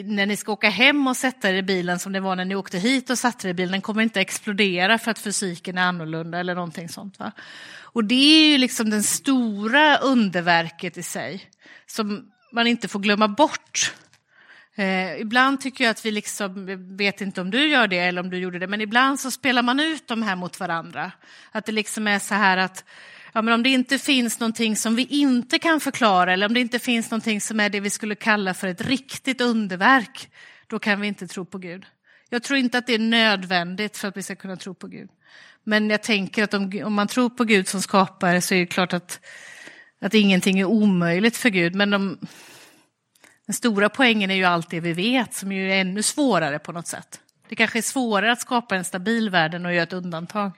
när 0.03 0.25
ni 0.25 0.37
ska 0.37 0.51
åka 0.51 0.69
hem 0.69 1.07
och 1.07 1.17
sätta 1.17 1.49
er 1.49 1.53
i 1.53 1.63
bilen 1.63 1.99
som 1.99 2.13
det 2.13 2.19
var 2.19 2.35
när 2.35 2.45
ni 2.45 2.55
åkte 2.55 2.77
hit 2.77 3.09
och 3.09 3.17
satte 3.17 3.47
er 3.47 3.49
i 3.49 3.53
bilen. 3.53 3.71
Den 3.71 3.81
kommer 3.81 4.01
inte 4.03 4.21
explodera 4.21 4.97
för 4.97 5.11
att 5.11 5.19
fysiken 5.19 5.77
är 5.77 5.81
annorlunda 5.81 6.39
eller 6.39 6.55
någonting 6.55 6.89
sånt. 6.89 7.19
Va? 7.19 7.31
Och 7.79 8.03
det 8.03 8.45
är 8.45 8.51
ju 8.51 8.57
liksom 8.57 8.89
den 8.89 9.03
stora 9.03 9.97
underverket 9.97 10.97
i 10.97 11.03
sig 11.03 11.49
som 11.85 12.31
man 12.51 12.67
inte 12.67 12.87
får 12.87 12.99
glömma 12.99 13.27
bort. 13.27 13.93
Eh, 14.75 15.21
ibland 15.21 15.61
tycker 15.61 15.83
jag 15.83 15.91
att 15.91 16.05
vi 16.05 16.11
liksom, 16.11 16.65
vet 16.97 17.21
inte 17.21 17.41
om 17.41 17.51
du 17.51 17.67
gör 17.67 17.87
det 17.87 17.99
eller 17.99 18.21
om 18.21 18.29
du 18.29 18.37
gjorde 18.37 18.59
det, 18.59 18.67
men 18.67 18.81
ibland 18.81 19.19
så 19.19 19.31
spelar 19.31 19.63
man 19.63 19.79
ut 19.79 20.07
de 20.07 20.23
här 20.23 20.35
mot 20.35 20.59
varandra. 20.59 21.11
Att 21.51 21.65
det 21.65 21.71
liksom 21.71 22.07
är 22.07 22.19
så 22.19 22.35
här 22.35 22.57
att 22.57 22.85
ja, 23.35 23.41
men 23.41 23.53
om 23.53 23.63
det 23.63 23.69
inte 23.69 23.97
finns 23.97 24.39
någonting 24.39 24.75
som 24.75 24.95
vi 24.95 25.05
inte 25.05 25.59
kan 25.59 25.79
förklara 25.79 26.33
eller 26.33 26.47
om 26.47 26.53
det 26.53 26.59
inte 26.59 26.79
finns 26.79 27.11
någonting 27.11 27.41
som 27.41 27.59
är 27.59 27.69
det 27.69 27.79
vi 27.79 27.89
skulle 27.89 28.15
kalla 28.15 28.53
för 28.53 28.67
ett 28.67 28.81
riktigt 28.81 29.41
underverk, 29.41 30.29
då 30.67 30.79
kan 30.79 31.01
vi 31.01 31.07
inte 31.07 31.27
tro 31.27 31.45
på 31.45 31.57
Gud. 31.57 31.85
Jag 32.29 32.43
tror 32.43 32.59
inte 32.59 32.77
att 32.77 32.87
det 32.87 32.93
är 32.93 32.99
nödvändigt 32.99 33.97
för 33.97 34.07
att 34.07 34.17
vi 34.17 34.23
ska 34.23 34.35
kunna 34.35 34.55
tro 34.55 34.73
på 34.73 34.87
Gud. 34.87 35.09
Men 35.63 35.89
jag 35.89 36.03
tänker 36.03 36.43
att 36.43 36.53
om, 36.53 36.81
om 36.85 36.93
man 36.93 37.07
tror 37.07 37.29
på 37.29 37.43
Gud 37.43 37.67
som 37.67 37.81
skapare 37.81 38.41
så 38.41 38.55
är 38.55 38.59
det 38.59 38.65
klart 38.65 38.93
att, 38.93 39.19
att 40.01 40.13
ingenting 40.13 40.59
är 40.59 40.65
omöjligt 40.65 41.37
för 41.37 41.49
Gud. 41.49 41.75
Men 41.75 41.89
de, 41.89 42.19
den 43.45 43.53
stora 43.53 43.89
poängen 43.89 44.31
är 44.31 44.35
ju 44.35 44.43
allt 44.43 44.69
det 44.69 44.79
vi 44.79 44.93
vet 44.93 45.33
som 45.33 45.51
är 45.51 45.69
ännu 45.69 46.03
svårare 46.03 46.59
på 46.59 46.71
något 46.71 46.87
sätt. 46.87 47.19
Det 47.49 47.55
kanske 47.55 47.79
är 47.79 47.81
svårare 47.81 48.31
att 48.31 48.41
skapa 48.41 48.75
en 48.75 48.83
stabil 48.83 49.29
värld 49.29 49.53
än 49.53 49.65
att 49.65 49.73
göra 49.73 49.83
ett 49.83 49.93
undantag. 49.93 50.51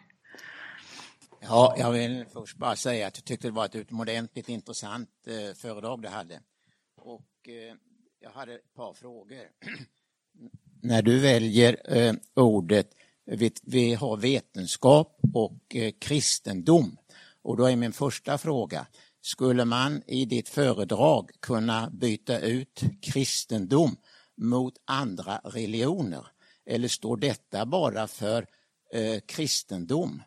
Ja, 1.40 1.76
jag 1.78 1.92
vill 1.92 2.26
först 2.34 2.58
bara 2.58 2.76
säga 2.76 3.08
att 3.08 3.18
jag 3.18 3.26
tyckte 3.26 3.48
det 3.48 3.52
var 3.52 3.66
ett 3.66 3.76
utomordentligt 3.76 4.50
intressant 4.50 5.10
eh, 5.28 5.56
föredrag 5.56 6.02
du 6.02 6.08
hade. 6.08 6.40
Och 6.96 7.50
eh, 7.50 7.76
jag 8.20 8.30
hade 8.30 8.54
ett 8.54 8.74
par 8.74 8.94
frågor. 8.94 9.44
När 10.82 11.02
du 11.02 11.20
väljer 11.20 11.98
eh, 11.98 12.14
ordet, 12.36 12.90
vi, 13.26 13.52
vi, 13.64 13.94
har 13.94 14.18
vetenskap 14.18 15.20
och 15.34 15.76
eh, 15.76 15.92
kristendom. 16.00 16.98
Och 17.42 17.58
då 17.58 17.66
är 17.66 17.76
min 17.76 17.94
första 17.94 18.38
fråga, 18.38 18.88
skulle 19.22 19.66
man 19.66 20.04
i 20.08 20.26
ditt 20.26 20.50
föredrag 20.50 21.32
kunna 21.40 21.90
byta 21.90 22.40
ut 22.40 22.82
kristendom 23.02 23.96
mot 24.38 24.74
andra 24.86 25.42
religioner? 25.44 26.28
Eller 26.66 26.88
står 26.88 27.18
detta 27.18 27.66
bara 27.66 28.08
för 28.08 28.48
eh, 28.94 29.20
kristendom? 29.28 30.24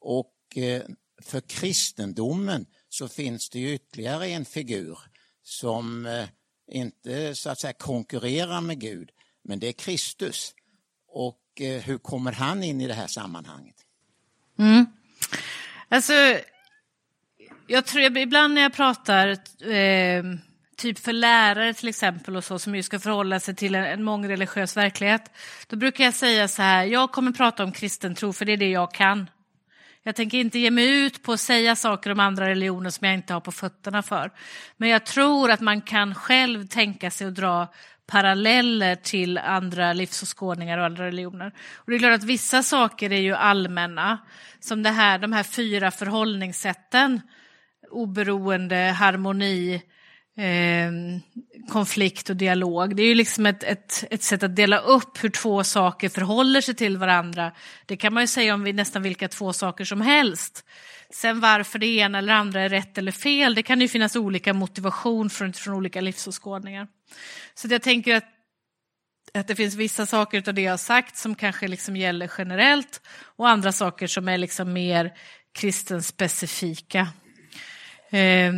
Och 0.00 0.32
Eh, 0.58 0.82
för 1.22 1.40
kristendomen 1.40 2.66
så 2.88 3.08
finns 3.08 3.50
det 3.50 3.58
ju 3.58 3.74
ytterligare 3.74 4.26
en 4.26 4.44
figur 4.44 4.98
som 5.42 6.06
eh, 6.06 6.24
inte 6.70 7.34
så 7.34 7.50
att 7.50 7.60
säga 7.60 7.72
konkurrerar 7.72 8.60
med 8.60 8.80
Gud, 8.80 9.10
men 9.44 9.58
det 9.58 9.68
är 9.68 9.72
Kristus. 9.72 10.54
Och 11.08 11.40
eh, 11.60 11.82
hur 11.82 11.98
kommer 11.98 12.32
han 12.32 12.62
in 12.62 12.80
i 12.80 12.86
det 12.86 12.94
här 12.94 13.06
sammanhanget? 13.06 13.76
Mm. 14.58 14.86
Alltså, 15.88 16.12
jag 17.66 17.86
tror 17.86 18.18
ibland 18.18 18.54
när 18.54 18.62
jag 18.62 18.72
pratar 18.72 19.28
eh, 19.72 20.24
typ 20.76 20.98
för 20.98 21.12
lärare 21.12 21.74
till 21.74 21.88
exempel 21.88 22.36
och 22.36 22.44
så 22.44 22.58
som 22.58 22.74
ju 22.74 22.82
ska 22.82 22.98
förhålla 22.98 23.40
sig 23.40 23.54
till 23.54 23.74
en, 23.74 23.84
en 23.84 24.02
mångreligiös 24.02 24.76
verklighet. 24.76 25.30
Då 25.66 25.76
brukar 25.76 26.04
jag 26.04 26.14
säga 26.14 26.48
så 26.48 26.62
här, 26.62 26.84
jag 26.84 27.12
kommer 27.12 27.32
prata 27.32 27.64
om 27.64 27.72
kristen 27.72 28.14
tro 28.14 28.32
för 28.32 28.44
det 28.44 28.52
är 28.52 28.56
det 28.56 28.70
jag 28.70 28.92
kan. 28.94 29.30
Jag 30.08 30.16
tänker 30.16 30.38
inte 30.38 30.58
ge 30.58 30.70
mig 30.70 31.04
ut 31.04 31.22
på 31.22 31.32
att 31.32 31.40
säga 31.40 31.76
saker 31.76 32.10
om 32.10 32.20
andra 32.20 32.48
religioner 32.48 32.90
som 32.90 33.06
jag 33.06 33.14
inte 33.14 33.32
har 33.32 33.40
på 33.40 33.52
fötterna 33.52 34.02
för. 34.02 34.30
Men 34.76 34.88
jag 34.88 35.06
tror 35.06 35.50
att 35.50 35.60
man 35.60 35.80
kan 35.80 36.14
själv 36.14 36.66
tänka 36.66 37.10
sig 37.10 37.26
att 37.26 37.34
dra 37.34 37.68
paralleller 38.06 38.94
till 38.94 39.38
andra 39.38 39.92
livsåskådningar 39.92 40.78
och 40.78 40.84
andra 40.84 41.06
religioner. 41.06 41.52
Och 41.74 41.90
det 41.90 41.96
är 41.96 41.98
klart 41.98 42.14
att 42.14 42.24
vissa 42.24 42.62
saker 42.62 43.12
är 43.12 43.20
ju 43.20 43.34
allmänna, 43.34 44.18
som 44.60 44.82
det 44.82 44.90
här, 44.90 45.18
de 45.18 45.32
här 45.32 45.42
fyra 45.42 45.90
förhållningssätten, 45.90 47.20
oberoende, 47.90 48.76
harmoni, 48.76 49.82
eh, 50.38 50.92
konflikt 51.68 52.30
och 52.30 52.36
dialog. 52.36 52.96
Det 52.96 53.02
är 53.02 53.06
ju 53.06 53.14
liksom 53.14 53.46
ett, 53.46 53.62
ett, 53.62 54.04
ett 54.10 54.22
sätt 54.22 54.42
att 54.42 54.56
dela 54.56 54.78
upp 54.78 55.24
hur 55.24 55.28
två 55.28 55.64
saker 55.64 56.08
förhåller 56.08 56.60
sig 56.60 56.74
till 56.74 56.96
varandra. 56.96 57.52
Det 57.86 57.96
kan 57.96 58.14
man 58.14 58.22
ju 58.22 58.26
säga 58.26 58.54
om 58.54 58.62
vi 58.62 58.72
nästan 58.72 59.02
vilka 59.02 59.28
två 59.28 59.52
saker 59.52 59.84
som 59.84 60.00
helst. 60.00 60.64
Sen 61.10 61.40
varför 61.40 61.78
det 61.78 61.86
ena 61.86 62.18
eller 62.18 62.32
andra 62.32 62.62
är 62.62 62.68
rätt 62.68 62.98
eller 62.98 63.12
fel, 63.12 63.54
det 63.54 63.62
kan 63.62 63.80
ju 63.80 63.88
finnas 63.88 64.16
olika 64.16 64.54
motivation 64.54 65.30
från, 65.30 65.52
från 65.52 65.74
olika 65.74 66.00
livsåskådningar. 66.00 66.86
Så 67.54 67.68
jag 67.70 67.82
tänker 67.82 68.16
att, 68.16 68.24
att 69.34 69.48
det 69.48 69.56
finns 69.56 69.74
vissa 69.74 70.06
saker 70.06 70.48
av 70.48 70.54
det 70.54 70.62
jag 70.62 70.72
har 70.72 70.76
sagt 70.76 71.16
som 71.16 71.34
kanske 71.34 71.68
liksom 71.68 71.96
gäller 71.96 72.30
generellt 72.38 73.00
och 73.36 73.48
andra 73.48 73.72
saker 73.72 74.06
som 74.06 74.28
är 74.28 74.38
liksom 74.38 74.72
mer 74.72 75.12
kristenspecifika. 75.52 77.08
Eh, 78.10 78.52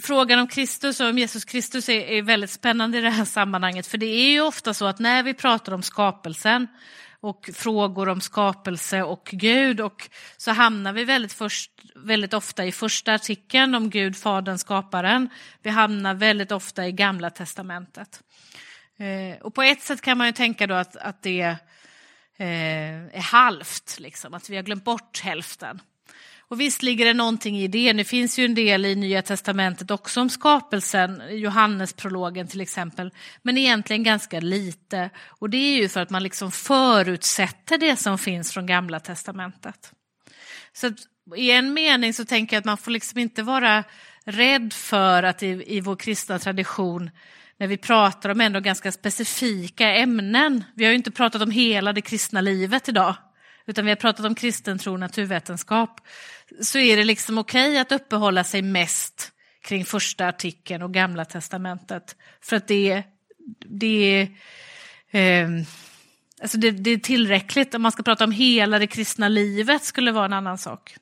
Frågan 0.00 0.38
om 0.38 0.48
Kristus 0.48 1.00
och 1.00 1.06
om 1.06 1.18
Jesus 1.18 1.44
Kristus 1.44 1.88
är, 1.88 2.00
är, 2.00 2.22
väldigt 2.22 2.50
spännande 2.50 2.98
i 2.98 3.00
det 3.00 3.10
här 3.10 3.24
sammanhanget, 3.24 3.86
för 3.86 3.98
det 3.98 4.06
är 4.06 4.30
ju 4.30 4.40
ofta 4.40 4.74
så 4.74 4.86
att 4.86 4.98
när 4.98 5.22
vi 5.22 5.34
pratar 5.34 5.72
om 5.72 5.82
skapelsen 5.82 6.68
och 7.20 7.50
frågor 7.54 8.08
om 8.08 8.20
skapelse 8.20 9.02
och 9.02 9.28
Gud 9.32 9.80
och 9.80 10.08
så 10.36 10.50
hamnar 10.50 10.92
vi 10.92 11.04
väldigt, 11.04 11.32
först, 11.32 11.70
väldigt 11.94 12.34
ofta 12.34 12.64
i 12.64 12.72
första 12.72 13.14
artikeln 13.14 13.74
om 13.74 13.90
Gud, 13.90 14.16
Fadern, 14.16 14.58
skaparen. 14.58 15.28
Vi 15.62 15.70
hamnar 15.70 16.14
väldigt 16.14 16.52
ofta 16.52 16.86
i 16.86 16.92
Gamla 16.92 17.30
testamentet. 17.30 18.22
Eh, 18.98 19.42
och 19.42 19.54
på 19.54 19.62
ett 19.62 19.82
sätt 19.82 20.00
kan 20.00 20.18
man 20.18 20.26
ju 20.26 20.32
tänka 20.32 20.66
då 20.66 20.74
att, 20.74 20.96
att 20.96 21.22
det 21.22 21.40
eh, 22.38 23.16
är 23.16 23.22
halvt, 23.22 23.96
liksom, 23.98 24.34
att 24.34 24.50
vi 24.50 24.56
har 24.56 24.62
glömt 24.62 24.84
bort 24.84 25.20
hälften. 25.20 25.80
Och 26.52 26.60
visst 26.60 26.82
ligger 26.82 27.04
det 27.04 27.14
någonting 27.14 27.58
i 27.58 27.68
det. 27.68 27.92
Det 27.92 28.04
finns 28.04 28.38
ju 28.38 28.44
en 28.44 28.54
del 28.54 28.84
i 28.84 28.94
Nya 28.94 29.22
Testamentet 29.22 29.90
också 29.90 30.20
om 30.20 30.30
skapelsen, 30.30 31.22
Johannesprologen 31.30 32.48
till 32.48 32.60
exempel, 32.60 33.10
men 33.42 33.58
egentligen 33.58 34.02
ganska 34.02 34.40
lite. 34.40 35.10
Och 35.28 35.50
det 35.50 35.56
är 35.56 35.82
ju 35.82 35.88
för 35.88 36.00
att 36.00 36.10
man 36.10 36.22
liksom 36.22 36.52
förutsätter 36.52 37.78
det 37.78 37.96
som 37.96 38.18
finns 38.18 38.52
från 38.52 38.66
Gamla 38.66 39.00
Testamentet. 39.00 39.92
Så 40.72 40.86
att, 40.86 40.94
i 41.36 41.50
en 41.50 41.74
mening 41.74 42.14
så 42.14 42.24
tänker 42.24 42.56
jag 42.56 42.58
att 42.60 42.64
man 42.64 42.78
får 42.78 42.90
liksom 42.90 43.18
inte 43.18 43.42
vara 43.42 43.84
rädd 44.24 44.72
för 44.72 45.22
att 45.22 45.42
i, 45.42 45.64
i 45.66 45.80
vår 45.80 45.96
kristna 45.96 46.38
tradition 46.38 47.10
när 47.58 47.66
vi 47.66 47.76
pratar 47.76 48.28
om 48.28 48.40
ändå 48.40 48.60
ganska 48.60 48.92
specifika 48.92 49.94
ämnen. 49.94 50.64
Vi 50.74 50.84
har 50.84 50.90
ju 50.90 50.96
inte 50.96 51.10
pratat 51.10 51.42
om 51.42 51.50
hela 51.50 51.92
det 51.92 52.00
kristna 52.00 52.40
livet 52.40 52.88
idag, 52.88 53.14
utan 53.66 53.84
vi 53.84 53.90
har 53.90 53.96
pratat 53.96 54.26
om 54.26 54.34
kristen 54.34 54.78
tro 54.78 54.92
och 54.92 55.00
naturvetenskap 55.00 56.00
så 56.60 56.78
är 56.78 56.96
det 56.96 57.04
liksom 57.04 57.38
okej 57.38 57.70
okay 57.70 57.78
att 57.78 57.92
uppehålla 57.92 58.44
sig 58.44 58.62
mest 58.62 59.32
kring 59.62 59.84
första 59.84 60.28
artikeln 60.28 60.82
och 60.82 60.94
Gamla 60.94 61.24
testamentet. 61.24 62.16
För 62.40 62.56
att 62.56 62.68
det, 62.68 63.02
det, 63.66 64.28
eh, 65.10 65.48
alltså 66.42 66.58
det, 66.58 66.70
det 66.70 66.90
är 66.90 66.98
tillräckligt. 66.98 67.74
Om 67.74 67.82
man 67.82 67.92
ska 67.92 68.02
prata 68.02 68.24
om 68.24 68.32
hela 68.32 68.78
det 68.78 68.86
kristna 68.86 69.28
livet 69.28 69.84
skulle 69.84 70.12
vara 70.12 70.24
en 70.24 70.32
annan 70.32 70.58
sak. 70.58 70.96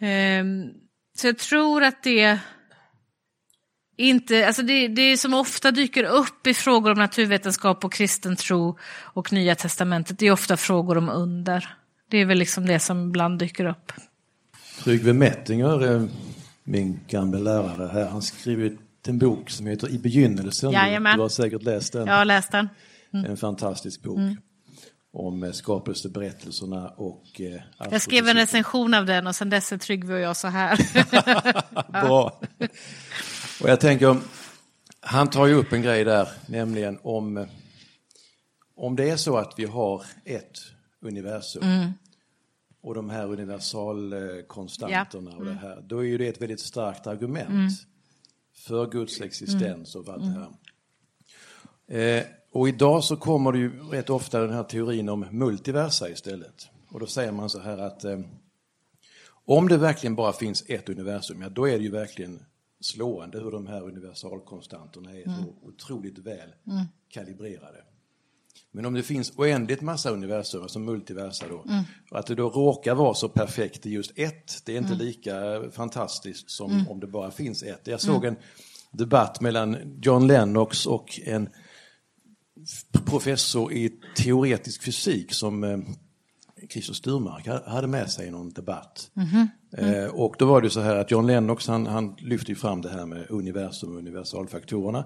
Eh, 0.00 0.44
så 1.14 1.26
jag 1.26 1.38
tror 1.38 1.82
att 1.82 2.02
det 2.02 2.38
inte, 4.02 4.46
alltså 4.46 4.62
det, 4.62 4.88
det 4.88 5.16
som 5.16 5.34
ofta 5.34 5.70
dyker 5.70 6.04
upp 6.04 6.46
i 6.46 6.54
frågor 6.54 6.90
om 6.90 6.98
naturvetenskap 6.98 7.84
och 7.84 7.92
kristen 7.92 8.36
tro 8.36 8.78
och 8.92 9.32
Nya 9.32 9.54
testamentet, 9.54 10.18
det 10.18 10.26
är 10.26 10.32
ofta 10.32 10.56
frågor 10.56 10.98
om 10.98 11.08
under. 11.08 11.76
Det 12.10 12.18
är 12.18 12.24
väl 12.24 12.38
liksom 12.38 12.66
det 12.66 12.80
som 12.80 13.08
ibland 13.08 13.38
dyker 13.38 13.64
upp. 13.64 13.92
Tryggve 14.84 15.12
Mettinger, 15.12 16.08
min 16.64 17.00
gamla 17.08 17.38
lärare 17.38 17.90
här, 17.92 18.08
han 18.08 18.22
skriver 18.22 18.76
en 19.06 19.18
bok 19.18 19.50
som 19.50 19.66
heter 19.66 19.90
I 19.90 19.98
begynnelsen. 19.98 20.72
Jajamän. 20.72 21.16
Du 21.16 21.22
har 21.22 21.28
säkert 21.28 21.62
läst 21.62 21.92
den. 21.92 22.06
Jag 22.06 22.14
har 22.14 22.24
läst 22.24 22.52
den. 22.52 22.68
Mm. 23.14 23.30
En 23.30 23.36
fantastisk 23.36 24.02
bok. 24.02 24.18
Mm. 24.18 24.36
Om 25.12 25.42
eh, 25.42 25.52
skapelseberättelserna 25.52 26.88
och... 26.88 27.40
Eh, 27.40 27.60
jag 27.90 28.02
skrev 28.02 28.28
en 28.28 28.36
recension 28.36 28.94
av 28.94 29.06
den 29.06 29.26
och 29.26 29.36
sen 29.36 29.50
dess 29.50 29.72
är 29.72 29.78
Tryggve 29.78 30.14
och 30.14 30.20
jag 30.20 30.36
så 30.36 30.48
här. 30.48 30.78
Bra. 31.92 32.40
Och 33.62 33.68
jag 33.68 33.80
tänker, 33.80 34.16
han 35.00 35.30
tar 35.30 35.46
ju 35.46 35.54
upp 35.54 35.72
en 35.72 35.82
grej 35.82 36.04
där, 36.04 36.28
nämligen 36.46 36.98
om, 37.02 37.46
om 38.76 38.96
det 38.96 39.10
är 39.10 39.16
så 39.16 39.36
att 39.36 39.54
vi 39.56 39.64
har 39.64 40.04
ett 40.24 40.58
universum 41.00 41.62
mm 41.62 41.92
och 42.82 42.94
de 42.94 43.10
här 43.10 43.26
universalkonstanterna 43.26 45.30
ja. 45.30 45.36
och 45.36 45.44
det 45.44 45.50
mm. 45.50 45.62
här, 45.62 45.84
då 45.86 45.98
är 45.98 46.02
ju 46.02 46.18
det 46.18 46.28
ett 46.28 46.42
väldigt 46.42 46.60
starkt 46.60 47.06
argument 47.06 47.48
mm. 47.48 47.68
för 48.56 48.90
Guds 48.90 49.20
existens 49.20 49.94
och 49.94 50.08
allt 50.08 50.22
det 50.22 50.40
här. 50.40 50.48
Eh, 52.18 52.24
och 52.52 52.68
idag 52.68 53.04
så 53.04 53.16
kommer 53.16 53.52
det 53.52 53.58
ju 53.58 53.82
rätt 53.90 54.10
ofta 54.10 54.40
den 54.40 54.52
här 54.52 54.64
teorin 54.64 55.08
om 55.08 55.26
multiversa 55.30 56.08
istället. 56.08 56.68
Och 56.88 57.00
då 57.00 57.06
säger 57.06 57.32
man 57.32 57.50
så 57.50 57.60
här 57.60 57.78
att 57.78 58.04
eh, 58.04 58.20
om 59.44 59.68
det 59.68 59.76
verkligen 59.76 60.14
bara 60.14 60.32
finns 60.32 60.64
ett 60.68 60.88
universum, 60.88 61.42
ja 61.42 61.48
då 61.48 61.68
är 61.68 61.78
det 61.78 61.84
ju 61.84 61.90
verkligen 61.90 62.42
slående 62.82 63.40
hur 63.40 63.50
de 63.50 63.66
här 63.66 63.82
universalkonstanterna 63.82 65.10
är 65.10 65.26
mm. 65.26 65.42
så 65.42 65.68
otroligt 65.68 66.18
väl 66.18 66.54
mm. 66.66 66.84
kalibrerade. 67.08 67.84
Men 68.70 68.86
om 68.86 68.94
det 68.94 69.02
finns 69.02 69.32
oändligt 69.36 69.80
massa 69.80 70.10
universum, 70.10 70.62
alltså 70.62 70.78
multiversa 70.78 71.44
då, 71.48 71.64
mm. 71.68 71.84
och 72.10 72.18
att 72.18 72.26
det 72.26 72.34
då 72.34 72.50
råkar 72.50 72.94
vara 72.94 73.14
så 73.14 73.28
perfekt 73.28 73.86
i 73.86 73.90
just 73.90 74.12
ett, 74.18 74.62
det 74.64 74.72
är 74.72 74.78
inte 74.78 74.94
mm. 74.94 75.06
lika 75.06 75.62
fantastiskt 75.70 76.50
som 76.50 76.72
mm. 76.72 76.88
om 76.88 77.00
det 77.00 77.06
bara 77.06 77.30
finns 77.30 77.62
ett. 77.62 77.86
Jag 77.86 78.00
såg 78.00 78.24
mm. 78.24 78.28
en 78.28 78.36
debatt 78.98 79.40
mellan 79.40 79.98
John 80.02 80.26
Lennox 80.26 80.86
och 80.86 81.20
en 81.24 81.48
professor 83.04 83.72
i 83.72 83.92
teoretisk 84.16 84.82
fysik 84.82 85.32
som 85.32 85.64
eh, 85.64 85.78
Christer 86.72 86.94
Sturmark 86.94 87.46
hade 87.66 87.86
med 87.86 88.10
sig 88.10 88.26
i 88.26 88.30
någon 88.30 88.50
debatt. 88.50 89.10
Mm 89.16 89.28
-hmm. 89.28 90.08
och 90.08 90.34
då 90.38 90.46
var 90.46 90.62
det 90.62 90.70
så 90.70 90.80
här 90.80 90.96
att 90.96 91.10
John 91.10 91.26
Lennox 91.26 91.66
han, 91.66 91.86
han 91.86 92.16
lyfte 92.18 92.54
fram 92.54 92.82
det 92.82 92.88
här 92.88 93.06
med 93.06 93.26
universum 93.30 93.92
och 93.92 93.98
universalfaktorerna. 93.98 95.04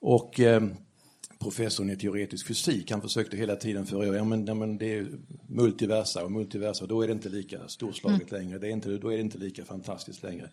Och 0.00 0.40
eh, 0.40 0.62
professorn 1.38 1.90
i 1.90 1.96
teoretisk 1.96 2.46
fysik, 2.46 2.90
han 2.90 3.00
försökte 3.00 3.36
hela 3.36 3.56
tiden 3.56 3.86
föra 3.86 4.06
över, 4.06 4.16
ja 4.16 4.24
men, 4.24 4.46
ja, 4.46 4.54
men 4.54 4.78
det 4.78 4.94
är 4.94 5.06
multiversa 5.46 6.24
och 6.24 6.32
multiversa, 6.32 6.86
då 6.86 7.02
är 7.02 7.06
det 7.06 7.12
inte 7.12 7.28
lika 7.28 7.68
storslaget 7.68 8.32
mm. 8.32 8.42
längre, 8.42 8.58
det 8.58 8.66
är 8.66 8.70
inte, 8.70 8.88
då 8.88 9.12
är 9.12 9.16
det 9.16 9.22
inte 9.22 9.38
lika 9.38 9.64
fantastiskt 9.64 10.22
längre. 10.22 10.50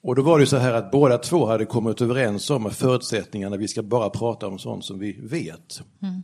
Och 0.00 0.16
då 0.16 0.22
var 0.22 0.38
det 0.38 0.46
så 0.46 0.56
här 0.56 0.72
att 0.72 0.90
båda 0.90 1.18
två 1.18 1.46
hade 1.46 1.64
kommit 1.64 2.00
överens 2.00 2.50
om 2.50 2.70
förutsättningarna, 2.70 3.56
vi 3.56 3.68
ska 3.68 3.82
bara 3.82 4.10
prata 4.10 4.46
om 4.46 4.58
sånt 4.58 4.84
som 4.84 4.98
vi 4.98 5.12
vet. 5.12 5.82
Mm. 6.02 6.22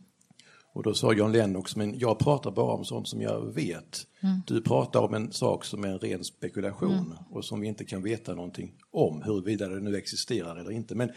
Och 0.79 0.85
då 0.85 0.95
sa 0.95 1.13
John 1.13 1.33
Lennox, 1.33 1.77
men 1.77 1.99
jag 1.99 2.19
pratar 2.19 2.51
bara 2.51 2.73
om 2.73 2.85
sånt 2.85 3.09
som 3.09 3.21
jag 3.21 3.55
vet. 3.55 4.07
Mm. 4.21 4.43
Du 4.47 4.63
pratar 4.63 5.01
om 5.01 5.15
en 5.15 5.33
sak 5.33 5.65
som 5.65 5.85
är 5.85 5.89
en 5.89 5.99
ren 5.99 6.25
spekulation 6.25 6.93
mm. 6.93 7.13
och 7.31 7.45
som 7.45 7.61
vi 7.61 7.67
inte 7.67 7.85
kan 7.85 8.03
veta 8.03 8.35
någonting 8.35 8.73
om, 8.93 9.23
huruvida 9.23 9.69
det 9.69 9.81
nu 9.81 9.97
existerar 9.97 10.57
eller 10.57 10.71
inte. 10.71 10.95
Men 10.95 11.11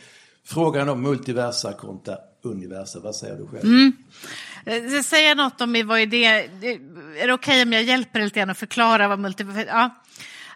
frågan 0.46 0.90
om 0.90 1.02
multiversa 1.02 1.74
kontra 1.74 2.18
universa, 2.44 3.00
vad 3.00 3.16
säger 3.16 3.38
du 3.38 3.48
själv? 3.48 3.66
Mm. 3.66 3.94
Jag 4.66 5.06
säger 5.06 5.36
något 5.36 5.62
om 5.62 5.88
vad 5.88 6.00
är 6.00 6.06
det, 6.06 6.26
är 6.26 7.28
det 7.28 7.34
okej 7.34 7.34
okay 7.34 7.64
om 7.64 7.74
jag 7.74 7.84
hjälper 7.84 8.22
lite 8.22 8.40
grann 8.40 8.50
att 8.50 8.58
förklara 8.58 9.08
vad 9.08 9.20
multiversa, 9.20 9.66
ja. 9.68 9.90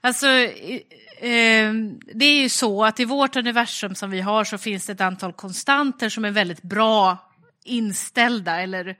Alltså, 0.02 0.28
eh, 0.28 1.74
det 2.14 2.26
är 2.26 2.42
ju 2.42 2.50
så 2.50 2.86
att 2.86 3.00
i 3.00 3.06
vårt 3.06 3.36
universum 3.36 3.96
som 3.96 4.12
vi 4.12 4.22
har 4.22 4.44
så 4.44 4.58
finns 4.58 4.86
det 4.86 4.94
ett 4.94 5.02
antal 5.02 5.34
konstanter 5.34 6.10
som 6.10 6.26
är 6.26 6.32
väldigt 6.32 6.62
bra 6.62 7.18
inställda 7.66 8.62
eller 8.62 8.96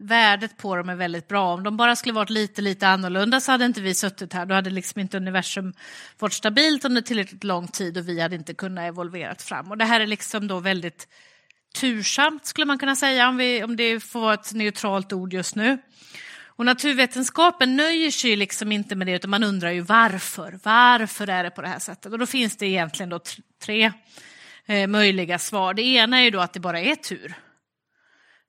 värdet 0.00 0.56
på 0.56 0.76
dem 0.76 0.88
är 0.88 0.94
väldigt 0.94 1.28
bra. 1.28 1.54
Om 1.54 1.62
de 1.62 1.76
bara 1.76 1.96
skulle 1.96 2.12
varit 2.12 2.30
lite, 2.30 2.62
lite 2.62 2.88
annorlunda 2.88 3.40
så 3.40 3.52
hade 3.52 3.64
inte 3.64 3.80
vi 3.80 3.94
suttit 3.94 4.32
här. 4.32 4.46
Då 4.46 4.54
hade 4.54 4.70
liksom 4.70 5.00
inte 5.00 5.16
universum 5.16 5.72
varit 6.18 6.32
stabilt 6.32 6.84
under 6.84 7.00
tillräckligt 7.00 7.44
lång 7.44 7.68
tid 7.68 7.98
och 7.98 8.08
vi 8.08 8.20
hade 8.20 8.36
inte 8.36 8.54
kunnat 8.54 8.84
evolverat 8.84 9.42
fram. 9.42 9.70
Och 9.70 9.78
det 9.78 9.84
här 9.84 10.00
är 10.00 10.06
liksom 10.06 10.48
då 10.48 10.58
väldigt 10.58 11.08
tursamt 11.74 12.46
skulle 12.46 12.66
man 12.66 12.78
kunna 12.78 12.96
säga 12.96 13.28
om, 13.28 13.36
vi, 13.36 13.64
om 13.64 13.76
det 13.76 14.00
får 14.00 14.20
vara 14.20 14.34
ett 14.34 14.52
neutralt 14.52 15.12
ord 15.12 15.32
just 15.32 15.54
nu. 15.54 15.78
Och 16.46 16.66
naturvetenskapen 16.66 17.76
nöjer 17.76 18.10
sig 18.10 18.36
liksom 18.36 18.72
inte 18.72 18.94
med 18.94 19.06
det 19.06 19.12
utan 19.12 19.30
man 19.30 19.44
undrar 19.44 19.70
ju 19.70 19.80
varför. 19.80 20.58
Varför 20.62 21.30
är 21.30 21.44
det 21.44 21.50
på 21.50 21.62
det 21.62 21.68
här 21.68 21.78
sättet? 21.78 22.12
Och 22.12 22.18
då 22.18 22.26
finns 22.26 22.56
det 22.56 22.66
egentligen 22.66 23.10
då 23.10 23.20
tre 23.62 23.92
eh, 24.66 24.86
möjliga 24.86 25.38
svar. 25.38 25.74
Det 25.74 25.82
ena 25.82 26.18
är 26.18 26.22
ju 26.22 26.30
då 26.30 26.40
att 26.40 26.52
det 26.52 26.60
bara 26.60 26.80
är 26.80 26.94
tur. 26.94 27.34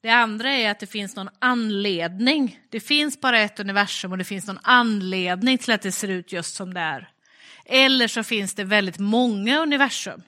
Det 0.01 0.09
andra 0.09 0.51
är 0.51 0.71
att 0.71 0.79
det 0.79 0.87
finns 0.87 1.15
någon 1.15 1.29
anledning. 1.39 2.59
Det 2.69 2.79
finns 2.79 3.21
bara 3.21 3.39
ett 3.39 3.59
universum 3.59 4.11
och 4.11 4.17
det 4.17 4.23
finns 4.23 4.47
någon 4.47 4.59
anledning 4.63 5.57
till 5.57 5.73
att 5.73 5.81
det 5.81 5.91
ser 5.91 6.07
ut 6.07 6.31
just 6.31 6.55
som 6.55 6.73
det 6.73 6.79
är. 6.79 7.09
Eller 7.65 8.07
så 8.07 8.23
finns 8.23 8.53
det 8.53 8.63
väldigt 8.63 8.99
många 8.99 9.59
universum. 9.59 10.21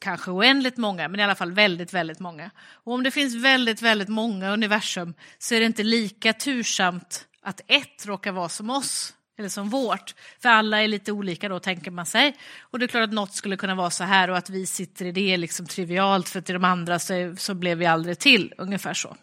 Kanske 0.00 0.30
oändligt 0.30 0.76
många, 0.76 1.08
men 1.08 1.20
i 1.20 1.22
alla 1.22 1.34
fall 1.34 1.52
väldigt, 1.52 1.92
väldigt 1.92 2.20
många. 2.20 2.50
Och 2.58 2.92
om 2.92 3.02
det 3.02 3.10
finns 3.10 3.34
väldigt, 3.34 3.82
väldigt 3.82 4.08
många 4.08 4.50
universum 4.50 5.14
så 5.38 5.54
är 5.54 5.60
det 5.60 5.66
inte 5.66 5.82
lika 5.82 6.32
tursamt 6.32 7.26
att 7.42 7.60
ett 7.66 8.06
råkar 8.06 8.32
vara 8.32 8.48
som 8.48 8.70
oss 8.70 9.14
eller 9.38 9.48
som 9.48 9.68
vårt. 9.68 10.14
För 10.42 10.48
alla 10.48 10.82
är 10.82 10.88
lite 10.88 11.12
olika 11.12 11.48
då, 11.48 11.58
tänker 11.58 11.90
man 11.90 12.06
sig. 12.06 12.36
Och 12.60 12.78
det 12.78 12.84
är 12.84 12.86
klart 12.86 13.04
att 13.04 13.12
något 13.12 13.34
skulle 13.34 13.56
kunna 13.56 13.74
vara 13.74 13.90
så 13.90 14.04
här 14.04 14.30
och 14.30 14.36
att 14.36 14.50
vi 14.50 14.66
sitter 14.66 15.04
i 15.04 15.12
det 15.12 15.34
är 15.34 15.36
liksom 15.36 15.66
trivialt 15.66 16.28
för 16.28 16.40
till 16.40 16.52
de 16.52 16.64
andra 16.64 16.98
så, 16.98 17.34
så 17.38 17.54
blev 17.54 17.78
vi 17.78 17.86
aldrig 17.86 18.18
till, 18.18 18.54
ungefär 18.58 18.94
så. 18.94 19.16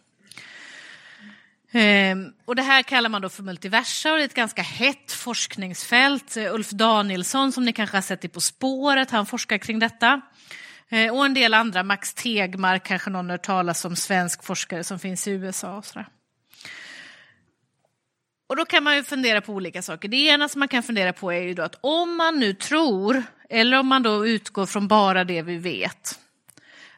Ehm, 1.71 2.33
och 2.45 2.55
det 2.55 2.61
här 2.61 2.83
kallar 2.83 3.09
man 3.09 3.21
då 3.21 3.29
för 3.29 3.43
multiversa 3.43 4.11
och 4.11 4.17
det 4.17 4.23
är 4.23 4.25
ett 4.25 4.33
ganska 4.33 4.61
hett 4.61 5.11
forskningsfält. 5.11 6.37
Ulf 6.37 6.69
Danielsson 6.69 7.51
som 7.51 7.65
ni 7.65 7.73
kanske 7.73 7.97
har 7.97 8.01
sett 8.01 8.25
i 8.25 8.27
På 8.27 8.41
spåret, 8.41 9.11
han 9.11 9.25
forskar 9.25 9.57
kring 9.57 9.79
detta. 9.79 10.21
Ehm, 10.89 11.15
och 11.15 11.25
en 11.25 11.33
del 11.33 11.53
andra, 11.53 11.83
Max 11.83 12.13
Tegmark 12.13 12.85
kanske 12.85 13.09
någon 13.09 13.25
har 13.25 13.31
hört 13.31 13.45
talas 13.45 13.85
om, 13.85 13.95
svensk 13.95 14.43
forskare 14.43 14.83
som 14.83 14.99
finns 14.99 15.27
i 15.27 15.31
USA 15.31 15.77
och 15.77 15.85
sådär. 15.85 16.07
Och 18.51 18.57
då 18.57 18.65
kan 18.65 18.83
man 18.83 18.95
ju 18.95 19.03
fundera 19.03 19.41
på 19.41 19.53
olika 19.53 19.81
saker. 19.81 20.07
Det 20.07 20.17
ena 20.17 20.49
som 20.49 20.59
man 20.59 20.67
kan 20.67 20.83
fundera 20.83 21.13
på 21.13 21.31
är 21.31 21.41
ju 21.41 21.53
då 21.53 21.63
att 21.63 21.75
om 21.81 22.17
man 22.17 22.39
nu 22.39 22.53
tror, 22.53 23.23
eller 23.49 23.79
om 23.79 23.87
man 23.87 24.03
då 24.03 24.27
utgår 24.27 24.65
från 24.65 24.87
bara 24.87 25.23
det 25.23 25.41
vi 25.41 25.57
vet, 25.57 26.19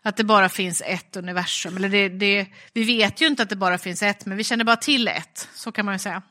att 0.01 0.17
det 0.17 0.23
bara 0.23 0.49
finns 0.49 0.81
ett 0.85 1.15
universum, 1.15 1.77
eller 1.77 1.89
det, 1.89 2.09
det, 2.09 2.47
vi 2.73 2.83
vet 2.83 3.21
ju 3.21 3.27
inte 3.27 3.43
att 3.43 3.49
det 3.49 3.55
bara 3.55 3.77
finns 3.77 4.03
ett, 4.03 4.25
men 4.25 4.37
vi 4.37 4.43
känner 4.43 4.63
bara 4.63 4.75
till 4.75 5.07
ett, 5.07 5.49
så 5.53 5.71
kan 5.71 5.85
man 5.85 5.95
ju 5.95 5.99
säga. 5.99 6.21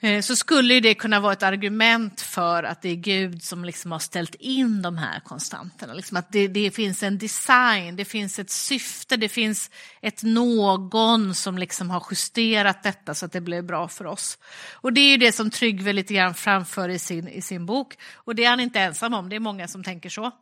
Eh, 0.00 0.20
så 0.20 0.36
skulle 0.36 0.80
det 0.80 0.94
kunna 0.94 1.20
vara 1.20 1.32
ett 1.32 1.42
argument 1.42 2.20
för 2.20 2.62
att 2.62 2.82
det 2.82 2.88
är 2.88 2.94
Gud 2.96 3.42
som 3.42 3.64
liksom 3.64 3.92
har 3.92 3.98
ställt 3.98 4.34
in 4.34 4.82
de 4.82 4.98
här 4.98 5.20
konstanterna. 5.20 5.94
Liksom 5.94 6.16
att 6.16 6.32
det, 6.32 6.48
det, 6.48 6.70
finns 6.70 7.02
en 7.02 7.18
design, 7.18 7.96
det 7.96 8.04
finns 8.04 8.38
ett 8.38 8.50
syfte, 8.50 9.16
det 9.16 9.28
finns 9.28 9.70
ett 10.02 10.22
någon 10.22 11.34
som 11.34 11.58
liksom 11.58 11.90
har 11.90 12.06
justerat 12.10 12.82
detta 12.82 13.14
så 13.14 13.26
att 13.26 13.32
det 13.32 13.40
blir 13.40 13.62
bra 13.62 13.88
för 13.88 14.06
oss. 14.06 14.38
Och 14.72 14.92
det 14.92 15.00
är 15.00 15.18
det 15.18 15.32
som 15.32 15.50
Tryggve 15.50 15.92
lite 15.92 16.14
grann 16.14 16.34
framför 16.34 16.88
i 16.88 16.98
sin, 16.98 17.28
i 17.28 17.42
sin 17.42 17.66
bok. 17.66 17.94
Och 18.14 18.34
det 18.34 18.44
är 18.44 18.50
han 18.50 18.60
inte 18.60 18.80
ensam 18.80 19.14
om, 19.14 19.28
det 19.28 19.36
är 19.36 19.40
många 19.40 19.68
som 19.68 19.84
tänker 19.84 20.08
så. 20.10 20.32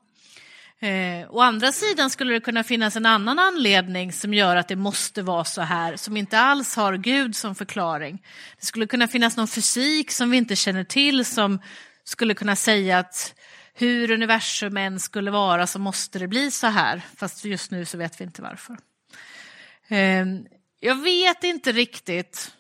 Eh, 0.83 1.31
å 1.31 1.41
andra 1.41 1.73
sidan 1.73 2.11
skulle 2.11 2.33
det 2.33 2.41
kunna 2.41 2.65
finnas 2.65 2.97
en 2.97 3.07
annan 3.07 3.39
anledning 3.39 4.13
som 4.13 4.35
gör 4.35 4.57
att 4.57 4.69
det 4.69 4.77
måste 4.77 5.23
vara 5.23 5.45
så 5.45 5.63
här, 5.63 5.97
som 5.97 6.17
inte 6.17 6.39
alls 6.39 6.77
har 6.77 6.97
Gud 6.97 7.37
som 7.37 7.55
förklaring. 7.55 8.23
Det 8.61 8.67
skulle 8.67 8.87
kunna 8.87 9.09
finnas 9.09 9.37
någon 9.37 9.49
fysik 9.49 10.11
som 10.11 10.31
vi 10.31 10.37
inte 10.37 10.57
känner 10.57 10.85
till 10.85 11.25
som 11.25 11.59
skulle 12.05 12.35
kunna 12.35 12.57
säga 12.57 12.99
att 12.99 13.35
hur 13.75 14.11
universum 14.11 14.77
än 14.77 15.01
skulle 15.01 15.31
vara 15.31 15.67
så 15.67 15.79
måste 15.79 16.19
det 16.19 16.29
bli 16.29 16.51
så 16.51 16.67
här, 16.67 17.03
fast 17.17 17.45
just 17.45 17.71
nu 17.71 17.85
så 17.85 17.99
vet 17.99 18.21
vi 18.21 18.25
inte 18.25 18.43
varför. 18.43 18.77
Eh, 19.89 20.27
jag 20.81 21.03
vet 21.03 21.45
inte 21.45 21.73
riktigt 21.73 22.53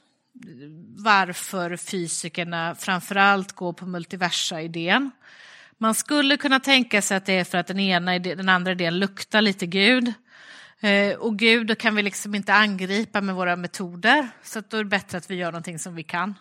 varför 0.96 1.76
fysikerna 1.76 2.74
framförallt 2.74 3.52
går 3.52 3.72
på 3.72 3.86
multiversa-idén. 3.86 5.10
Man 5.82 5.94
skulle 5.94 6.36
kunna 6.36 6.60
tänka 6.60 7.02
sig 7.02 7.16
att 7.16 7.26
det 7.26 7.32
är 7.32 7.44
för 7.44 7.58
att 7.58 7.66
den, 7.66 7.80
ena, 7.80 8.18
den 8.18 8.48
andra 8.48 8.72
idén 8.72 8.98
luktar 8.98 9.42
lite 9.42 9.66
Gud. 9.66 10.12
Eh, 10.80 11.14
och 11.14 11.38
Gud 11.38 11.66
då 11.66 11.74
kan 11.74 11.94
vi 11.94 12.02
liksom 12.02 12.34
inte 12.34 12.54
angripa 12.54 13.20
med 13.20 13.34
våra 13.34 13.56
metoder, 13.56 14.28
så 14.42 14.60
då 14.68 14.76
är 14.76 14.84
det 14.84 14.90
bättre 14.90 15.18
att 15.18 15.30
vi 15.30 15.34
gör 15.34 15.52
någonting 15.52 15.78
som 15.78 15.94
vi 15.94 16.02
kan. 16.02 16.34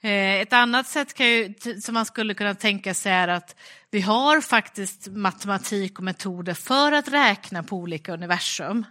Eh, 0.00 0.34
ett 0.40 0.52
annat 0.52 0.86
sätt 0.86 1.14
kan 1.14 1.26
ju, 1.26 1.54
som 1.82 1.94
man 1.94 2.06
skulle 2.06 2.34
kunna 2.34 2.54
tänka 2.54 2.94
sig 2.94 3.12
är 3.12 3.28
att 3.28 3.56
vi 3.90 4.00
har 4.00 4.40
faktiskt 4.40 5.08
matematik 5.08 5.98
och 5.98 6.04
metoder 6.04 6.54
för 6.54 6.92
att 6.92 7.08
räkna 7.08 7.62
på 7.62 7.76
olika 7.76 8.12
universum. 8.12 8.86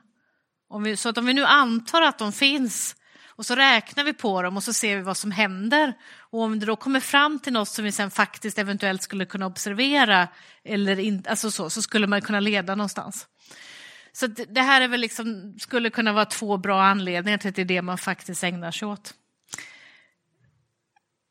Om 0.68 0.84
vi, 0.84 0.98
så 0.98 1.10
att 1.10 1.18
om 1.18 1.26
vi 1.26 1.34
nu 1.34 1.46
antar 1.46 2.02
att 2.02 2.20
de 2.20 2.32
finns 2.32 2.96
och 3.40 3.46
så 3.46 3.56
räknar 3.56 4.04
vi 4.04 4.14
på 4.14 4.42
dem 4.42 4.58
och 4.58 4.64
så 4.64 4.74
ser 4.74 4.96
vi 4.96 5.02
vad 5.02 5.18
som 5.18 5.32
händer. 5.32 5.94
Och 6.32 6.42
om 6.42 6.60
det 6.60 6.66
då 6.66 6.76
kommer 6.76 7.00
fram 7.00 7.40
till 7.40 7.54
något 7.54 7.70
som 7.70 7.86
vi 7.86 7.92
sen 7.92 8.12
faktiskt 8.12 8.60
eventuellt 8.60 9.04
skulle 9.04 9.26
kunna 9.26 9.46
observera 9.46 10.28
eller 10.64 11.00
in, 11.00 11.26
alltså 11.30 11.52
så, 11.52 11.70
så 11.70 11.82
skulle 11.82 12.08
man 12.08 12.22
kunna 12.22 12.40
leda 12.40 12.76
någonstans. 12.76 13.28
Så 14.12 14.28
det 14.28 14.62
här 14.62 14.82
är 14.82 14.88
väl 14.88 15.02
liksom, 15.02 15.56
skulle 15.60 15.90
kunna 15.90 16.14
vara 16.14 16.26
två 16.26 16.58
bra 16.58 16.84
anledningar 16.84 17.38
till 17.38 17.50
att 17.50 17.56
det 17.56 17.62
är 17.62 17.66
det 17.66 17.82
man 17.82 17.98
faktiskt 17.98 18.44
ägnar 18.44 18.72
sig 18.72 18.88
åt. 18.88 19.14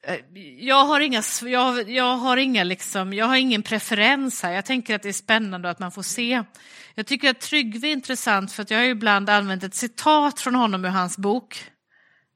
Eh, 0.05 0.17
jag 0.59 0.85
har 0.85 1.01
inga, 1.01 1.23
jag, 1.43 1.91
jag 1.91 2.17
har 2.17 2.37
inga 2.37 2.65
liksom, 2.65 3.13
jag 3.13 3.27
har 3.27 3.37
ingen 3.37 3.63
preferens 3.63 4.43
här. 4.43 4.53
Jag 4.53 4.65
tänker 4.65 4.95
att 4.95 5.03
det 5.03 5.09
är 5.09 5.13
spännande 5.13 5.71
att 5.71 5.79
man 5.79 5.93
får 5.93 6.03
se. 6.03 6.43
Jag 6.95 7.07
tycker 7.07 7.31
att 7.31 7.41
Tryggve 7.41 7.89
är 7.89 7.93
intressant 7.93 8.53
för 8.53 8.63
att 8.63 8.71
jag 8.71 8.79
har 8.79 8.85
ibland 8.85 9.31
använt 9.31 9.63
ett 9.63 9.75
citat 9.75 10.41
från 10.41 10.55
honom 10.55 10.85
ur 10.85 10.89
hans 10.89 11.19
bok 11.19 11.71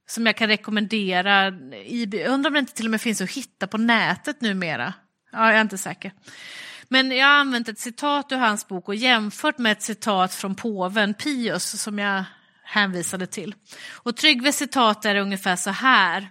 som 0.08 0.26
jag 0.26 0.36
kan 0.36 0.48
rekommendera. 0.48 1.44
Jag 1.86 2.14
undrar 2.14 2.50
om 2.50 2.52
det 2.54 2.58
inte 2.58 2.74
till 2.74 2.86
och 2.86 2.90
med 2.90 3.00
finns 3.00 3.20
att 3.20 3.30
hitta 3.30 3.66
på 3.66 3.78
nätet 3.78 4.40
numera. 4.40 4.94
Ja, 5.32 5.46
jag 5.46 5.56
är 5.56 5.60
inte 5.60 5.78
säker. 5.78 6.12
Men 6.88 7.10
jag 7.10 7.26
har 7.26 7.34
använt 7.34 7.68
ett 7.68 7.78
citat 7.78 8.32
ur 8.32 8.36
hans 8.36 8.68
bok 8.68 8.88
och 8.88 8.94
jämfört 8.94 9.58
med 9.58 9.72
ett 9.72 9.82
citat 9.82 10.34
från 10.34 10.54
påven 10.54 11.14
Pius 11.14 11.82
som 11.82 11.98
jag 11.98 12.24
hänvisade 12.64 13.26
till. 13.26 13.54
Och 13.92 14.16
Tryggves 14.16 14.56
citat 14.56 15.04
är 15.04 15.16
ungefär 15.16 15.56
så 15.56 15.70
här, 15.70 16.28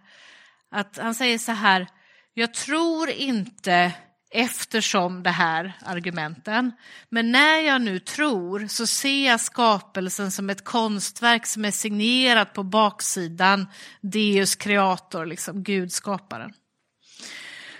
att 0.71 0.97
han 0.97 1.15
säger 1.15 1.37
så 1.37 1.51
här, 1.51 1.87
jag 2.33 2.53
tror 2.53 3.09
inte 3.09 3.91
eftersom 4.31 5.23
det 5.23 5.29
här 5.29 5.73
argumenten. 5.85 6.71
Men 7.09 7.31
när 7.31 7.57
jag 7.57 7.81
nu 7.81 7.99
tror 7.99 8.67
så 8.67 8.87
ser 8.87 9.27
jag 9.27 9.41
skapelsen 9.41 10.31
som 10.31 10.49
ett 10.49 10.63
konstverk 10.63 11.45
som 11.45 11.65
är 11.65 11.71
signerat 11.71 12.53
på 12.53 12.63
baksidan 12.63 13.67
Deus 14.01 14.55
creator, 14.55 15.25
liksom 15.25 15.63
Gud 15.63 15.91
skaparen. 15.91 16.53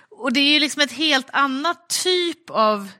Och 0.10 0.34
det 0.34 0.40
är 0.40 0.54
ju 0.54 0.60
liksom 0.60 0.82
ett 0.82 0.92
helt 0.92 1.30
annat 1.34 1.90
typ 2.04 2.50
av 2.50 2.92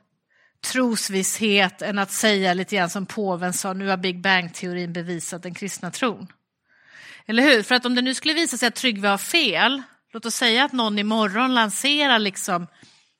trosvisshet 0.64 1.82
än 1.82 1.98
att 1.98 2.12
säga 2.12 2.54
lite 2.54 2.76
grann 2.76 2.90
som 2.90 3.06
påven 3.06 3.52
sa, 3.52 3.72
nu 3.72 3.88
har 3.88 3.96
Big 3.96 4.20
Bang-teorin 4.20 4.92
bevisat 4.92 5.42
den 5.42 5.54
kristna 5.54 5.90
tron. 5.90 6.26
Eller 7.26 7.42
hur? 7.42 7.62
För 7.62 7.74
att 7.74 7.86
om 7.86 7.94
det 7.94 8.02
nu 8.02 8.14
skulle 8.14 8.34
visa 8.34 8.56
sig 8.56 8.68
att 8.68 8.74
Tryggve 8.74 9.08
har 9.08 9.18
fel, 9.18 9.82
låt 10.12 10.26
oss 10.26 10.34
säga 10.34 10.64
att 10.64 10.72
någon 10.72 10.98
imorgon 10.98 11.54
lanserar 11.54 12.18
liksom, 12.18 12.66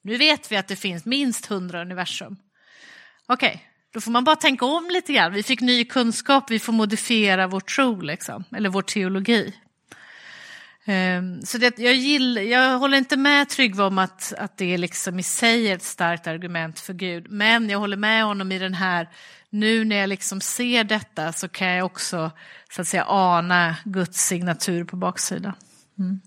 nu 0.02 0.16
vet 0.16 0.52
vi 0.52 0.56
att 0.56 0.68
det 0.68 0.76
finns 0.76 1.04
minst 1.04 1.46
hundra 1.46 1.80
universum. 1.80 2.36
Okej, 3.26 3.48
okay, 3.48 3.60
då 3.92 4.00
får 4.00 4.10
man 4.10 4.24
bara 4.24 4.36
tänka 4.36 4.64
om 4.64 4.90
lite 4.90 5.12
grann. 5.12 5.32
Vi 5.32 5.42
fick 5.42 5.60
ny 5.60 5.84
kunskap, 5.84 6.50
vi 6.50 6.58
får 6.58 6.72
modifiera 6.72 7.46
vår 7.46 7.60
tro, 7.60 8.00
liksom, 8.00 8.44
eller 8.56 8.68
vår 8.68 8.82
teologi. 8.82 9.54
Um, 10.86 11.42
så 11.42 11.58
det, 11.58 11.78
jag, 11.78 11.94
gill, 11.94 12.36
jag 12.36 12.78
håller 12.78 12.98
inte 12.98 13.16
med 13.16 13.48
Tryggve 13.48 13.82
om 13.82 13.98
att, 13.98 14.32
att 14.38 14.56
det 14.56 14.78
liksom 14.78 15.18
i 15.18 15.22
sig 15.22 15.68
är 15.68 15.76
ett 15.76 15.82
starkt 15.82 16.26
argument 16.26 16.80
för 16.80 16.94
Gud, 16.94 17.30
men 17.30 17.70
jag 17.70 17.78
håller 17.78 17.96
med 17.96 18.24
honom 18.24 18.52
i 18.52 18.58
den 18.58 18.74
här, 18.74 19.08
nu 19.50 19.84
när 19.84 19.96
jag 19.96 20.08
liksom 20.08 20.40
ser 20.40 20.84
detta 20.84 21.32
så 21.32 21.48
kan 21.48 21.68
jag 21.68 21.86
också 21.86 22.30
så 22.70 22.80
att 22.80 22.88
säga 22.88 23.04
ana 23.08 23.76
Guds 23.84 24.26
signatur 24.26 24.84
på 24.84 24.96
baksidan. 24.96 25.52
Mm. 25.98 26.20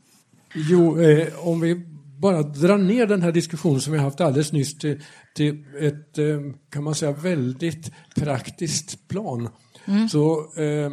Jo, 0.53 1.01
eh, 1.01 1.47
om 1.47 1.59
vi 1.59 1.94
bara 2.17 2.43
drar 2.43 2.77
ner 2.77 3.07
den 3.07 3.21
här 3.21 3.31
diskussionen 3.31 3.81
som 3.81 3.93
vi 3.93 3.99
haft 3.99 4.21
alldeles 4.21 4.51
nyss 4.51 4.77
till, 4.77 5.03
till 5.35 5.63
ett, 5.79 6.17
eh, 6.17 6.39
kan 6.69 6.83
man 6.83 6.95
säga, 6.95 7.11
väldigt 7.11 7.91
praktiskt 8.15 9.07
plan. 9.07 9.49
Mm. 9.85 10.09
Så 10.09 10.53
eh, 10.57 10.91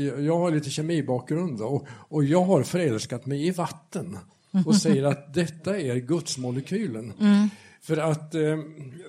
jag 0.00 0.38
har 0.38 0.50
lite 0.50 0.70
kemibakgrund 0.70 1.60
och, 1.60 1.86
och 1.90 2.24
jag 2.24 2.44
har 2.44 2.62
förälskat 2.62 3.26
mig 3.26 3.46
i 3.46 3.50
vatten 3.50 4.18
och 4.66 4.76
säger 4.82 5.04
att 5.04 5.34
detta 5.34 5.80
är 5.80 5.96
gudsmolekylen. 5.96 7.12
Mm. 7.20 7.48
För 7.82 7.96
att 7.96 8.34
eh, 8.34 8.58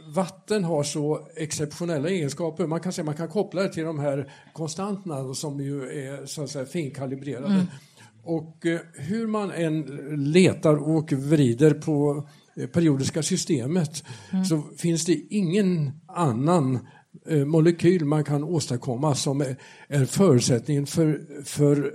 vatten 0.08 0.64
har 0.64 0.84
så 0.84 1.28
exceptionella 1.36 2.10
egenskaper. 2.10 2.68
Man 2.68 2.80
kan 2.80 2.94
säga 2.94 3.06
man 3.06 3.16
kan 3.16 3.28
koppla 3.28 3.62
det 3.62 3.74
till 3.74 3.84
de 3.84 4.00
här 4.00 4.32
konstanterna 4.54 5.34
som 5.34 5.62
ju 5.62 5.84
är 5.84 6.26
så 6.26 6.44
att 6.44 6.50
säga 6.50 6.66
finkalibrerade. 6.66 7.54
Mm. 7.54 7.66
Och 8.26 8.66
eh, 8.66 8.80
hur 8.94 9.28
man 9.28 9.52
än 9.52 9.82
letar 10.34 10.76
och 10.76 11.12
vrider 11.12 11.74
på 11.74 12.28
eh, 12.56 12.68
periodiska 12.68 13.24
systemet 13.24 14.04
mm. 14.32 14.46
så 14.46 14.64
finns 14.78 15.06
det 15.06 15.14
ingen 15.30 15.92
annan 16.08 16.80
eh, 17.28 17.46
molekyl 17.46 18.06
man 18.06 18.24
kan 18.24 18.44
åstadkomma 18.44 19.16
som 19.16 19.42
är, 19.42 20.06
förutsättningen 20.06 20.88
för, 20.88 21.44
för, 21.44 21.94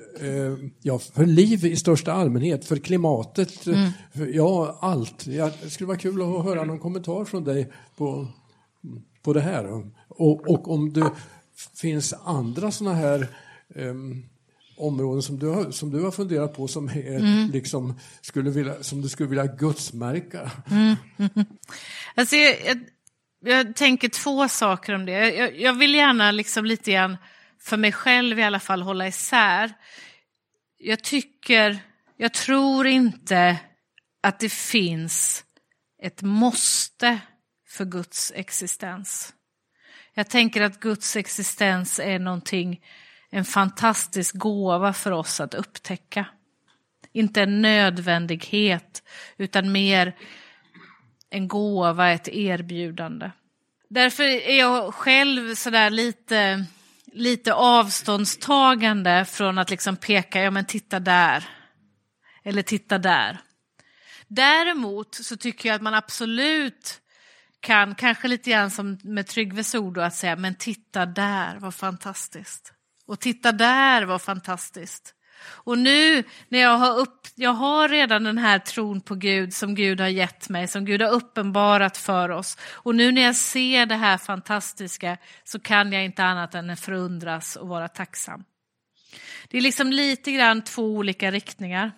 ja, 0.82 0.98
för 0.98 1.26
liv 1.26 1.64
i 1.64 1.76
största 1.76 2.12
allmänhet, 2.12 2.64
för 2.64 2.76
klimatet, 2.76 3.66
mm. 3.66 3.90
för, 4.14 4.26
ja 4.26 4.78
allt. 4.80 5.26
Ja, 5.26 5.50
det 5.62 5.70
skulle 5.70 5.88
vara 5.88 5.98
kul 5.98 6.22
att 6.22 6.44
höra 6.44 6.64
någon 6.64 6.78
kommentar 6.78 7.24
från 7.24 7.44
dig 7.44 7.72
på, 7.96 8.28
på 9.22 9.32
det 9.32 9.40
här. 9.40 9.82
Och, 10.08 10.50
och 10.50 10.70
om 10.70 10.92
det 10.92 11.10
finns 11.76 12.14
andra 12.24 12.70
sådana 12.70 12.96
här 12.96 13.28
um, 13.74 14.24
områden 14.80 15.22
som 15.22 15.38
du, 15.38 15.46
har, 15.46 15.70
som 15.70 15.90
du 15.90 16.02
har 16.02 16.10
funderat 16.10 16.54
på 16.54 16.68
som, 16.68 16.88
är, 16.88 17.16
mm. 17.16 17.50
liksom, 17.50 17.98
skulle 18.20 18.50
vilja, 18.50 18.82
som 18.82 19.02
du 19.02 19.08
skulle 19.08 19.28
vilja 19.28 19.46
gudsmärka? 19.46 20.50
Mm. 20.70 20.96
Alltså, 22.14 22.36
jag, 22.36 22.56
jag, 22.64 22.78
jag, 23.40 23.76
tänker 23.76 24.08
två 24.08 24.48
saker 24.48 24.94
om 24.94 25.06
det. 25.06 25.34
Jag, 25.34 25.60
jag, 25.60 25.72
vill 25.72 25.94
gärna 25.94 26.30
liksom 26.30 26.64
lite 26.64 26.92
grann, 26.92 27.16
för 27.60 27.76
mig 27.76 27.92
själv 27.92 28.38
i 28.38 28.42
alla 28.42 28.60
fall, 28.60 28.82
hålla 28.82 29.08
isär. 29.08 29.72
Jag 30.78 31.04
tycker, 31.04 31.78
jag 32.16 32.34
tror 32.34 32.86
inte 32.86 33.56
att 34.22 34.40
det 34.40 34.52
finns 34.52 35.44
ett 36.02 36.22
måste 36.22 37.20
för 37.68 37.84
Guds 37.84 38.32
existens. 38.34 39.34
Jag 40.14 40.30
tänker 40.30 40.62
att 40.62 40.80
Guds 40.80 41.16
existens 41.16 41.98
är 41.98 42.18
någonting 42.18 42.80
en 43.30 43.44
fantastisk 43.44 44.34
gåva 44.34 44.92
för 44.92 45.10
oss 45.10 45.40
att 45.40 45.54
upptäcka. 45.54 46.26
Inte 47.12 47.42
en 47.42 47.62
nödvändighet, 47.62 49.02
utan 49.36 49.72
mer 49.72 50.16
en 51.30 51.48
gåva, 51.48 52.10
ett 52.10 52.28
erbjudande. 52.28 53.30
Därför 53.88 54.22
är 54.24 54.58
jag 54.58 54.94
själv 54.94 55.54
sådär 55.54 55.90
lite, 55.90 56.66
lite 57.12 57.54
avståndstagande 57.54 59.24
från 59.24 59.58
att 59.58 59.70
liksom 59.70 59.96
peka, 59.96 60.42
ja 60.42 60.50
men 60.50 60.64
titta 60.64 61.00
där. 61.00 61.48
Eller 62.44 62.62
titta 62.62 62.98
där. 62.98 63.38
Däremot 64.28 65.14
så 65.14 65.36
tycker 65.36 65.68
jag 65.68 65.76
att 65.76 65.82
man 65.82 65.94
absolut 65.94 67.00
kan, 67.60 67.94
kanske 67.94 68.28
lite 68.28 68.50
grann 68.50 68.70
som 68.70 68.98
med 69.02 69.26
Tryggves 69.26 69.74
ord, 69.74 69.98
att 69.98 70.14
säga, 70.14 70.36
men 70.36 70.54
titta 70.54 71.06
där, 71.06 71.56
vad 71.58 71.74
fantastiskt. 71.74 72.72
Och 73.10 73.20
titta 73.20 73.52
där 73.52 74.02
vad 74.02 74.22
fantastiskt. 74.22 75.14
Och 75.42 75.78
nu 75.78 76.24
när 76.48 76.58
jag 76.58 76.78
har 76.78 76.98
upp, 76.98 77.26
jag 77.34 77.50
har 77.50 77.88
redan 77.88 78.24
den 78.24 78.38
här 78.38 78.58
tron 78.58 79.00
på 79.00 79.14
Gud 79.14 79.54
som 79.54 79.74
Gud 79.74 80.00
har 80.00 80.08
gett 80.08 80.48
mig, 80.48 80.68
som 80.68 80.84
Gud 80.84 81.02
har 81.02 81.10
uppenbarat 81.10 81.96
för 81.96 82.28
oss. 82.28 82.56
Och 82.72 82.94
nu 82.94 83.12
när 83.12 83.22
jag 83.22 83.36
ser 83.36 83.86
det 83.86 83.94
här 83.94 84.18
fantastiska 84.18 85.16
så 85.44 85.60
kan 85.60 85.92
jag 85.92 86.04
inte 86.04 86.24
annat 86.24 86.54
än 86.54 86.76
förundras 86.76 87.56
och 87.56 87.68
vara 87.68 87.88
tacksam. 87.88 88.44
Det 89.48 89.58
är 89.58 89.62
liksom 89.62 89.92
lite 89.92 90.32
grann 90.32 90.62
två 90.62 90.82
olika 90.82 91.30
riktningar. 91.30 91.92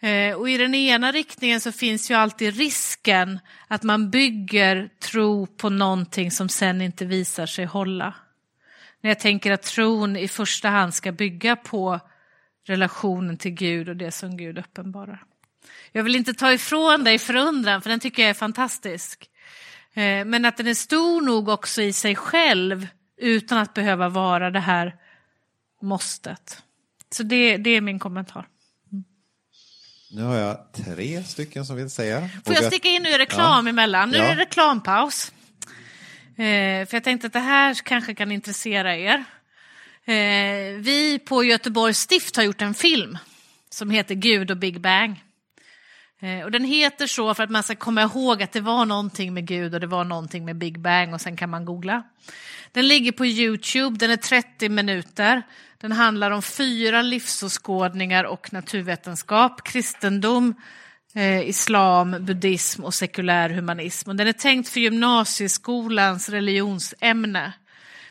Eh, 0.00 0.34
och 0.34 0.50
i 0.50 0.56
den 0.56 0.74
ena 0.74 1.12
riktningen 1.12 1.60
så 1.60 1.72
finns 1.72 2.10
ju 2.10 2.14
alltid 2.14 2.56
risken 2.56 3.40
att 3.68 3.82
man 3.82 4.10
bygger 4.10 4.88
tro 5.00 5.46
på 5.46 5.70
någonting 5.70 6.30
som 6.30 6.48
sen 6.48 6.80
inte 6.80 7.04
visar 7.04 7.46
sig 7.46 7.64
hålla. 7.64 8.14
När 9.04 9.10
jag 9.10 9.18
tänker 9.18 9.52
att 9.52 9.62
tron 9.62 10.16
i 10.16 10.28
första 10.28 10.68
hand 10.68 10.94
ska 10.94 11.12
bygga 11.12 11.56
på 11.56 12.00
relationen 12.66 13.36
till 13.36 13.50
Gud 13.50 13.88
och 13.88 13.96
det 13.96 14.10
som 14.10 14.36
Gud 14.36 14.58
uppenbarar. 14.58 15.22
Jag 15.92 16.02
vill 16.02 16.16
inte 16.16 16.34
ta 16.34 16.52
ifrån 16.52 17.04
dig 17.04 17.18
förundran, 17.18 17.82
för 17.82 17.90
den 17.90 18.00
tycker 18.00 18.22
jag 18.22 18.30
är 18.30 18.34
fantastisk. 18.34 19.30
Eh, 19.94 20.24
men 20.24 20.44
att 20.44 20.56
den 20.56 20.66
är 20.66 20.74
stor 20.74 21.22
nog 21.22 21.48
också 21.48 21.82
i 21.82 21.92
sig 21.92 22.16
själv 22.16 22.86
utan 23.16 23.58
att 23.58 23.74
behöva 23.74 24.08
vara 24.08 24.50
det 24.50 24.60
här 24.60 24.96
måstet. 25.82 26.62
Så 27.10 27.22
det, 27.22 27.56
det 27.56 27.70
är 27.70 27.80
min 27.80 27.98
kommentar. 27.98 28.48
Nu 30.10 30.22
har 30.22 30.36
jag 30.36 30.72
tre 30.72 31.24
stycken 31.24 31.66
som 31.66 31.76
vill 31.76 31.90
säga. 31.90 32.28
Får 32.44 32.54
jag 32.54 32.64
sticka 32.64 32.88
in 32.88 33.02
nu 33.02 33.18
reklam 33.18 33.66
ja. 33.66 33.70
emellan? 33.70 34.10
Nu 34.10 34.16
ja. 34.16 34.24
är 34.24 34.36
det 34.36 34.42
reklampaus. 34.42 35.32
Eh, 36.36 36.86
för 36.86 36.96
jag 36.96 37.04
tänkte 37.04 37.26
att 37.26 37.32
det 37.32 37.38
här 37.38 37.74
kanske 37.74 38.14
kan 38.14 38.32
intressera 38.32 38.96
er. 38.96 39.24
Eh, 40.04 40.78
vi 40.78 41.20
på 41.24 41.44
Göteborgs 41.44 41.98
stift 41.98 42.36
har 42.36 42.42
gjort 42.42 42.62
en 42.62 42.74
film 42.74 43.18
som 43.70 43.90
heter 43.90 44.14
Gud 44.14 44.50
och 44.50 44.56
Big 44.56 44.80
Bang. 44.80 45.24
Eh, 46.20 46.44
och 46.44 46.50
den 46.50 46.64
heter 46.64 47.06
så 47.06 47.34
för 47.34 47.42
att 47.42 47.50
man 47.50 47.62
ska 47.62 47.74
komma 47.74 48.02
ihåg 48.02 48.42
att 48.42 48.52
det 48.52 48.60
var 48.60 48.84
någonting 48.84 49.34
med 49.34 49.46
Gud 49.46 49.74
och 49.74 49.80
det 49.80 49.86
var 49.86 50.04
någonting 50.04 50.44
med 50.44 50.56
Big 50.56 50.78
Bang 50.78 51.14
och 51.14 51.20
sen 51.20 51.36
kan 51.36 51.50
man 51.50 51.64
googla. 51.64 52.02
Den 52.72 52.88
ligger 52.88 53.12
på 53.12 53.26
Youtube, 53.26 53.98
den 53.98 54.10
är 54.10 54.16
30 54.16 54.68
minuter. 54.68 55.42
Den 55.78 55.92
handlar 55.92 56.30
om 56.30 56.42
fyra 56.42 57.02
livsåskådningar 57.02 58.24
och 58.24 58.52
naturvetenskap, 58.52 59.64
kristendom, 59.64 60.54
eh, 61.14 61.48
islam, 61.48 62.16
buddhism 62.20 62.84
och 62.84 62.94
sekulär 62.94 63.50
humanism. 63.50 64.10
Och 64.10 64.16
den 64.16 64.28
är 64.28 64.32
tänkt 64.32 64.68
för 64.68 64.80
gymnasieskolans 64.80 66.28
religionsämne. 66.28 67.52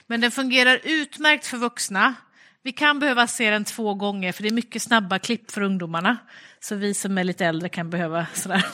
Men 0.07 0.21
den 0.21 0.31
fungerar 0.31 0.79
utmärkt 0.83 1.45
för 1.45 1.57
vuxna. 1.57 2.15
Vi 2.63 2.71
kan 2.71 2.99
behöva 2.99 3.27
se 3.27 3.49
den 3.49 3.65
två 3.65 3.93
gånger 3.93 4.31
för 4.31 4.43
det 4.43 4.49
är 4.49 4.53
mycket 4.53 4.81
snabba 4.81 5.19
klipp 5.19 5.51
för 5.51 5.61
ungdomarna. 5.61 6.17
Så 6.59 6.75
vi 6.75 6.93
som 6.93 7.17
är 7.17 7.23
lite 7.23 7.45
äldre 7.45 7.69
kan 7.69 7.89
behöva 7.89 8.27
sådär. 8.33 8.65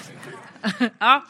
ja. 1.00 1.26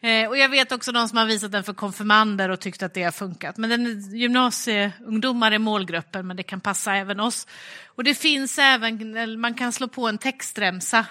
Eh, 0.00 0.28
och 0.28 0.38
jag 0.38 0.48
vet 0.48 0.72
också 0.72 0.92
de 0.92 1.08
som 1.08 1.18
har 1.18 1.26
visat 1.26 1.52
den 1.52 1.64
för 1.64 1.72
konfirmander 1.72 2.48
och 2.48 2.60
tyckt 2.60 2.82
att 2.82 2.94
det 2.94 3.02
har 3.02 3.12
funkat. 3.12 3.56
Men 3.56 3.70
den 3.70 4.00
gymnasieungdomar 4.16 5.52
är 5.52 5.58
målgruppen, 5.58 6.26
men 6.26 6.36
det 6.36 6.42
kan 6.42 6.60
passa 6.60 6.94
även 6.94 7.20
oss. 7.20 7.46
Och 7.86 8.04
det 8.04 8.14
finns 8.14 8.58
även, 8.58 9.40
man 9.40 9.54
kan 9.54 9.72
slå 9.72 9.88
på 9.88 10.08
en 10.08 10.18
textremsa 10.18 11.06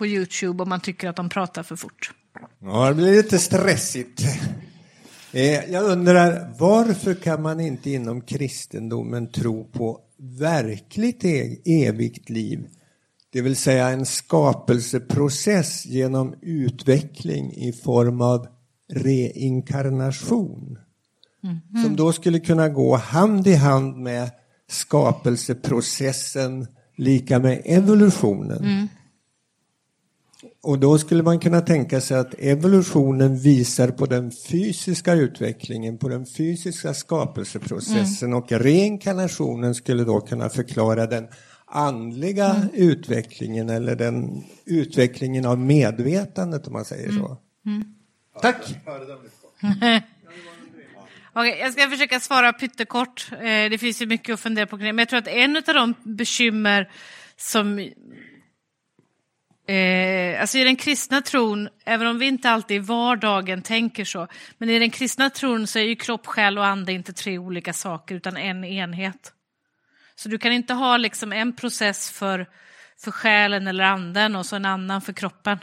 på 0.00 0.06
Youtube 0.06 0.62
om 0.62 0.68
man 0.68 0.80
tycker 0.80 1.08
att 1.08 1.16
de 1.16 1.28
pratar 1.28 1.62
för 1.62 1.76
fort. 1.76 2.10
Ja, 2.60 2.88
det 2.88 2.94
blir 2.94 3.12
lite 3.12 3.38
stressigt. 3.38 4.22
Eh, 5.32 5.70
jag 5.70 5.84
undrar, 5.84 6.54
varför 6.58 7.14
kan 7.14 7.42
man 7.42 7.60
inte 7.60 7.90
inom 7.90 8.20
kristendomen 8.20 9.32
tro 9.32 9.64
på 9.64 10.00
verkligt 10.18 11.24
e-, 11.24 11.56
evigt 11.64 12.30
liv? 12.30 12.66
Det 13.32 13.40
vill 13.40 13.56
säga 13.56 13.88
en 13.88 14.06
skapelseprocess 14.06 15.86
genom 15.86 16.34
utveckling 16.42 17.52
i 17.52 17.72
form 17.72 18.20
av 18.20 18.46
reinkarnation. 18.92 20.78
Mm 21.44 21.56
-hmm. 21.56 21.84
Som 21.84 21.96
då 21.96 22.12
skulle 22.12 22.40
kunna 22.40 22.68
gå 22.68 22.96
hand 22.96 23.46
i 23.46 23.54
hand 23.54 23.96
med 23.96 24.30
skapelseprocessen 24.70 26.66
lika 26.96 27.38
med 27.38 27.62
evolutionen. 27.64 28.64
Mm. 28.64 28.88
Och 30.62 30.78
då 30.78 30.98
skulle 30.98 31.22
man 31.22 31.40
kunna 31.40 31.60
tänka 31.60 32.00
sig 32.00 32.18
att 32.18 32.34
evolutionen 32.38 33.38
visar 33.38 33.88
på 33.88 34.06
den 34.06 34.30
fysiska 34.30 35.12
utvecklingen, 35.12 35.98
på 35.98 36.08
den 36.08 36.26
fysiska 36.26 36.94
skapelseprocessen 36.94 38.28
mm. 38.28 38.38
och 38.38 38.52
reinkarnationen 38.52 39.74
skulle 39.74 40.04
då 40.04 40.20
kunna 40.20 40.48
förklara 40.48 41.06
den 41.06 41.28
andliga 41.66 42.56
utvecklingen 42.72 43.70
eller 43.70 43.96
den 43.96 44.44
utvecklingen 44.66 45.46
av 45.46 45.58
medvetandet 45.58 46.66
om 46.66 46.72
man 46.72 46.84
säger 46.84 47.12
så. 47.12 47.36
Tack! 48.42 48.74
Okej, 51.32 51.58
jag 51.60 51.72
ska 51.72 51.90
försöka 51.90 52.20
svara 52.20 52.52
pyttekort. 52.52 53.32
Eh, 53.32 53.70
det 53.70 53.78
finns 53.80 54.02
ju 54.02 54.06
mycket 54.06 54.34
att 54.34 54.40
fundera 54.40 54.66
på. 54.66 54.76
Men 54.76 54.98
jag 54.98 55.08
tror 55.08 55.18
att 55.18 55.28
en 55.28 55.56
av 55.56 55.62
de 55.74 55.94
bekymmer 56.02 56.90
som... 57.36 57.90
Eh, 59.70 60.40
alltså 60.40 60.58
i 60.58 60.64
den 60.64 60.76
kristna 60.76 61.22
tron, 61.22 61.68
även 61.84 62.06
om 62.06 62.18
vi 62.18 62.26
inte 62.26 62.50
alltid 62.50 62.76
i 62.76 62.78
vardagen 62.78 63.62
tänker 63.62 64.04
så, 64.04 64.28
men 64.58 64.70
i 64.70 64.78
den 64.78 64.90
kristna 64.90 65.30
tron 65.30 65.66
så 65.66 65.78
är 65.78 65.82
ju 65.82 65.96
kropp, 65.96 66.26
själ 66.26 66.58
och 66.58 66.66
ande 66.66 66.92
inte 66.92 67.12
tre 67.12 67.38
olika 67.38 67.72
saker 67.72 68.14
utan 68.14 68.36
en 68.36 68.64
enhet. 68.64 69.32
Så 70.14 70.28
du 70.28 70.38
kan 70.38 70.52
inte 70.52 70.74
ha 70.74 70.96
liksom 70.96 71.32
en 71.32 71.56
process 71.56 72.10
för, 72.10 72.46
för 72.98 73.10
själen 73.10 73.66
eller 73.66 73.84
anden 73.84 74.36
och 74.36 74.46
så 74.46 74.56
en 74.56 74.64
annan 74.64 75.00
för 75.00 75.12
kroppen. 75.12 75.58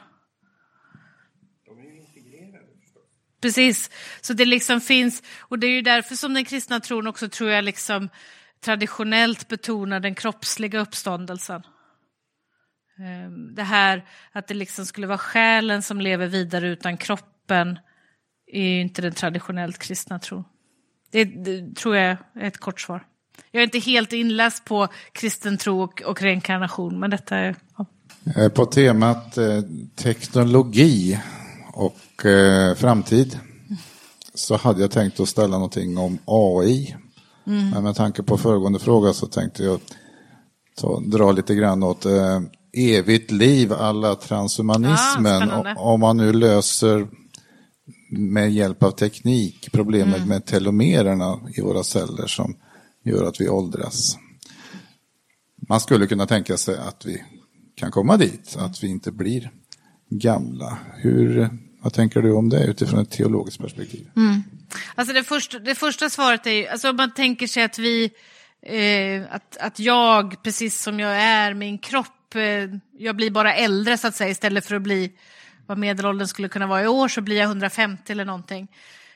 Precis, 3.41 3.91
så 4.21 4.34
det 4.34 4.45
liksom 4.45 4.81
finns, 4.81 5.23
och 5.39 5.59
det 5.59 5.67
är 5.67 5.71
ju 5.71 5.81
därför 5.81 6.15
som 6.15 6.34
den 6.34 6.45
kristna 6.45 6.79
tron 6.79 7.07
också 7.07 7.29
tror 7.29 7.49
jag 7.49 7.63
liksom 7.63 8.09
traditionellt 8.61 9.47
betonar 9.47 9.99
den 9.99 10.15
kroppsliga 10.15 10.79
uppståndelsen. 10.79 11.63
Ehm, 12.99 13.56
Det 13.56 13.64
här 13.64 14.06
att 14.32 14.48
det 14.48 14.53
liksom 14.53 14.86
skulle 14.86 15.07
vara 15.07 15.18
själen 15.18 15.84
som 15.84 16.02
lever 16.02 16.28
vidare 16.28 16.68
utan 16.68 16.98
kroppen 16.98 17.80
är 18.48 18.64
ju 18.64 18.82
inte 18.82 19.02
den 19.02 19.14
traditionellt 19.14 19.78
kristna 19.78 20.19
tron. 20.19 20.44
Det, 21.11 21.26
det 21.26 21.76
tror 21.76 21.95
jag 21.95 22.06
är 22.06 22.48
ett 22.48 22.57
kort 22.57 22.82
svar. 22.82 23.06
Jag 23.52 23.60
är 23.61 23.64
inte 23.64 23.80
helt 23.80 24.14
inläst 24.14 24.65
på 24.65 24.88
kristen 25.11 25.57
tro 25.57 25.82
och, 25.82 26.02
och 26.02 26.22
reinkarnation, 26.22 26.99
men 26.99 27.10
detta 27.10 27.38
är... 27.38 27.56
Ja. 27.78 27.86
Eh, 28.36 28.49
På 28.49 28.65
temat 28.65 29.38
eh, 29.38 29.61
teknologi 29.95 31.19
och 31.74 32.26
eh, 32.26 32.76
framtid 32.76 33.40
så 34.34 34.57
hade 34.57 34.82
jag 34.82 34.91
tänkt 34.91 35.19
att 35.19 35.30
ställa 35.30 35.56
någonting 35.56 35.98
om 35.98 36.18
AI. 36.26 36.95
Men 37.44 37.84
med 37.84 37.95
tanke 37.95 38.24
på 38.24 38.38
föregående 38.38 38.80
fråga 38.80 39.14
så 39.14 39.28
tänkte 39.28 39.64
jag 39.64 39.80
ta, 40.76 40.99
dra 40.99 41.32
lite 41.32 41.56
grann 41.56 41.84
åt 41.84 42.06
eh, 42.06 42.40
evigt 42.78 43.32
liv 43.32 43.74
alla 43.74 44.16
transhumanismen. 44.16 45.52
Ah, 45.52 45.76
om 45.78 45.99
man 45.99 46.18
nu 46.18 46.34
löser 46.34 47.08
med 48.10 48.52
hjälp 48.52 48.84
av 48.84 48.91
teknik 48.91 49.70
problemet 49.72 50.28
med 50.28 50.45
telomererna 50.45 51.40
i 51.58 51.62
våra 51.62 51.84
celler 51.84 52.28
som 52.28 52.56
gör 53.04 53.24
att 53.24 53.41
vi 53.41 53.49
åldras. 53.49 54.18
Man 55.70 55.80
skulle 55.80 56.08
kunna 56.08 56.26
tänka 56.26 56.58
sig 56.58 56.78
att 56.78 57.06
vi 57.06 57.24
kan 57.76 57.91
komma 57.91 58.18
dit, 58.18 58.56
att 58.60 58.84
vi 58.84 58.88
inte 58.88 59.12
blir 59.12 59.52
gamla. 60.10 60.78
Hur, 60.95 61.49
vad 61.82 61.94
tänker 61.94 62.22
du 62.22 62.34
om 62.34 62.49
det 62.49 62.66
utifrån 62.66 62.99
ett 62.99 63.12
teologiskt 63.12 63.62
perspektiv? 63.62 64.10
Alltså 64.95 65.14
det, 65.14 65.24
första, 65.24 65.60
det 65.60 65.76
första 65.76 66.10
svaret 66.10 66.48
är 66.48 66.52
ju, 66.52 66.68
alltså 66.68 66.90
om 66.90 66.95
man 66.95 67.14
tänker 67.14 67.48
sig 67.48 67.64
att 67.64 67.80
vi, 67.80 68.12
eh, 68.62 69.36
att, 69.36 69.58
att 69.58 69.80
jag, 69.80 70.44
precis 70.44 70.82
som 70.82 70.99
jag 70.99 71.22
är, 71.22 71.54
min 71.54 71.78
kropp, 71.78 72.08
Eh, 72.38 72.69
jag 72.97 73.15
blir 73.15 73.31
bara 73.31 73.53
äldre 73.55 73.97
så 73.97 74.07
att 74.07 74.15
säga, 74.15 74.30
istället 74.30 74.65
för 74.65 74.76
att 74.76 74.81
bli 74.81 75.11
vad 75.65 75.77
medelåldern 75.77 76.27
skulle 76.27 76.49
kunna 76.49 76.68
vara 76.68 76.84
i 76.84 76.88
år 76.88 77.07
så 77.07 77.22
blir 77.22 77.38
jag 77.38 77.45
150 77.45 78.11
eller 78.11 78.26
någonting. 78.26 78.68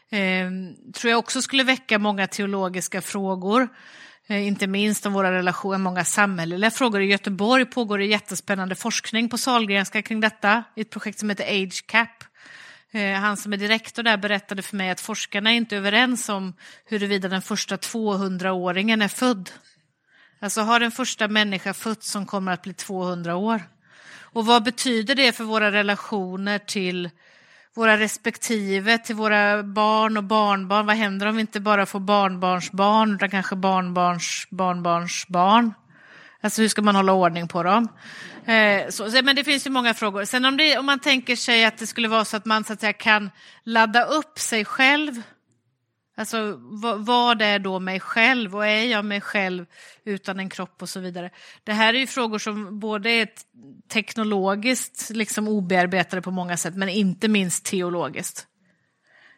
Eh, 0.10 0.50
tror 0.94 1.12
jag 1.12 1.20
också 1.20 1.42
skulle 1.42 1.64
väcka 1.64 2.00
många 2.00 2.28
teologiska 2.28 3.02
frågor. 3.02 3.70
Eh, 4.28 4.48
inte 4.48 4.68
minst 4.68 5.06
om 5.06 5.14
våra 5.14 5.32
relationer, 5.32 5.78
många 5.78 6.06
samhälleliga 6.06 6.72
frågor. 6.72 7.02
I 7.02 7.06
Göteborg 7.06 7.66
pågår 7.66 7.98
det 7.98 8.06
jättespännande 8.06 8.76
forskning 8.76 9.30
på 9.30 9.38
Sahlgrenska 9.38 10.02
kring 10.02 10.20
detta 10.20 10.64
i 10.76 10.82
ett 10.82 10.90
projekt 10.90 11.20
som 11.20 11.30
heter 11.30 11.44
Age 11.44 11.86
Cap. 11.86 12.24
Eh, 12.92 13.14
Han 13.14 13.38
som 13.38 13.54
är 13.54 13.58
direktor 13.58 14.04
där 14.04 14.18
berättade 14.18 14.62
för 14.62 14.78
mig 14.78 14.90
att 14.90 15.02
forskarna 15.02 15.52
är 15.52 15.56
inte 15.56 15.78
överens 15.78 16.30
om 16.30 16.54
huruvida 16.86 17.30
den 17.30 17.42
första 17.42 17.76
200-åringen 17.78 19.02
är 19.02 19.08
född. 19.08 19.50
Alltså 20.44 20.62
har 20.62 20.80
den 20.80 20.92
första 20.92 21.28
människa 21.28 21.74
fötts 21.74 22.12
som 22.12 22.26
kommer 22.26 22.52
att 22.52 22.62
bli 22.62 22.74
200 22.74 23.36
år? 23.36 23.62
Och 24.34 24.46
vad 24.46 24.64
betyder 24.64 25.16
det 25.16 25.32
för 25.32 25.44
våra 25.44 25.72
relationer 25.72 26.60
till 26.60 27.10
våra 27.74 27.98
respektive, 27.98 28.98
till 28.98 29.16
våra 29.16 29.64
barn 29.64 30.18
och 30.18 30.24
barnbarn? 30.24 30.86
Vad 30.86 30.96
händer 30.96 31.28
om 31.28 31.36
vi 31.36 31.42
inte 31.42 31.60
bara 31.60 31.86
får 31.86 32.00
barnbarnsbarn 32.00 33.16
utan 33.16 33.30
kanske 33.30 33.56
barnbarns 33.56 34.48
barnbarnsbarn? 34.50 35.74
Alltså 36.44 36.62
hur 36.62 36.70
ska 36.70 36.82
man 36.82 36.96
hålla 36.96 37.14
ordning 37.14 37.48
på 37.48 37.64
dem? 37.64 37.88
Eh, 38.46 38.90
så, 38.90 39.12
så- 39.12 39.22
men 39.24 39.36
det 39.36 39.44
finns 39.44 39.68
ju 39.68 39.72
många 39.72 39.94
frågor. 39.94 40.26
Sen 40.26 40.46
om, 40.46 40.58
det, 40.58 40.78
om 40.78 40.86
man 40.86 41.00
tänker 41.00 41.36
sig 41.36 41.66
att 41.66 41.78
det 41.78 41.88
skulle 41.88 42.08
vara 42.08 42.26
så 42.26 42.38
att 42.38 42.46
man 42.46 42.64
så 42.64 42.74
att 42.74 42.80
säga, 42.80 42.94
kan 42.94 43.32
ladda 43.64 44.04
upp 44.06 44.40
sig 44.40 44.66
själv. 44.66 45.22
Alltså 46.16 46.58
vad, 46.60 47.06
vad 47.06 47.42
är 47.42 47.60
då 47.60 47.80
mig 47.80 48.00
själv 48.00 48.56
och 48.56 48.68
är 48.68 48.86
jag 48.86 49.06
mig 49.06 49.22
själv 49.22 49.66
utan 50.06 50.40
en 50.40 50.50
kropp 50.50 50.82
och 50.82 50.90
så 50.90 51.00
vidare. 51.00 51.30
Det 51.64 51.74
här 51.74 51.94
är 51.94 52.00
ju 52.00 52.08
frågor 52.08 52.40
som 52.40 52.80
både 52.80 53.10
är 53.10 53.30
teknologiskt 53.88 55.10
liksom 55.10 55.48
obearbetade 55.48 56.22
på 56.22 56.32
många 56.32 56.58
sätt 56.58 56.76
men 56.76 56.90
inte 56.90 57.28
minst 57.28 57.66
teologiskt. 57.66 58.48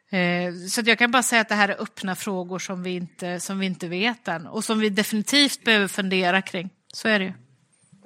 Eh, 0.10 0.54
så 0.70 0.82
att 0.82 0.88
jag 0.88 0.98
kan 0.98 1.12
bara 1.12 1.24
säga 1.24 1.42
att 1.42 1.50
det 1.50 1.56
här 1.56 1.70
är 1.70 1.82
öppna 1.82 2.16
frågor 2.16 2.60
som 2.60 2.84
vi, 2.84 2.96
inte, 2.96 3.40
som 3.40 3.60
vi 3.60 3.66
inte 3.66 3.88
vet 3.88 4.28
än 4.28 4.48
och 4.48 4.64
som 4.64 4.80
vi 4.80 4.90
definitivt 4.90 5.64
behöver 5.64 5.88
fundera 5.88 6.42
kring. 6.42 6.70
Så 6.94 7.08
är 7.08 7.20
det 7.20 7.26
ju. 7.26 7.34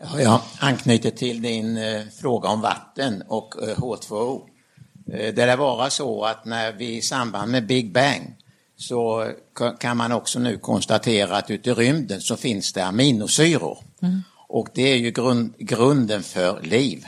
Ja, 0.02 0.22
jag 0.22 0.41
anknyter 0.60 1.11
till 1.11 1.41
din 1.41 1.77
eh, 1.77 2.02
fråga 2.22 2.49
om 2.49 2.61
vatten 2.61 3.23
och 3.27 3.64
eh, 3.64 3.76
H2O. 3.76 4.48
Det 5.06 5.45
lär 5.45 5.57
vara 5.57 5.89
så 5.89 6.23
att 6.23 6.45
när 6.45 6.73
vi 6.73 6.98
i 6.98 7.02
samband 7.02 7.52
med 7.52 7.68
Big 7.68 7.94
Bang 7.94 8.35
så 8.77 9.31
ka- 9.55 9.77
kan 9.77 9.97
man 9.97 10.11
också 10.11 10.39
nu 10.39 10.57
konstatera 10.57 11.37
att 11.37 11.51
ute 11.51 11.69
i 11.69 11.73
rymden 11.73 12.21
så 12.21 12.37
finns 12.37 12.73
det 12.73 12.85
aminosyror. 12.85 13.77
Och 14.47 14.67
det 14.73 14.81
är 14.81 14.97
ju 14.97 15.11
grund, 15.11 15.53
grunden 15.57 16.23
för 16.23 16.61
liv. 16.61 17.05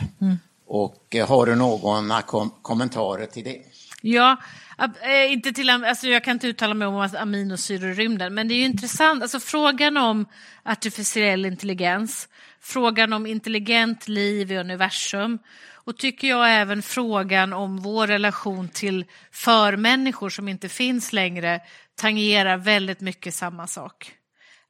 Och 0.67 1.15
eh, 1.15 1.27
har 1.27 1.45
du 1.45 1.55
några 1.55 2.21
kom 2.21 2.49
kommentarer 2.61 3.25
till 3.25 3.43
det? 3.43 3.57
Ja, 4.01 4.37
eh, 5.01 5.31
inte 5.31 5.51
till, 5.51 5.69
alltså 5.69 6.07
jag 6.07 6.23
kan 6.23 6.33
inte 6.33 6.47
uttala 6.47 6.73
mig 6.73 6.87
om 6.87 7.09
aminosyror 7.19 7.91
i 7.91 7.93
rymden, 7.93 8.33
men 8.33 8.47
det 8.47 8.53
är 8.53 8.55
ju 8.55 8.65
intressant. 8.65 9.21
Alltså 9.21 9.39
frågan 9.39 9.97
om 9.97 10.25
artificiell 10.63 11.45
intelligens, 11.45 12.27
frågan 12.61 13.13
om 13.13 13.25
intelligent 13.25 14.07
liv 14.07 14.51
i 14.51 14.57
universum 14.57 15.39
och 15.89 15.97
tycker 15.97 16.27
jag 16.27 16.53
även 16.53 16.81
frågan 16.81 17.53
om 17.53 17.77
vår 17.77 18.07
relation 18.07 18.69
till 18.69 19.05
förmänniskor 19.31 20.29
som 20.29 20.47
inte 20.47 20.69
finns 20.69 21.13
längre 21.13 21.61
tangerar 21.95 22.57
väldigt 22.57 23.01
mycket 23.01 23.35
samma 23.35 23.67
sak. 23.67 24.11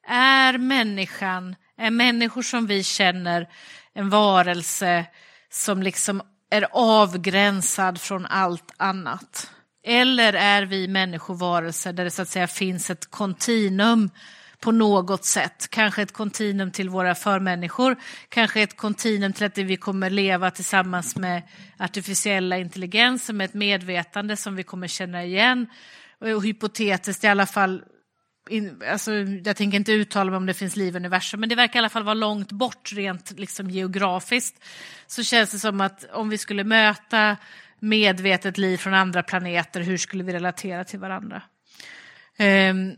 Är 0.07 0.57
människan, 0.57 1.55
är 1.77 1.91
människor 1.91 2.41
som 2.41 2.67
vi 2.67 2.83
känner 2.83 3.49
en 3.93 4.09
varelse 4.09 5.05
som 5.51 5.83
liksom 5.83 6.21
är 6.51 6.67
avgränsad 6.71 8.01
från 8.01 8.25
allt 8.25 8.73
annat? 8.77 9.51
Eller 9.83 10.33
är 10.33 10.63
vi 10.63 10.87
människovarelser 10.87 11.93
där 11.93 12.03
det 12.03 12.11
så 12.11 12.21
att 12.21 12.29
säga 12.29 12.47
finns 12.47 12.89
ett 12.89 13.11
kontinuum 13.11 14.09
på 14.59 14.71
något 14.71 15.25
sätt? 15.25 15.67
Kanske 15.69 16.01
ett 16.01 16.11
kontinuum 16.11 16.71
till 16.71 16.89
våra 16.89 17.15
förmänniskor, 17.15 17.95
kanske 18.29 18.61
ett 18.61 18.77
kontinuum 18.77 19.33
till 19.33 19.45
att 19.45 19.57
vi 19.57 19.77
kommer 19.77 20.09
leva 20.09 20.51
tillsammans 20.51 21.15
med 21.15 21.41
artificiella 21.77 22.57
intelligenser, 22.57 23.33
med 23.33 23.45
ett 23.45 23.53
medvetande 23.53 24.37
som 24.37 24.55
vi 24.55 24.63
kommer 24.63 24.87
känna 24.87 25.23
igen. 25.23 25.67
Och 26.19 26.43
hypotetiskt 26.43 27.23
i 27.23 27.27
alla 27.27 27.45
fall 27.45 27.83
in, 28.49 28.83
alltså, 28.91 29.13
jag 29.43 29.55
tänker 29.55 29.77
inte 29.77 29.91
uttala 29.91 30.31
mig 30.31 30.37
om 30.37 30.45
det 30.45 30.53
finns 30.53 30.75
liv 30.75 30.93
i 30.93 30.97
universum, 30.97 31.39
men 31.39 31.49
det 31.49 31.55
verkar 31.55 31.75
i 31.75 31.79
alla 31.79 31.89
fall 31.89 32.03
vara 32.03 32.13
långt 32.13 32.51
bort 32.51 32.91
rent 32.93 33.39
liksom, 33.39 33.69
geografiskt. 33.69 34.63
Så 35.07 35.23
känns 35.23 35.51
det 35.51 35.59
som 35.59 35.81
att 35.81 36.05
om 36.11 36.29
vi 36.29 36.37
skulle 36.37 36.63
möta 36.63 37.37
medvetet 37.79 38.57
liv 38.57 38.77
från 38.77 38.93
andra 38.93 39.23
planeter, 39.23 39.81
hur 39.81 39.97
skulle 39.97 40.23
vi 40.23 40.33
relatera 40.33 40.83
till 40.83 40.99
varandra? 40.99 41.41
Um, 42.39 42.95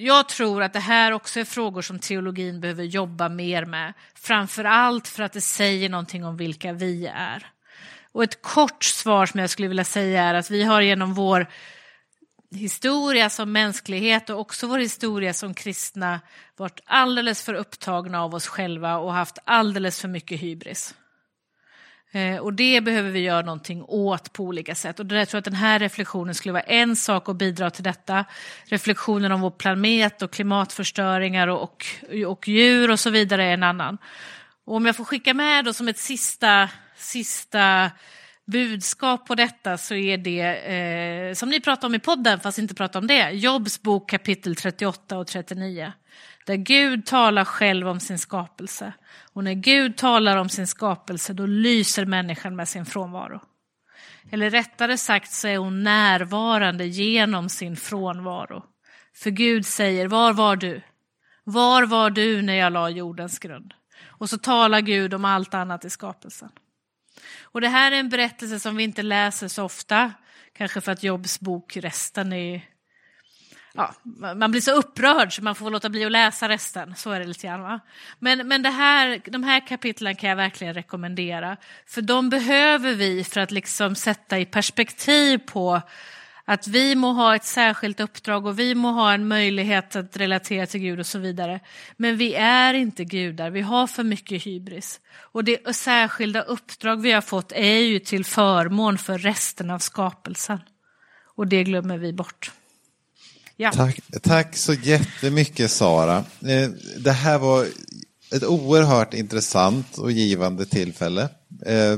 jag 0.00 0.28
tror 0.28 0.62
att 0.62 0.72
det 0.72 0.80
här 0.80 1.12
också 1.12 1.40
är 1.40 1.44
frågor 1.44 1.82
som 1.82 1.98
teologin 1.98 2.60
behöver 2.60 2.84
jobba 2.84 3.28
mer 3.28 3.64
med. 3.64 3.92
Framför 4.14 4.64
allt 4.64 5.08
för 5.08 5.22
att 5.22 5.32
det 5.32 5.40
säger 5.40 5.88
någonting 5.88 6.24
om 6.24 6.36
vilka 6.36 6.72
vi 6.72 7.06
är. 7.06 7.46
Och 8.12 8.24
ett 8.24 8.42
kort 8.42 8.84
svar 8.84 9.26
som 9.26 9.40
jag 9.40 9.50
skulle 9.50 9.68
vilja 9.68 9.84
säga 9.84 10.22
är 10.22 10.34
att 10.34 10.50
vi 10.50 10.64
har 10.64 10.80
genom 10.80 11.14
vår 11.14 11.46
historia 12.50 13.30
som 13.30 13.52
mänsklighet 13.52 14.30
och 14.30 14.38
också 14.38 14.66
vår 14.66 14.78
historia 14.78 15.34
som 15.34 15.54
kristna 15.54 16.20
varit 16.56 16.80
alldeles 16.84 17.42
för 17.42 17.54
upptagna 17.54 18.22
av 18.22 18.34
oss 18.34 18.46
själva 18.46 18.96
och 18.96 19.12
haft 19.12 19.38
alldeles 19.44 20.00
för 20.00 20.08
mycket 20.08 20.40
hybris. 20.40 20.94
Eh, 22.12 22.36
och 22.36 22.52
det 22.52 22.80
behöver 22.80 23.10
vi 23.10 23.20
göra 23.20 23.42
någonting 23.42 23.84
åt 23.88 24.32
på 24.32 24.44
olika 24.44 24.74
sätt. 24.74 25.00
Och 25.00 25.06
jag 25.10 25.28
tror 25.28 25.38
att 25.38 25.44
den 25.44 25.54
här 25.54 25.78
reflektionen 25.78 26.34
skulle 26.34 26.52
vara 26.52 26.62
en 26.62 26.96
sak 26.96 27.28
att 27.28 27.36
bidra 27.36 27.70
till 27.70 27.84
detta. 27.84 28.24
Reflektionen 28.64 29.32
om 29.32 29.40
vår 29.40 29.50
planet 29.50 30.22
och 30.22 30.30
klimatförstöringar 30.30 31.48
och, 31.48 31.62
och, 31.62 31.84
och 32.26 32.48
djur 32.48 32.90
och 32.90 33.00
så 33.00 33.10
vidare 33.10 33.44
är 33.44 33.54
en 33.54 33.62
annan. 33.62 33.98
Och 34.64 34.76
om 34.76 34.86
jag 34.86 34.96
får 34.96 35.04
skicka 35.04 35.34
med 35.34 35.64
då 35.64 35.72
som 35.72 35.88
ett 35.88 35.98
sista, 35.98 36.68
sista 36.96 37.90
budskap 38.46 39.26
på 39.26 39.34
detta 39.34 39.78
så 39.78 39.94
är 39.94 40.18
det, 40.18 40.56
eh, 40.56 41.34
som 41.34 41.48
ni 41.48 41.60
pratar 41.60 41.88
om 41.88 41.94
i 41.94 41.98
podden, 41.98 42.40
fast 42.40 42.58
inte 42.58 42.74
pratar 42.74 43.00
om 43.00 43.06
det, 43.06 43.30
Jobs 43.30 43.82
bok 43.82 44.10
kapitel 44.10 44.56
38 44.56 45.18
och 45.18 45.26
39. 45.26 45.92
Där 46.50 46.56
Gud 46.56 47.06
talar 47.06 47.44
själv 47.44 47.88
om 47.88 48.00
sin 48.00 48.18
skapelse. 48.18 48.92
Och 49.32 49.44
när 49.44 49.54
Gud 49.54 49.96
talar 49.96 50.36
om 50.36 50.48
sin 50.48 50.66
skapelse 50.66 51.32
då 51.32 51.46
lyser 51.46 52.04
människan 52.04 52.56
med 52.56 52.68
sin 52.68 52.86
frånvaro. 52.86 53.40
Eller 54.30 54.50
rättare 54.50 54.96
sagt 54.96 55.32
så 55.32 55.48
är 55.48 55.58
hon 55.58 55.82
närvarande 55.82 56.86
genom 56.86 57.48
sin 57.48 57.76
frånvaro. 57.76 58.64
För 59.14 59.30
Gud 59.30 59.66
säger, 59.66 60.08
var 60.08 60.32
var 60.32 60.56
du? 60.56 60.82
Var 61.44 61.86
var 61.86 62.10
du 62.10 62.42
när 62.42 62.54
jag 62.54 62.72
la 62.72 62.90
jordens 62.90 63.38
grund? 63.38 63.74
Och 64.04 64.30
så 64.30 64.38
talar 64.38 64.80
Gud 64.80 65.14
om 65.14 65.24
allt 65.24 65.54
annat 65.54 65.84
i 65.84 65.90
skapelsen. 65.90 66.50
Och 67.42 67.60
det 67.60 67.68
här 67.68 67.92
är 67.92 67.96
en 67.96 68.08
berättelse 68.08 68.60
som 68.60 68.76
vi 68.76 68.84
inte 68.84 69.02
läser 69.02 69.48
så 69.48 69.64
ofta, 69.64 70.12
kanske 70.52 70.80
för 70.80 70.92
att 70.92 71.02
Jobs 71.02 71.40
bok 71.40 71.76
resten 71.76 72.32
är 72.32 72.62
ja, 73.72 73.94
man 74.34 74.50
blir 74.50 74.60
så 74.60 74.72
upprörd 74.72 75.36
så 75.36 75.42
man 75.42 75.54
får 75.54 75.70
låta 75.70 75.88
bli 75.88 76.04
att 76.04 76.12
läsa 76.12 76.48
resten. 76.48 76.94
Så 76.96 77.10
är 77.10 77.20
det 77.20 77.26
lite 77.26 77.46
grann. 77.46 77.62
Va? 77.62 77.80
Men, 78.18 78.48
men 78.48 78.62
det 78.62 78.70
här, 78.70 79.20
de 79.24 79.42
här 79.42 79.66
kapitlen 79.66 80.16
kan 80.16 80.28
jag 80.28 80.36
verkligen 80.36 80.74
rekommendera. 80.74 81.56
För 81.86 82.02
de 82.02 82.30
behöver 82.30 82.94
vi 82.94 83.24
för 83.24 83.40
att 83.40 83.50
liksom 83.50 83.94
sätta 83.94 84.38
i 84.38 84.46
perspektiv 84.46 85.38
på 85.38 85.82
att 86.44 86.66
vi 86.66 86.94
må 86.94 87.12
ha 87.12 87.36
ett 87.36 87.44
särskilt 87.44 88.00
uppdrag 88.00 88.46
och 88.46 88.58
vi 88.58 88.74
må 88.74 88.90
ha 88.90 89.12
en 89.12 89.28
möjlighet 89.28 89.96
att 89.96 90.16
relatera 90.16 90.66
till 90.66 90.80
Gud 90.80 91.00
och 91.00 91.06
så 91.06 91.18
vidare. 91.18 91.60
Men 91.96 92.16
vi 92.16 92.34
är 92.34 92.74
inte 92.74 93.04
gudar, 93.04 93.50
vi 93.50 93.60
har 93.60 93.86
för 93.86 94.04
mycket 94.04 94.46
hybris. 94.46 95.00
Och 95.16 95.44
det 95.44 95.76
särskilda 95.76 96.42
uppdrag 96.42 97.02
vi 97.02 97.12
har 97.12 97.20
fått 97.20 97.52
är 97.52 97.78
ju 97.78 97.98
till 97.98 98.24
förmån 98.24 98.98
för 98.98 99.18
resten 99.18 99.70
av 99.70 99.78
skapelsen. 99.78 100.60
Och 101.34 101.46
det 101.46 101.64
glömmer 101.64 101.98
vi 101.98 102.12
bort. 102.12 102.52
Ja. 103.60 103.72
Tack, 103.72 104.00
tack 104.22 104.56
så 104.56 104.74
jättemycket 104.74 105.70
Sara. 105.70 106.16
Eh, 106.16 106.70
det 106.98 107.12
här 107.12 107.38
var 107.38 107.66
ett 108.34 108.44
oerhört 108.44 109.14
intressant 109.14 109.98
och 109.98 110.12
givande 110.12 110.66
tillfälle. 110.66 111.28
Eh, 111.66 111.92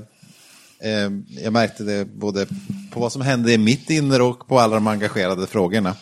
eh, 0.90 1.10
jag 1.43 1.52
märkte 1.52 1.84
det 1.84 2.05
både 2.05 2.47
på 2.90 3.01
vad 3.01 3.12
som 3.12 3.22
hände 3.22 3.52
i 3.52 3.59
mitt 3.59 3.90
inre 3.90 4.22
och 4.22 4.48
på 4.48 4.60
alla 4.60 4.74
de 4.74 4.86
engagerade 4.86 5.47
frågorna. 5.47 5.97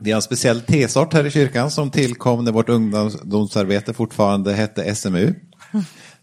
Vi 0.00 0.10
har 0.10 0.16
en 0.16 0.22
speciell 0.22 0.60
tesort 0.60 1.12
här 1.12 1.26
i 1.26 1.30
kyrkan 1.30 1.70
som 1.70 1.90
tillkom 1.90 2.44
när 2.44 2.52
vårt 2.52 2.68
ungdomsarbete 2.68 3.94
fortfarande 3.94 4.52
hette 4.52 4.94
SMU. 4.94 5.34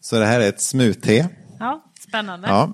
Så 0.02 0.20
det 0.20 0.26
här 0.26 0.40
är 0.40 0.50
ett 0.50 0.62
smute. 0.62 1.30
Ja, 1.60 1.84
spännande. 2.08 2.48
Ja, 2.48 2.74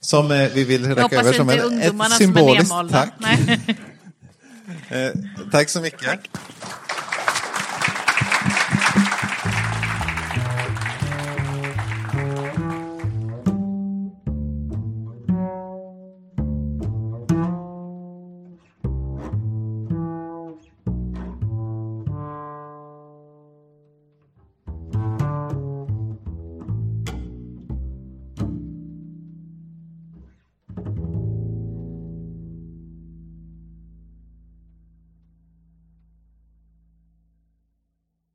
som 0.00 0.48
vi 0.54 0.64
vill 0.64 0.94
räcka 0.94 1.20
över 1.20 1.32
som 1.32 1.48
en, 1.48 1.80
ett 1.80 2.12
symboliskt 2.12 2.74
tack. 2.90 3.12
Eh, 4.90 5.12
tack 5.52 5.68
så 5.68 5.80
mycket. 5.80 6.00
Tack. 6.00 6.30